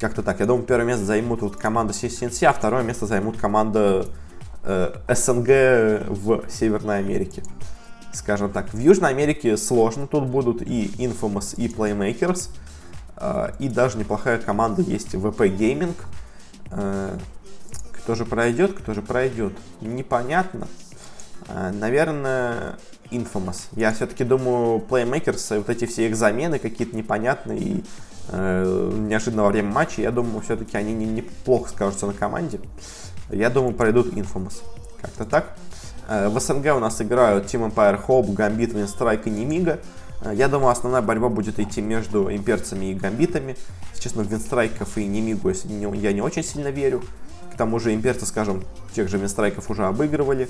Как-то 0.00 0.22
так. 0.22 0.40
Я 0.40 0.46
думаю, 0.46 0.64
первое 0.64 0.86
место 0.86 1.04
займут 1.04 1.42
вот 1.42 1.56
команда 1.56 1.92
CCNC, 1.92 2.46
а 2.46 2.52
второе 2.52 2.82
место 2.82 3.06
займут 3.06 3.36
команда 3.36 4.06
э, 4.06 4.27
СНГ 4.64 5.48
в 6.08 6.42
Северной 6.48 6.98
Америке. 6.98 7.42
Скажем 8.12 8.50
так. 8.50 8.72
В 8.72 8.78
Южной 8.78 9.10
Америке 9.10 9.56
сложно. 9.56 10.06
Тут 10.06 10.26
будут 10.26 10.62
и 10.62 10.86
Infamous, 10.98 11.54
и 11.56 11.68
Playmakers. 11.68 12.50
Э, 13.16 13.50
и 13.58 13.68
даже 13.68 13.98
неплохая 13.98 14.38
команда 14.38 14.82
есть 14.82 15.14
VP 15.14 15.56
Gaming. 15.56 15.94
Э, 16.70 17.16
кто 17.92 18.14
же 18.14 18.24
пройдет, 18.24 18.72
кто 18.72 18.94
же 18.94 19.02
пройдет. 19.02 19.52
Непонятно. 19.80 20.66
Э, 21.48 21.70
наверное, 21.70 22.78
Infamous. 23.10 23.68
Я 23.72 23.92
все-таки 23.92 24.24
думаю, 24.24 24.78
Playmakers, 24.88 25.58
вот 25.58 25.68
эти 25.70 25.86
все 25.86 26.08
их 26.08 26.16
замены 26.16 26.58
какие-то 26.58 26.96
непонятные 26.96 27.58
и 27.58 27.84
э, 28.30 28.92
неожиданно 28.94 29.44
во 29.44 29.50
время 29.50 29.70
матча, 29.70 30.02
я 30.02 30.10
думаю, 30.10 30.40
все-таки 30.40 30.76
они 30.76 30.92
не, 30.92 31.06
неплохо 31.06 31.70
скажутся 31.70 32.06
на 32.06 32.12
команде. 32.12 32.60
Я 33.30 33.50
думаю, 33.50 33.74
пройдут 33.74 34.12
Infamous. 34.14 34.62
Как-то 35.00 35.24
так. 35.24 35.56
Э, 36.08 36.28
в 36.28 36.40
СНГ 36.40 36.74
у 36.76 36.80
нас 36.80 37.00
играют 37.02 37.44
Team 37.44 37.70
Empire 37.72 38.00
Hope, 38.06 38.34
Gambit, 38.34 38.72
Winstrike 38.72 39.24
и 39.26 39.30
Немига. 39.30 39.80
Э, 40.22 40.32
я 40.34 40.48
думаю, 40.48 40.70
основная 40.70 41.02
борьба 41.02 41.28
будет 41.28 41.58
идти 41.58 41.82
между 41.82 42.34
имперцами 42.34 42.86
и 42.86 42.94
гамбитами. 42.94 43.56
Честно, 43.98 44.22
в 44.22 44.30
Винстрайков 44.30 44.96
и 44.96 45.06
Немигу 45.06 45.50
я 45.50 46.12
не 46.12 46.22
очень 46.22 46.42
сильно 46.42 46.68
верю. 46.68 47.02
К 47.52 47.56
тому 47.56 47.78
же 47.78 47.94
имперцы, 47.94 48.24
скажем, 48.24 48.64
тех 48.94 49.08
же 49.08 49.18
Винстрайков 49.18 49.70
уже 49.70 49.84
обыгрывали. 49.84 50.48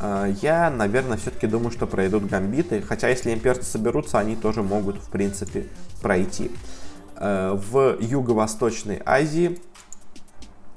А, 0.00 0.26
я, 0.40 0.70
наверное, 0.70 1.18
все-таки 1.18 1.46
думаю, 1.46 1.72
что 1.72 1.86
пройдут 1.86 2.26
гамбиты. 2.26 2.80
Хотя, 2.80 3.08
если 3.08 3.34
имперцы 3.34 3.64
соберутся, 3.64 4.18
они 4.18 4.36
тоже 4.36 4.62
могут, 4.62 4.96
в 4.96 5.10
принципе, 5.10 5.66
пройти. 6.00 6.50
В 7.18 7.96
Юго-Восточной 7.98 9.00
Азии 9.06 9.58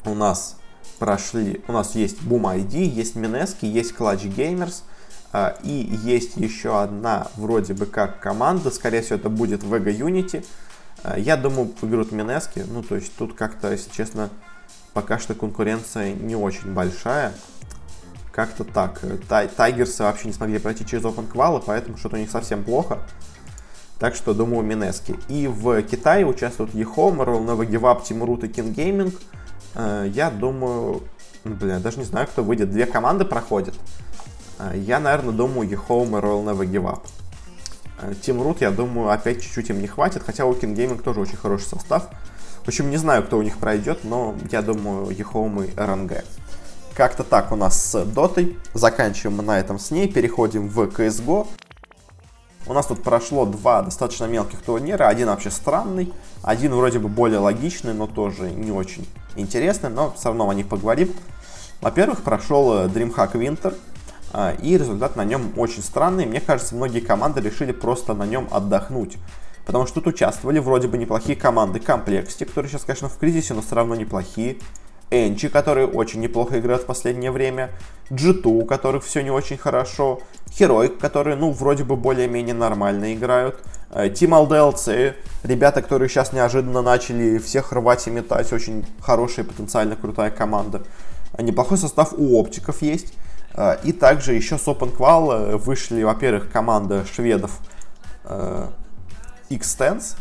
у 0.05 0.13
нас 0.13 0.58
прошли... 0.99 1.61
У 1.67 1.71
нас 1.71 1.95
есть 1.95 2.21
Boom 2.21 2.41
ID, 2.41 2.77
есть 2.83 3.15
Минески, 3.15 3.65
есть 3.65 3.93
Clutch 3.93 4.23
Gamers. 4.35 4.83
А, 5.31 5.57
и 5.63 5.71
есть 6.03 6.37
еще 6.37 6.81
одна 6.81 7.27
вроде 7.35 7.73
бы 7.73 7.85
как 7.85 8.19
команда. 8.19 8.69
Скорее 8.71 9.01
всего, 9.01 9.17
это 9.17 9.29
будет 9.29 9.63
Vega 9.63 9.95
Unity. 9.95 10.45
Я 11.17 11.37
думаю, 11.37 11.71
выиграют 11.81 12.11
Минески. 12.11 12.65
Ну, 12.67 12.83
то 12.83 12.95
есть 12.95 13.15
тут 13.15 13.33
как-то, 13.33 13.71
если 13.71 13.89
честно, 13.91 14.29
пока 14.93 15.17
что 15.17 15.33
конкуренция 15.33 16.13
не 16.13 16.35
очень 16.35 16.73
большая. 16.73 17.33
Как-то 18.31 18.63
так. 18.63 19.01
Тай 19.27 19.47
Тайгерсы 19.47 20.03
вообще 20.03 20.27
не 20.27 20.33
смогли 20.33 20.59
пройти 20.59 20.85
через 20.85 21.03
Open 21.03 21.31
Qual, 21.31 21.61
поэтому 21.65 21.97
что-то 21.97 22.15
у 22.15 22.19
них 22.19 22.29
совсем 22.29 22.63
плохо. 22.63 22.99
Так 23.99 24.15
что, 24.15 24.33
думаю, 24.33 24.63
Минески. 24.63 25.15
И 25.27 25.47
в 25.47 25.81
Китае 25.83 26.25
участвуют 26.25 26.73
Ехом, 26.73 27.21
Roll 27.21 27.45
Never 27.45 27.67
Give 27.67 27.81
Up, 27.81 28.01
Root 28.01 28.45
и 28.45 28.49
King 28.49 28.73
Gaming. 28.73 29.13
Э, 29.75 30.09
я 30.13 30.29
думаю... 30.29 31.03
Бля, 31.43 31.79
даже 31.79 31.99
не 31.99 32.03
знаю, 32.03 32.27
кто 32.27 32.43
выйдет. 32.43 32.71
Две 32.71 32.85
команды 32.85 33.25
проходят. 33.25 33.75
Э, 34.59 34.73
я, 34.75 34.99
наверное, 34.99 35.33
думаю, 35.33 35.69
Ехом 35.69 36.15
и 36.17 36.19
Roll 36.19 36.43
Never 36.43 36.69
Give 36.69 36.83
Up. 36.83 37.01
Э, 38.01 38.11
Team 38.11 38.43
Root, 38.43 38.57
я 38.61 38.71
думаю, 38.71 39.09
опять 39.09 39.41
чуть-чуть 39.41 39.69
им 39.69 39.81
не 39.81 39.87
хватит, 39.87 40.23
хотя 40.25 40.45
у 40.45 40.53
King 40.53 40.75
Gaming 40.75 41.01
тоже 41.01 41.21
очень 41.21 41.37
хороший 41.37 41.65
состав. 41.65 42.09
В 42.63 42.67
общем, 42.67 42.89
не 42.89 42.97
знаю, 42.97 43.23
кто 43.23 43.37
у 43.37 43.41
них 43.41 43.57
пройдет, 43.57 44.03
но 44.03 44.35
я 44.51 44.61
думаю, 44.61 45.09
Ехом 45.09 45.63
и 45.63 45.71
РНГ. 45.75 46.23
Как-то 46.93 47.23
так 47.23 47.51
у 47.51 47.55
нас 47.55 47.81
с 47.81 48.05
Дотой. 48.05 48.57
Заканчиваем 48.73 49.37
мы 49.37 49.43
на 49.43 49.57
этом 49.57 49.79
с 49.79 49.89
ней. 49.91 50.11
Переходим 50.11 50.67
в 50.67 50.81
CSGO. 50.81 51.47
У 52.69 52.73
нас 52.73 52.85
тут 52.85 53.01
прошло 53.01 53.47
два 53.47 53.81
достаточно 53.81 54.25
мелких 54.25 54.61
турнира. 54.61 55.07
Один 55.07 55.29
вообще 55.29 55.49
странный, 55.49 56.13
один 56.43 56.75
вроде 56.75 56.99
бы 56.99 57.09
более 57.09 57.39
логичный, 57.39 57.95
но 57.95 58.05
тоже 58.05 58.51
не 58.51 58.71
очень 58.71 59.07
интересный, 59.35 59.89
но 59.89 60.13
все 60.15 60.25
равно 60.25 60.47
о 60.47 60.53
них 60.53 60.67
поговорим. 60.67 61.11
Во-первых, 61.81 62.21
прошел 62.21 62.77
э, 62.77 62.85
DreamHack 62.85 63.31
Winter, 63.31 63.75
а, 64.33 64.51
и 64.51 64.77
результат 64.77 65.15
на 65.15 65.25
нем 65.25 65.51
очень 65.57 65.81
странный. 65.81 66.27
Мне 66.27 66.41
кажется, 66.41 66.75
многие 66.75 66.99
команды 66.99 67.41
решили 67.41 67.71
просто 67.71 68.13
на 68.13 68.27
нем 68.27 68.47
отдохнуть. 68.51 69.17
Потому 69.65 69.87
что 69.87 69.95
тут 69.95 70.13
участвовали 70.13 70.59
вроде 70.59 70.87
бы 70.87 70.99
неплохие 70.99 71.35
команды 71.35 71.79
Complexity, 71.79 72.45
которые 72.45 72.69
сейчас, 72.69 72.83
конечно, 72.83 73.09
в 73.09 73.17
кризисе, 73.17 73.55
но 73.55 73.63
все 73.63 73.73
равно 73.73 73.95
неплохие. 73.95 74.57
Энчи, 75.11 75.49
которые 75.49 75.87
очень 75.87 76.19
неплохо 76.19 76.59
играют 76.59 76.83
в 76.83 76.85
последнее 76.85 77.31
время, 77.31 77.71
G2, 78.11 78.45
у 78.45 78.65
которых 78.65 79.03
все 79.03 79.23
не 79.23 79.31
очень 79.31 79.57
хорошо, 79.57 80.21
Heroic, 80.47 80.97
которые, 80.97 81.35
ну, 81.35 81.51
вроде 81.51 81.83
бы 81.83 81.95
более-менее 81.95 82.53
нормально 82.53 83.13
играют, 83.13 83.59
э, 83.91 84.07
Team 84.09 84.29
LDLC, 84.47 85.15
ребята, 85.43 85.81
которые 85.81 86.09
сейчас 86.09 86.31
неожиданно 86.31 86.81
начали 86.81 87.39
всех 87.39 87.71
рвать 87.71 88.07
и 88.07 88.11
метать, 88.11 88.53
очень 88.53 88.85
хорошая, 89.01 89.45
потенциально 89.45 89.95
крутая 89.95 90.29
команда. 90.29 90.83
Неплохой 91.37 91.77
состав 91.77 92.13
у 92.13 92.39
оптиков 92.39 92.81
есть. 92.81 93.13
Э, 93.55 93.77
и 93.83 93.91
также 93.93 94.33
еще 94.33 94.57
с 94.57 94.67
Open 94.67 94.95
Qual 94.95 95.57
вышли, 95.57 96.03
во-первых, 96.03 96.51
команда 96.51 97.05
шведов 97.05 97.59
X-Tense, 99.49 100.15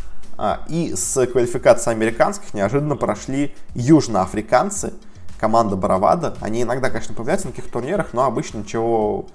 и 0.69 0.95
с 0.95 1.27
квалификацией 1.27 1.97
американских 1.97 2.55
неожиданно 2.55 2.97
прошли 2.97 3.55
южноафриканцы, 3.75 4.95
команда 5.39 5.77
Бравада. 5.77 6.37
Они 6.41 6.63
иногда, 6.63 6.91
конечно, 6.91 7.15
появляются 7.15 7.47
на 7.47 7.53
каких-то 7.53 7.73
турнирах, 7.73 8.13
но 8.13 8.25
обычно 8.25 8.59
ничего 8.59 9.27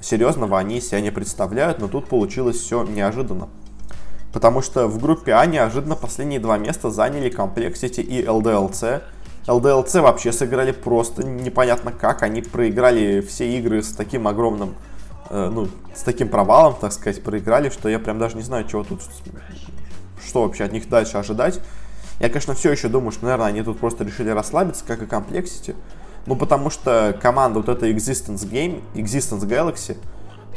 серьезного 0.00 0.58
они 0.58 0.80
себя 0.80 1.00
не 1.00 1.10
представляют, 1.10 1.78
но 1.78 1.88
тут 1.88 2.08
получилось 2.08 2.56
все 2.56 2.82
неожиданно. 2.84 3.48
Потому 4.32 4.62
что 4.62 4.86
в 4.86 4.98
группе 4.98 5.32
А 5.32 5.44
неожиданно 5.46 5.96
последние 5.96 6.40
два 6.40 6.56
места 6.56 6.90
заняли 6.90 7.30
Complexity 7.30 8.00
и 8.00 8.24
LDLC. 8.24 9.02
LDLC 9.46 10.00
вообще 10.00 10.32
сыграли 10.32 10.72
просто 10.72 11.24
непонятно 11.24 11.90
как. 11.92 12.22
Они 12.22 12.40
проиграли 12.40 13.20
все 13.20 13.58
игры 13.58 13.82
с 13.82 13.92
таким 13.92 14.28
огромным, 14.28 14.76
э, 15.30 15.50
ну, 15.52 15.68
с 15.94 16.02
таким 16.02 16.28
провалом, 16.28 16.76
так 16.80 16.92
сказать, 16.92 17.22
проиграли, 17.22 17.70
что 17.70 17.88
я 17.88 17.98
прям 17.98 18.18
даже 18.18 18.36
не 18.36 18.42
знаю, 18.42 18.66
чего 18.68 18.84
тут 18.84 19.00
что 20.26 20.42
вообще 20.42 20.64
от 20.64 20.72
них 20.72 20.88
дальше 20.88 21.18
ожидать. 21.18 21.60
Я, 22.18 22.28
конечно, 22.28 22.54
все 22.54 22.70
еще 22.70 22.88
думаю, 22.88 23.12
что, 23.12 23.24
наверное, 23.24 23.46
они 23.46 23.62
тут 23.62 23.78
просто 23.78 24.04
решили 24.04 24.28
расслабиться, 24.30 24.84
как 24.86 25.02
и 25.02 25.06
Complexity. 25.06 25.74
Ну, 26.26 26.36
потому 26.36 26.68
что 26.68 27.18
команда 27.20 27.60
вот 27.60 27.68
эта 27.68 27.90
Existence 27.90 28.48
Game, 28.48 28.82
Existence 28.94 29.40
Galaxy, 29.40 29.96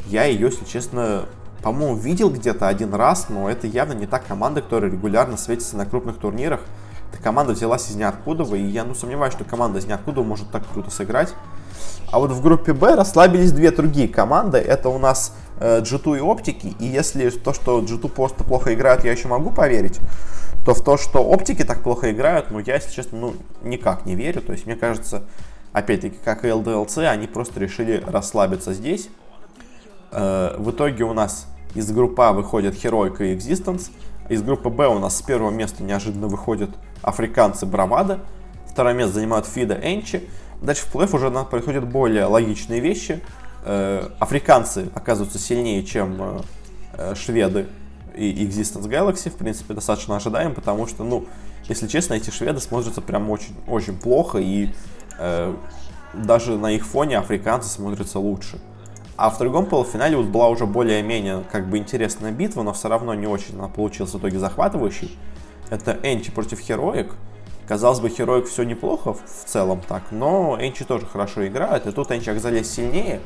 я 0.07 0.26
ее, 0.26 0.47
если 0.47 0.66
честно, 0.66 1.26
по-моему, 1.61 1.95
видел 1.95 2.30
где-то 2.30 2.68
один 2.68 2.93
раз, 2.93 3.30
но 3.30 3.49
это 3.49 3.68
явно 3.68 3.93
не 3.93 4.05
та 4.05 4.20
команда, 4.20 4.61
которая 4.61 4.91
регулярно 4.91 5.38
светится 5.38 5.78
на 5.78 5.86
крупных 5.86 6.18
турнирах. 6.18 6.59
Эта 7.14 7.24
команда 7.24 7.53
взялась 7.53 7.89
из 7.89 7.95
ниоткуда, 7.95 8.43
и 8.55 8.61
я 8.61 8.84
ну, 8.84 8.93
сомневаюсь, 8.93 9.34
что 9.34 9.45
команда 9.45 9.80
из 9.80 9.86
ниоткуда 9.86 10.22
может 10.22 10.51
так 10.51 10.64
круто 10.68 10.91
сыграть. 10.91 11.34
А 12.12 12.20
вот 12.20 12.32
в 12.32 12.42
группе 12.42 12.74
Б 12.74 12.96
расслабились 12.96 13.52
две 13.52 13.72
другие 13.72 14.08
команды. 14.08 14.58
Это 14.58 14.90
у 14.90 15.00
нас 15.00 15.34
э, 15.60 15.82
G2 15.82 16.18
и 16.18 16.22
Оптики. 16.22 16.76
И 16.80 16.86
если 16.86 17.30
то, 17.30 17.54
что 17.54 17.80
G2 17.82 18.10
просто 18.10 18.44
плохо 18.44 18.74
играют, 18.74 19.04
я 19.04 19.12
еще 19.12 19.28
могу 19.28 19.50
поверить, 19.50 20.00
то 20.66 20.74
в 20.74 20.84
то, 20.84 20.98
что 20.98 21.24
Оптики 21.24 21.64
так 21.64 21.82
плохо 21.82 22.12
играют, 22.12 22.52
ну, 22.52 22.60
я, 22.60 22.76
если 22.76 22.92
честно, 22.92 23.20
ну, 23.20 23.34
никак 23.64 24.06
не 24.06 24.16
верю. 24.16 24.42
То 24.42 24.54
есть, 24.54 24.66
мне 24.66 24.76
кажется, 24.76 25.24
опять-таки, 25.72 26.18
как 26.24 26.46
и 26.46 26.50
LDLC, 26.50 27.06
они 27.08 27.28
просто 27.28 27.60
решили 27.60 28.04
расслабиться 28.06 28.74
здесь. 28.74 29.10
Э, 30.12 30.56
в 30.58 30.70
итоге 30.72 31.04
у 31.06 31.14
нас 31.14 31.48
из 31.76 31.92
группы 31.92 32.22
А 32.22 32.34
выходят 32.34 32.76
Heroic 32.76 33.18
и 33.20 33.36
Existence. 33.36 33.90
Из 34.30 34.42
группы 34.42 34.70
Б 34.70 34.88
у 34.88 35.00
нас 35.00 35.18
с 35.18 35.22
первого 35.22 35.52
места 35.52 35.84
неожиданно 35.84 36.28
выходят 36.28 36.70
африканцы 37.02 37.66
Бравада. 37.66 38.20
Второе 38.68 38.94
место 38.94 39.16
занимают 39.16 39.46
Фида 39.46 39.80
Энчи. 39.82 40.30
Дальше 40.64 40.84
в 40.84 40.95
плей-офф 40.95 41.16
уже 41.16 41.30
нам 41.30 41.45
происходят 41.45 41.86
более 41.86 42.26
логичные 42.26 42.80
вещи. 42.80 43.22
Э, 43.66 44.09
африканцы 44.20 44.89
оказываются 44.95 45.38
сильнее, 45.38 45.84
чем 45.84 46.18
э, 46.20 46.41
э, 46.93 47.16
шведы 47.16 47.68
и 48.16 48.45
Existence 48.45 48.88
Galaxy. 48.88 49.30
В 49.30 49.36
принципе, 49.36 49.74
достаточно 49.74 50.16
ожидаем, 50.16 50.55
потому 50.55 50.88
что, 50.88 51.03
ну, 51.03 51.26
если 51.68 51.88
честно, 51.88 52.14
эти 52.14 52.30
шведы 52.30 52.61
смотрятся 52.61 53.01
прям 53.01 53.30
очень, 53.30 53.53
очень 53.68 53.97
плохо. 53.97 54.38
И 54.38 54.70
э, 55.20 55.53
даже 56.14 56.57
на 56.57 56.72
их 56.72 56.86
фоне 56.86 57.18
африканцы 57.18 57.68
смотрятся 57.68 58.20
лучше. 58.20 58.57
А 59.18 59.30
в 59.30 59.38
другом 59.39 59.66
полуфинале 59.66 60.16
вот 60.16 60.28
была 60.28 60.47
уже 60.47 60.66
более-менее 60.66 61.43
как 61.51 61.70
бы 61.70 61.78
интересная 61.78 62.32
битва, 62.32 62.64
но 62.64 62.72
все 62.72 62.88
равно 62.88 63.14
не 63.14 63.28
очень 63.28 63.55
она 63.59 63.68
получилась 63.68 64.14
в 64.14 64.18
итоге 64.18 64.39
захватывающей. 64.39 65.18
Это 65.70 65.99
Энчи 66.03 66.32
против 66.32 66.59
Хероик. 66.59 67.14
Казалось 67.68 67.99
бы, 67.99 68.09
Хероик 68.09 68.47
все 68.47 68.64
неплохо 68.64 69.14
в 69.14 69.45
целом 69.45 69.82
так, 69.88 70.03
но 70.11 70.57
Энчи 70.59 70.84
тоже 70.84 71.05
хорошо 71.05 71.47
играет, 71.47 71.88
и 71.88 71.91
тут 71.91 72.11
Энчи 72.11 72.30
оказались 72.30 72.72
сильнее, 72.72 73.22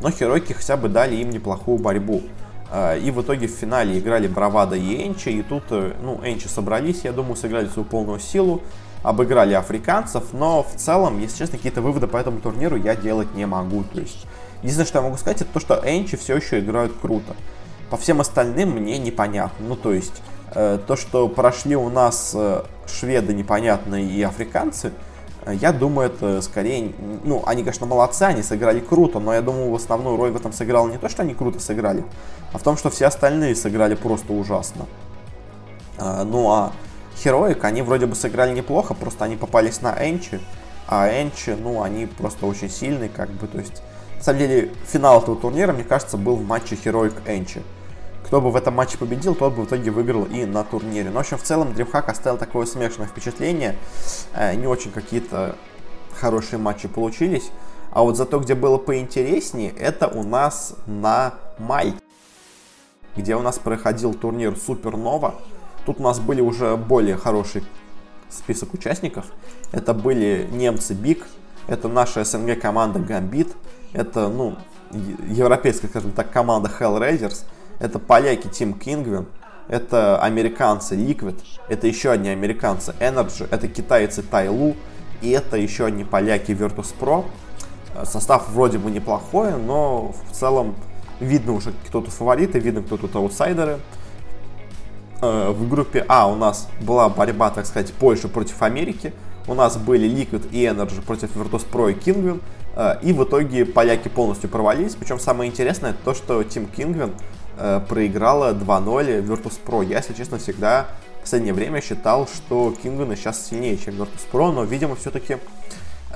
но 0.00 0.10
Херойки 0.10 0.52
хотя 0.52 0.76
бы 0.76 0.88
дали 0.88 1.16
им 1.16 1.30
неплохую 1.30 1.78
борьбу. 1.78 2.22
А, 2.70 2.96
и 2.96 3.10
в 3.10 3.22
итоге 3.22 3.46
в 3.46 3.52
финале 3.52 3.98
играли 3.98 4.28
Бравада 4.28 4.76
и 4.76 5.06
Энчи, 5.06 5.30
и 5.30 5.42
тут, 5.42 5.64
э, 5.70 5.94
ну, 6.02 6.20
Энчи 6.22 6.48
собрались, 6.48 7.00
я 7.04 7.12
думаю, 7.12 7.36
сыграли 7.36 7.66
свою 7.68 7.88
полную 7.88 8.20
силу, 8.20 8.60
обыграли 9.02 9.54
африканцев, 9.54 10.32
но 10.32 10.62
в 10.62 10.74
целом, 10.76 11.18
если 11.18 11.38
честно, 11.38 11.56
какие-то 11.56 11.80
выводы 11.80 12.06
по 12.06 12.18
этому 12.18 12.40
турниру 12.40 12.76
я 12.76 12.94
делать 12.94 13.34
не 13.34 13.46
могу. 13.46 13.84
То 13.84 14.00
есть 14.00 14.26
Единственное, 14.62 14.86
что 14.86 14.98
я 14.98 15.02
могу 15.04 15.16
сказать, 15.16 15.42
это 15.42 15.52
то, 15.52 15.60
что 15.60 15.80
Энчи 15.84 16.16
все 16.16 16.36
еще 16.36 16.58
играют 16.58 16.92
круто. 17.00 17.36
По 17.90 17.96
всем 17.96 18.20
остальным 18.20 18.70
мне 18.70 18.98
непонятно. 18.98 19.66
Ну, 19.68 19.76
то 19.76 19.92
есть, 19.92 20.22
то, 20.52 20.96
что 20.96 21.28
прошли 21.28 21.76
у 21.76 21.88
нас 21.90 22.32
э, 22.34 22.62
шведы 22.86 23.34
непонятные 23.34 24.06
и 24.06 24.22
африканцы, 24.22 24.92
э, 25.44 25.54
я 25.54 25.72
думаю, 25.72 26.08
это 26.08 26.40
скорее... 26.42 26.92
Ну, 27.24 27.42
они, 27.46 27.62
конечно, 27.62 27.86
молодцы, 27.86 28.22
они 28.22 28.42
сыграли 28.42 28.80
круто, 28.80 29.20
но 29.20 29.34
я 29.34 29.42
думаю, 29.42 29.70
в 29.70 29.74
основную 29.74 30.16
роль 30.16 30.30
в 30.30 30.36
этом 30.36 30.52
сыграл 30.52 30.88
не 30.88 30.98
то, 30.98 31.08
что 31.08 31.22
они 31.22 31.34
круто 31.34 31.60
сыграли, 31.60 32.04
а 32.52 32.58
в 32.58 32.62
том, 32.62 32.76
что 32.76 32.90
все 32.90 33.06
остальные 33.06 33.56
сыграли 33.56 33.94
просто 33.94 34.32
ужасно. 34.32 34.86
Э, 35.98 36.24
ну, 36.24 36.50
а 36.50 36.72
Heroic, 37.22 37.60
они 37.62 37.82
вроде 37.82 38.06
бы 38.06 38.14
сыграли 38.14 38.54
неплохо, 38.54 38.94
просто 38.94 39.24
они 39.24 39.36
попались 39.36 39.80
на 39.82 39.94
Энчи, 40.08 40.40
а 40.86 41.08
Энчи, 41.08 41.50
ну, 41.50 41.82
они 41.82 42.06
просто 42.06 42.46
очень 42.46 42.70
сильные, 42.70 43.08
как 43.08 43.30
бы, 43.30 43.46
то 43.46 43.58
есть 43.58 43.82
на 44.18 44.24
самом 44.24 44.40
деле, 44.40 44.70
финал 44.84 45.22
этого 45.22 45.36
турнира, 45.36 45.72
мне 45.72 45.84
кажется, 45.84 46.16
был 46.16 46.34
в 46.34 46.44
матче 46.44 46.74
Heroic 46.74 47.14
Энчи. 47.26 47.62
Кто 48.28 48.42
бы 48.42 48.50
в 48.50 48.56
этом 48.56 48.74
матче 48.74 48.98
победил, 48.98 49.34
тот 49.34 49.54
бы 49.54 49.62
в 49.62 49.64
итоге 49.68 49.90
выиграл 49.90 50.26
и 50.26 50.44
на 50.44 50.62
турнире. 50.62 51.08
Но, 51.08 51.16
в 51.16 51.20
общем, 51.20 51.38
в 51.38 51.42
целом, 51.42 51.68
DreamHack 51.68 52.10
оставил 52.10 52.36
такое 52.36 52.66
смешанное 52.66 53.08
впечатление. 53.08 53.74
Э, 54.34 54.54
не 54.54 54.66
очень 54.66 54.92
какие-то 54.92 55.56
хорошие 56.12 56.58
матчи 56.58 56.88
получились. 56.88 57.50
А 57.90 58.02
вот 58.02 58.18
зато, 58.18 58.38
где 58.38 58.54
было 58.54 58.76
поинтереснее, 58.76 59.70
это 59.70 60.08
у 60.08 60.24
нас 60.24 60.74
на 60.86 61.36
Мальте, 61.58 61.96
где 63.16 63.34
у 63.34 63.40
нас 63.40 63.58
проходил 63.58 64.12
турнир 64.12 64.54
Супернова. 64.58 65.36
Тут 65.86 65.98
у 65.98 66.02
нас 66.02 66.20
были 66.20 66.42
уже 66.42 66.76
более 66.76 67.16
хороший 67.16 67.64
список 68.28 68.74
участников. 68.74 69.24
Это 69.72 69.94
были 69.94 70.46
немцы 70.52 70.92
Биг, 70.92 71.26
это 71.66 71.88
наша 71.88 72.24
СНГ 72.24 72.60
команда 72.60 72.98
Гамбит, 72.98 73.56
это, 73.94 74.28
ну, 74.28 74.56
европейская, 74.92 75.88
скажем 75.88 76.12
так, 76.12 76.30
команда 76.30 76.70
Hellraisers. 76.78 77.44
Это 77.78 77.98
поляки 77.98 78.46
Team 78.46 78.78
Kingwin. 78.78 79.26
Это 79.68 80.20
американцы 80.20 80.96
Liquid. 80.96 81.38
Это 81.68 81.86
еще 81.86 82.10
одни 82.10 82.30
американцы 82.30 82.94
Energy. 83.00 83.46
Это 83.50 83.68
китайцы 83.68 84.22
Тайлу. 84.22 84.74
И 85.20 85.30
это 85.30 85.56
еще 85.56 85.86
одни 85.86 86.04
поляки 86.04 86.52
Virtus.pro. 86.52 87.24
Состав 88.04 88.48
вроде 88.50 88.78
бы 88.78 88.90
неплохой, 88.90 89.52
но 89.58 90.14
в 90.30 90.32
целом 90.32 90.74
видно 91.20 91.52
уже 91.52 91.72
кто 91.88 92.00
тут 92.00 92.12
фавориты, 92.12 92.58
видно 92.58 92.82
кто 92.82 92.96
тут 92.96 93.14
аутсайдеры. 93.16 93.80
Э, 95.20 95.50
в 95.50 95.68
группе 95.68 96.04
А 96.08 96.28
у 96.28 96.36
нас 96.36 96.68
была 96.80 97.08
борьба, 97.08 97.50
так 97.50 97.66
сказать, 97.66 97.92
Польши 97.92 98.28
против 98.28 98.62
Америки. 98.62 99.12
У 99.48 99.54
нас 99.54 99.76
были 99.76 100.08
Liquid 100.08 100.50
и 100.50 100.64
Energy 100.64 101.02
против 101.02 101.34
Virtus.pro 101.34 101.90
и 101.90 101.94
Kingwin. 101.94 102.40
Э, 102.76 102.96
и 103.02 103.12
в 103.12 103.24
итоге 103.24 103.64
поляки 103.64 104.08
полностью 104.08 104.48
провалились. 104.48 104.94
Причем 104.94 105.18
самое 105.18 105.50
интересное 105.50 105.94
то, 106.04 106.14
что 106.14 106.40
Team 106.42 106.68
Kingwin 106.72 107.12
э, 107.58 107.80
проиграла 107.86 108.52
2-0 108.52 109.22
Virtus.pro. 109.22 109.84
Я, 109.84 109.98
если 109.98 110.14
честно, 110.14 110.38
всегда 110.38 110.86
в 111.18 111.22
последнее 111.22 111.52
время 111.52 111.80
считал, 111.80 112.26
что 112.26 112.74
Kingwin 112.82 113.14
сейчас 113.16 113.46
сильнее, 113.46 113.76
чем 113.76 113.94
Virtus.pro, 113.94 114.52
но, 114.52 114.64
видимо, 114.64 114.96
все-таки 114.96 115.38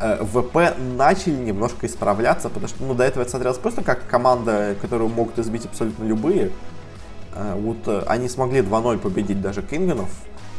э, 0.01 0.25
ВП 0.25 0.77
начали 0.79 1.35
немножко 1.35 1.87
исправляться, 1.87 2.49
потому 2.49 2.69
что 2.69 2.85
ну, 2.85 2.95
до 2.95 3.05
этого 3.05 3.23
это 3.23 3.31
смотрелось 3.31 3.59
просто 3.59 3.83
как 3.83 4.07
команда, 4.07 4.77
которую 4.81 5.11
могут 5.11 5.39
избить 5.39 5.67
абсолютно 5.67 6.05
любые. 6.05 6.51
Вот 7.35 7.89
они 8.09 8.29
смогли 8.29 8.61
2-0 8.61 8.99
победить 8.99 9.41
даже 9.41 9.63
Кингвинов. 9.63 10.11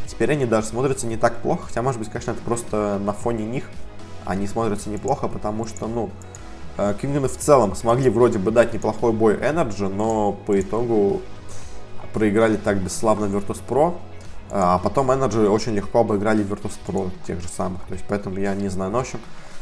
Теперь 0.07 0.31
они 0.31 0.45
даже 0.45 0.65
смотрятся 0.65 1.05
не 1.05 1.17
так 1.17 1.35
плохо, 1.37 1.67
хотя, 1.67 1.83
может 1.83 1.99
быть, 1.99 2.09
конечно, 2.09 2.31
это 2.31 2.41
просто 2.41 2.99
на 3.03 3.13
фоне 3.13 3.45
них 3.45 3.65
они 4.25 4.47
смотрятся 4.47 4.89
неплохо, 4.89 5.27
потому 5.27 5.65
что, 5.65 5.87
ну, 5.87 6.09
э, 6.09 6.42
Кинганы 7.01 7.27
в 7.27 7.37
целом 7.37 7.75
смогли 7.75 8.09
вроде 8.09 8.39
бы 8.39 8.49
дать 8.49 8.73
неплохой 8.73 9.11
бой 9.11 9.35
Energy, 9.35 9.87
но 9.87 10.33
по 10.33 10.59
итогу 10.59 11.21
проиграли 12.13 12.57
так 12.57 12.77
бесславно 12.77 13.25
Virtus.pro, 13.25 13.95
а 14.49 14.79
потом 14.79 15.11
Energy 15.11 15.47
очень 15.47 15.73
легко 15.73 15.99
обыграли 15.99 16.43
Virtus.pro 16.43 17.11
тех 17.27 17.41
же 17.41 17.47
самых, 17.47 17.81
то 17.83 17.93
есть 17.93 18.05
поэтому 18.07 18.39
я 18.39 18.55
не 18.55 18.69
знаю, 18.69 18.91
но 18.91 18.97
в 18.97 19.01
общем, 19.01 19.19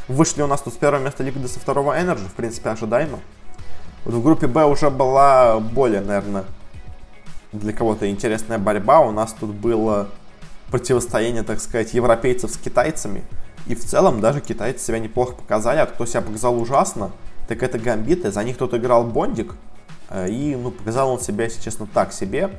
вышли 0.08 0.42
у 0.42 0.46
нас 0.46 0.62
тут 0.62 0.72
с 0.72 0.76
первого 0.76 1.02
места 1.02 1.22
Liquid 1.22 1.46
со 1.48 1.60
второго 1.60 1.98
Energy, 1.98 2.26
в 2.26 2.32
принципе, 2.32 2.70
ожидаемо. 2.70 3.18
Вот 4.04 4.14
в 4.14 4.22
группе 4.22 4.46
Б 4.46 4.64
уже 4.64 4.90
была 4.90 5.60
более, 5.60 6.00
наверное, 6.00 6.44
для 7.52 7.72
кого-то 7.74 8.10
интересная 8.10 8.58
борьба, 8.58 9.00
у 9.00 9.12
нас 9.12 9.34
тут 9.38 9.50
было 9.50 10.08
противостояние, 10.70 11.42
так 11.42 11.60
сказать, 11.60 11.92
европейцев 11.92 12.50
с 12.50 12.56
китайцами, 12.56 13.22
и 13.66 13.74
в 13.74 13.84
целом 13.84 14.20
даже 14.20 14.40
китайцы 14.40 14.84
себя 14.84 14.98
неплохо 14.98 15.34
показали, 15.34 15.78
а 15.78 15.86
кто 15.86 16.04
себя 16.06 16.22
показал 16.22 16.60
ужасно, 16.60 17.12
так 17.48 17.62
это 17.62 17.78
гамбиты. 17.78 18.30
За 18.30 18.42
них 18.42 18.56
кто-то 18.56 18.78
играл 18.78 19.04
Бондик, 19.04 19.54
э, 20.10 20.28
и 20.30 20.56
ну, 20.56 20.70
показал 20.70 21.10
он 21.10 21.20
себя, 21.20 21.44
если 21.44 21.62
честно, 21.62 21.86
так 21.86 22.12
себе. 22.12 22.50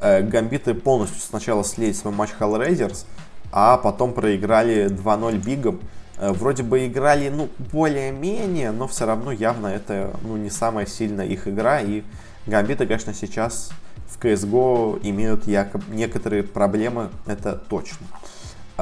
Э, 0.00 0.22
гамбиты 0.22 0.74
полностью 0.74 1.20
сначала 1.20 1.64
слили 1.64 1.92
свой 1.92 2.12
матч 2.12 2.30
Hellraisers, 2.38 3.04
а 3.52 3.78
потом 3.78 4.12
проиграли 4.12 4.88
2-0 4.88 5.38
Бигом. 5.38 5.80
Э, 6.18 6.32
вроде 6.32 6.62
бы 6.62 6.86
играли, 6.86 7.30
ну, 7.30 7.48
более-менее, 7.72 8.70
но 8.72 8.86
все 8.86 9.06
равно 9.06 9.32
явно 9.32 9.68
это, 9.68 10.10
ну, 10.22 10.36
не 10.36 10.50
самая 10.50 10.86
сильная 10.86 11.26
их 11.26 11.48
игра. 11.48 11.80
И 11.80 12.02
гамбиты, 12.46 12.86
конечно, 12.86 13.14
сейчас 13.14 13.70
в 14.08 14.22
CSGO 14.22 15.00
имеют 15.02 15.46
якобы 15.46 15.84
некоторые 15.88 16.42
проблемы, 16.42 17.08
это 17.26 17.54
точно. 17.54 18.06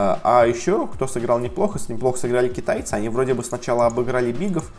А, 0.01 0.21
а 0.23 0.47
еще, 0.47 0.87
кто 0.87 1.09
сыграл 1.09 1.41
неплохо, 1.41 1.81
с 1.81 1.89
неплохо 1.89 2.21
сыграли 2.21 2.49
китайцы. 2.49 2.95
Они 2.95 3.09
вроде 3.09 3.35
бы 3.35 3.43
сначала 3.43 3.87
обыграли 3.87 4.31
бигов, 4.31 4.71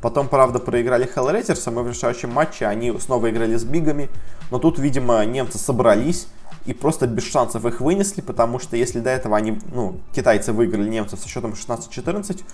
потом, 0.00 0.28
правда, 0.28 0.60
проиграли 0.60 1.12
Hellraisers, 1.12 1.60
а 1.66 1.82
в 1.82 1.88
решающем 1.88 2.30
матче 2.30 2.64
они 2.64 2.96
снова 3.00 3.28
играли 3.28 3.56
с 3.56 3.64
бигами. 3.64 4.08
Но 4.52 4.60
тут, 4.60 4.78
видимо, 4.78 5.24
немцы 5.24 5.58
собрались 5.58 6.28
и 6.64 6.74
просто 6.74 7.08
без 7.08 7.24
шансов 7.24 7.64
их 7.66 7.80
вынесли, 7.80 8.20
потому 8.20 8.60
что 8.60 8.76
если 8.76 9.00
до 9.00 9.10
этого 9.10 9.36
они, 9.36 9.58
ну, 9.72 9.96
китайцы 10.14 10.52
выиграли 10.52 10.88
немцев 10.88 11.18
со 11.18 11.28
счетом 11.28 11.54
16-14, 11.54 12.44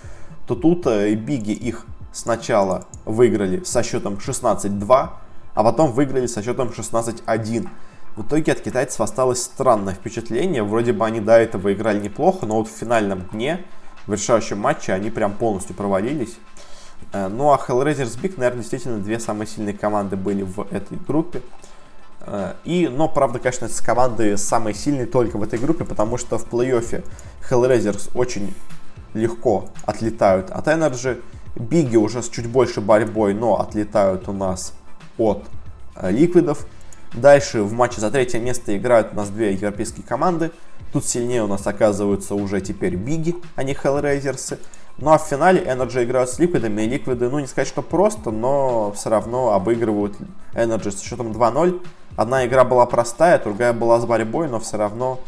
то 0.47 0.55
тут 0.55 0.87
э, 0.87 1.13
биги 1.13 1.51
их 1.51 1.85
сначала 2.11 2.85
выиграли 3.05 3.63
со 3.65 3.83
счетом 3.83 4.15
16-2, 4.15 5.09
а 5.53 5.63
потом 5.63 5.91
выиграли 5.91 6.25
со 6.25 6.41
счетом 6.41 6.69
16-1. 6.69 7.69
В 8.15 8.21
итоге 8.21 8.53
от 8.53 8.61
китайцев 8.61 9.01
осталось 9.01 9.43
странное 9.43 9.93
впечатление. 9.93 10.63
Вроде 10.63 10.93
бы 10.93 11.05
они 11.05 11.19
до 11.19 11.33
этого 11.33 11.73
играли 11.73 11.99
неплохо, 11.99 12.45
но 12.45 12.55
вот 12.55 12.69
в 12.69 12.71
финальном 12.71 13.23
дне, 13.31 13.65
в 14.07 14.13
решающем 14.13 14.57
матче, 14.57 14.93
они 14.93 15.09
прям 15.09 15.33
полностью 15.33 15.75
провалились. 15.75 16.37
Э, 17.11 17.27
ну 17.27 17.51
а 17.51 17.57
Hellraisers 17.57 18.17
Big, 18.21 18.35
наверное, 18.37 18.61
действительно 18.61 18.99
две 18.99 19.19
самые 19.19 19.47
сильные 19.47 19.73
команды 19.73 20.15
были 20.15 20.43
в 20.43 20.61
этой 20.71 20.97
группе. 20.97 21.41
Э, 22.21 22.53
и, 22.63 22.87
но, 22.87 23.09
правда, 23.09 23.39
конечно, 23.39 23.67
с 23.67 23.81
команды 23.81 24.37
самые 24.37 24.73
сильные 24.73 25.07
только 25.07 25.37
в 25.37 25.43
этой 25.43 25.59
группе, 25.59 25.83
потому 25.83 26.17
что 26.17 26.37
в 26.37 26.47
плей-оффе 26.47 27.03
Hellraisers 27.49 28.11
очень 28.15 28.53
легко 29.13 29.65
отлетают 29.85 30.51
от 30.51 30.67
Energy. 30.67 31.21
Биги 31.55 31.97
уже 31.97 32.23
с 32.23 32.29
чуть 32.29 32.47
больше 32.47 32.79
борьбой, 32.79 33.33
но 33.33 33.59
отлетают 33.59 34.29
у 34.29 34.31
нас 34.31 34.73
от 35.17 35.43
э, 35.95 36.11
Ликвидов. 36.11 36.65
Дальше 37.15 37.61
в 37.61 37.71
матче 37.71 38.01
за 38.01 38.11
третье 38.11 38.39
место 38.39 38.75
играют 38.75 39.13
у 39.13 39.15
нас 39.15 39.29
две 39.29 39.53
европейские 39.53 40.05
команды. 40.05 40.51
Тут 40.91 41.05
сильнее 41.05 41.43
у 41.43 41.47
нас 41.47 41.65
оказываются 41.65 42.35
уже 42.35 42.59
теперь 42.59 42.95
Биги, 42.97 43.35
а 43.55 43.63
не 43.63 43.73
Hellraisers. 43.73 44.59
Ну 44.97 45.11
а 45.11 45.17
в 45.17 45.25
финале 45.25 45.61
Energy 45.61 46.03
играют 46.03 46.29
с 46.29 46.39
Ликвидами, 46.39 46.81
и 46.81 46.89
Ликвиды, 46.89 47.29
ну 47.29 47.39
не 47.39 47.47
сказать, 47.47 47.69
что 47.69 47.81
просто, 47.81 48.31
но 48.31 48.91
все 48.93 49.09
равно 49.09 49.53
обыгрывают 49.53 50.15
Energy 50.53 50.91
с 50.91 51.01
счетом 51.01 51.31
2-0. 51.31 51.81
Одна 52.17 52.45
игра 52.45 52.65
была 52.65 52.85
простая, 52.85 53.39
другая 53.39 53.71
была 53.71 53.99
с 54.01 54.05
борьбой, 54.05 54.49
но 54.49 54.59
все 54.59 54.77
равно 54.77 55.19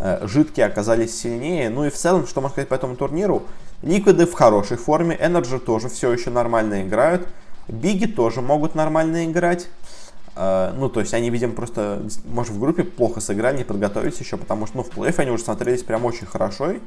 э, 0.00 0.26
жидкие 0.26 0.64
оказались 0.64 1.18
сильнее. 1.18 1.68
Ну 1.68 1.84
и 1.84 1.90
в 1.90 1.94
целом, 1.94 2.26
что 2.26 2.40
можно 2.40 2.52
сказать 2.52 2.68
по 2.70 2.74
этому 2.74 2.96
турниру, 2.96 3.42
Ликвиды 3.82 4.26
в 4.26 4.32
хорошей 4.32 4.78
форме, 4.78 5.14
Energy 5.14 5.58
тоже 5.58 5.90
все 5.90 6.10
еще 6.10 6.30
нормально 6.30 6.82
играют, 6.82 7.28
Биги 7.68 8.06
тоже 8.06 8.40
могут 8.40 8.74
нормально 8.74 9.26
играть. 9.26 9.68
Э, 10.38 10.72
ну, 10.76 10.88
то 10.88 11.00
есть 11.00 11.12
они, 11.14 11.30
видимо, 11.30 11.52
просто, 11.52 12.00
может, 12.24 12.52
в 12.52 12.60
группе 12.60 12.84
плохо 12.84 13.20
сыграли, 13.20 13.58
не 13.58 13.64
подготовились 13.64 14.18
еще, 14.20 14.36
потому 14.36 14.66
что, 14.66 14.76
ну, 14.76 14.82
в 14.84 14.90
плей 14.90 15.12
они 15.16 15.32
уже 15.32 15.42
смотрелись 15.42 15.82
прям 15.82 16.04
очень 16.04 16.26
хорошо. 16.26 16.74
Э, 16.74 16.78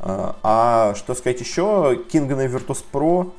а 0.00 0.94
что 0.94 1.14
сказать 1.14 1.40
еще, 1.40 1.98
Кинган 2.08 2.40
и 2.42 2.46
Virtus.pro 2.46 3.32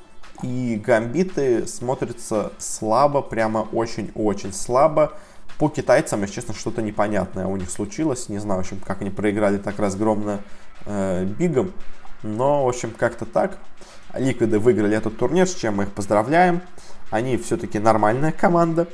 и 0.43 0.81
Гамбиты 0.85 1.65
смотрятся 1.67 2.51
слабо, 2.57 3.21
прямо 3.21 3.59
очень-очень 3.71 4.51
слабо. 4.51 5.13
По 5.57 5.69
китайцам, 5.69 6.21
если 6.21 6.35
честно, 6.35 6.53
что-то 6.53 6.81
непонятное 6.81 7.47
у 7.47 7.55
них 7.55 7.69
случилось. 7.69 8.27
Не 8.27 8.39
знаю, 8.39 8.61
в 8.61 8.65
общем, 8.65 8.79
как 8.85 9.01
они 9.01 9.09
проиграли 9.09 9.57
так 9.57 9.79
разгромно 9.79 10.41
э, 10.85 11.23
Бигом. 11.23 11.71
Но, 12.23 12.65
в 12.65 12.69
общем, 12.69 12.91
как-то 12.91 13.25
так. 13.25 13.57
Ликвиды 14.13 14.59
выиграли 14.59 14.97
этот 14.97 15.17
турнир, 15.17 15.47
с 15.47 15.55
чем 15.55 15.77
мы 15.77 15.83
их 15.83 15.91
поздравляем. 15.91 16.61
Они 17.11 17.37
все-таки 17.37 17.79
нормальная 17.79 18.31
команда. 18.31 18.87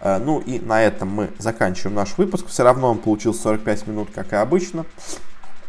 Э, 0.00 0.18
ну 0.18 0.40
и 0.40 0.58
на 0.58 0.82
этом 0.82 1.08
мы 1.08 1.30
заканчиваем 1.38 1.94
наш 1.94 2.16
выпуск. 2.18 2.46
Все 2.48 2.64
равно 2.64 2.90
он 2.90 2.98
получился 2.98 3.42
45 3.42 3.86
минут, 3.86 4.08
как 4.14 4.32
и 4.32 4.36
обычно. 4.36 4.86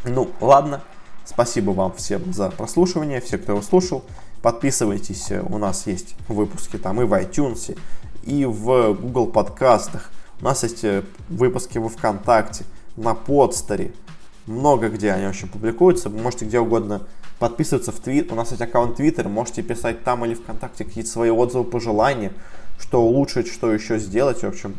Ну, 0.03 0.31
ладно. 0.39 0.81
Спасибо 1.23 1.71
вам 1.71 1.93
всем 1.93 2.33
за 2.33 2.49
прослушивание, 2.49 3.21
все, 3.21 3.37
кто 3.37 3.53
его 3.53 3.61
слушал. 3.61 4.03
Подписывайтесь, 4.41 5.31
у 5.31 5.59
нас 5.59 5.85
есть 5.85 6.15
выпуски 6.27 6.77
там 6.77 6.99
и 6.99 7.05
в 7.05 7.13
iTunes, 7.13 7.77
и 8.23 8.43
в 8.45 8.93
Google 8.93 9.27
подкастах. 9.27 10.11
У 10.41 10.45
нас 10.45 10.63
есть 10.63 10.83
э, 10.83 11.03
выпуски 11.29 11.77
во 11.77 11.89
ВКонтакте, 11.89 12.65
на 12.97 13.13
Подстере. 13.13 13.93
Много 14.47 14.89
где 14.89 15.11
они 15.11 15.27
вообще 15.27 15.45
публикуются. 15.45 16.09
Вы 16.09 16.19
можете 16.19 16.45
где 16.45 16.59
угодно 16.59 17.03
подписываться 17.41 17.91
в 17.91 17.99
твит. 17.99 18.31
У 18.31 18.35
нас 18.35 18.51
есть 18.51 18.61
аккаунт 18.61 18.99
Twitter. 18.99 19.27
Можете 19.27 19.63
писать 19.63 20.03
там 20.03 20.23
или 20.23 20.35
ВКонтакте 20.35 20.85
какие-то 20.85 21.09
свои 21.09 21.31
отзывы, 21.31 21.63
пожелания, 21.63 22.33
что 22.79 23.01
улучшить, 23.01 23.47
что 23.47 23.73
еще 23.73 23.97
сделать. 23.97 24.43
В 24.43 24.47
общем, 24.47 24.75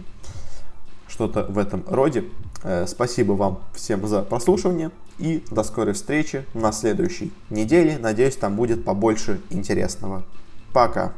что-то 1.08 1.42
в 1.42 1.58
этом 1.58 1.82
роде. 1.88 2.24
Э, 2.62 2.86
спасибо 2.86 3.32
вам 3.32 3.58
всем 3.74 4.06
за 4.06 4.22
прослушивание 4.22 4.92
и 5.18 5.44
до 5.50 5.64
скорой 5.64 5.94
встречи 5.94 6.46
на 6.54 6.70
следующей 6.70 7.32
неделе. 7.50 7.98
Надеюсь, 7.98 8.36
там 8.36 8.54
будет 8.54 8.84
побольше 8.84 9.40
интересного. 9.50 10.22
Пока! 10.72 11.12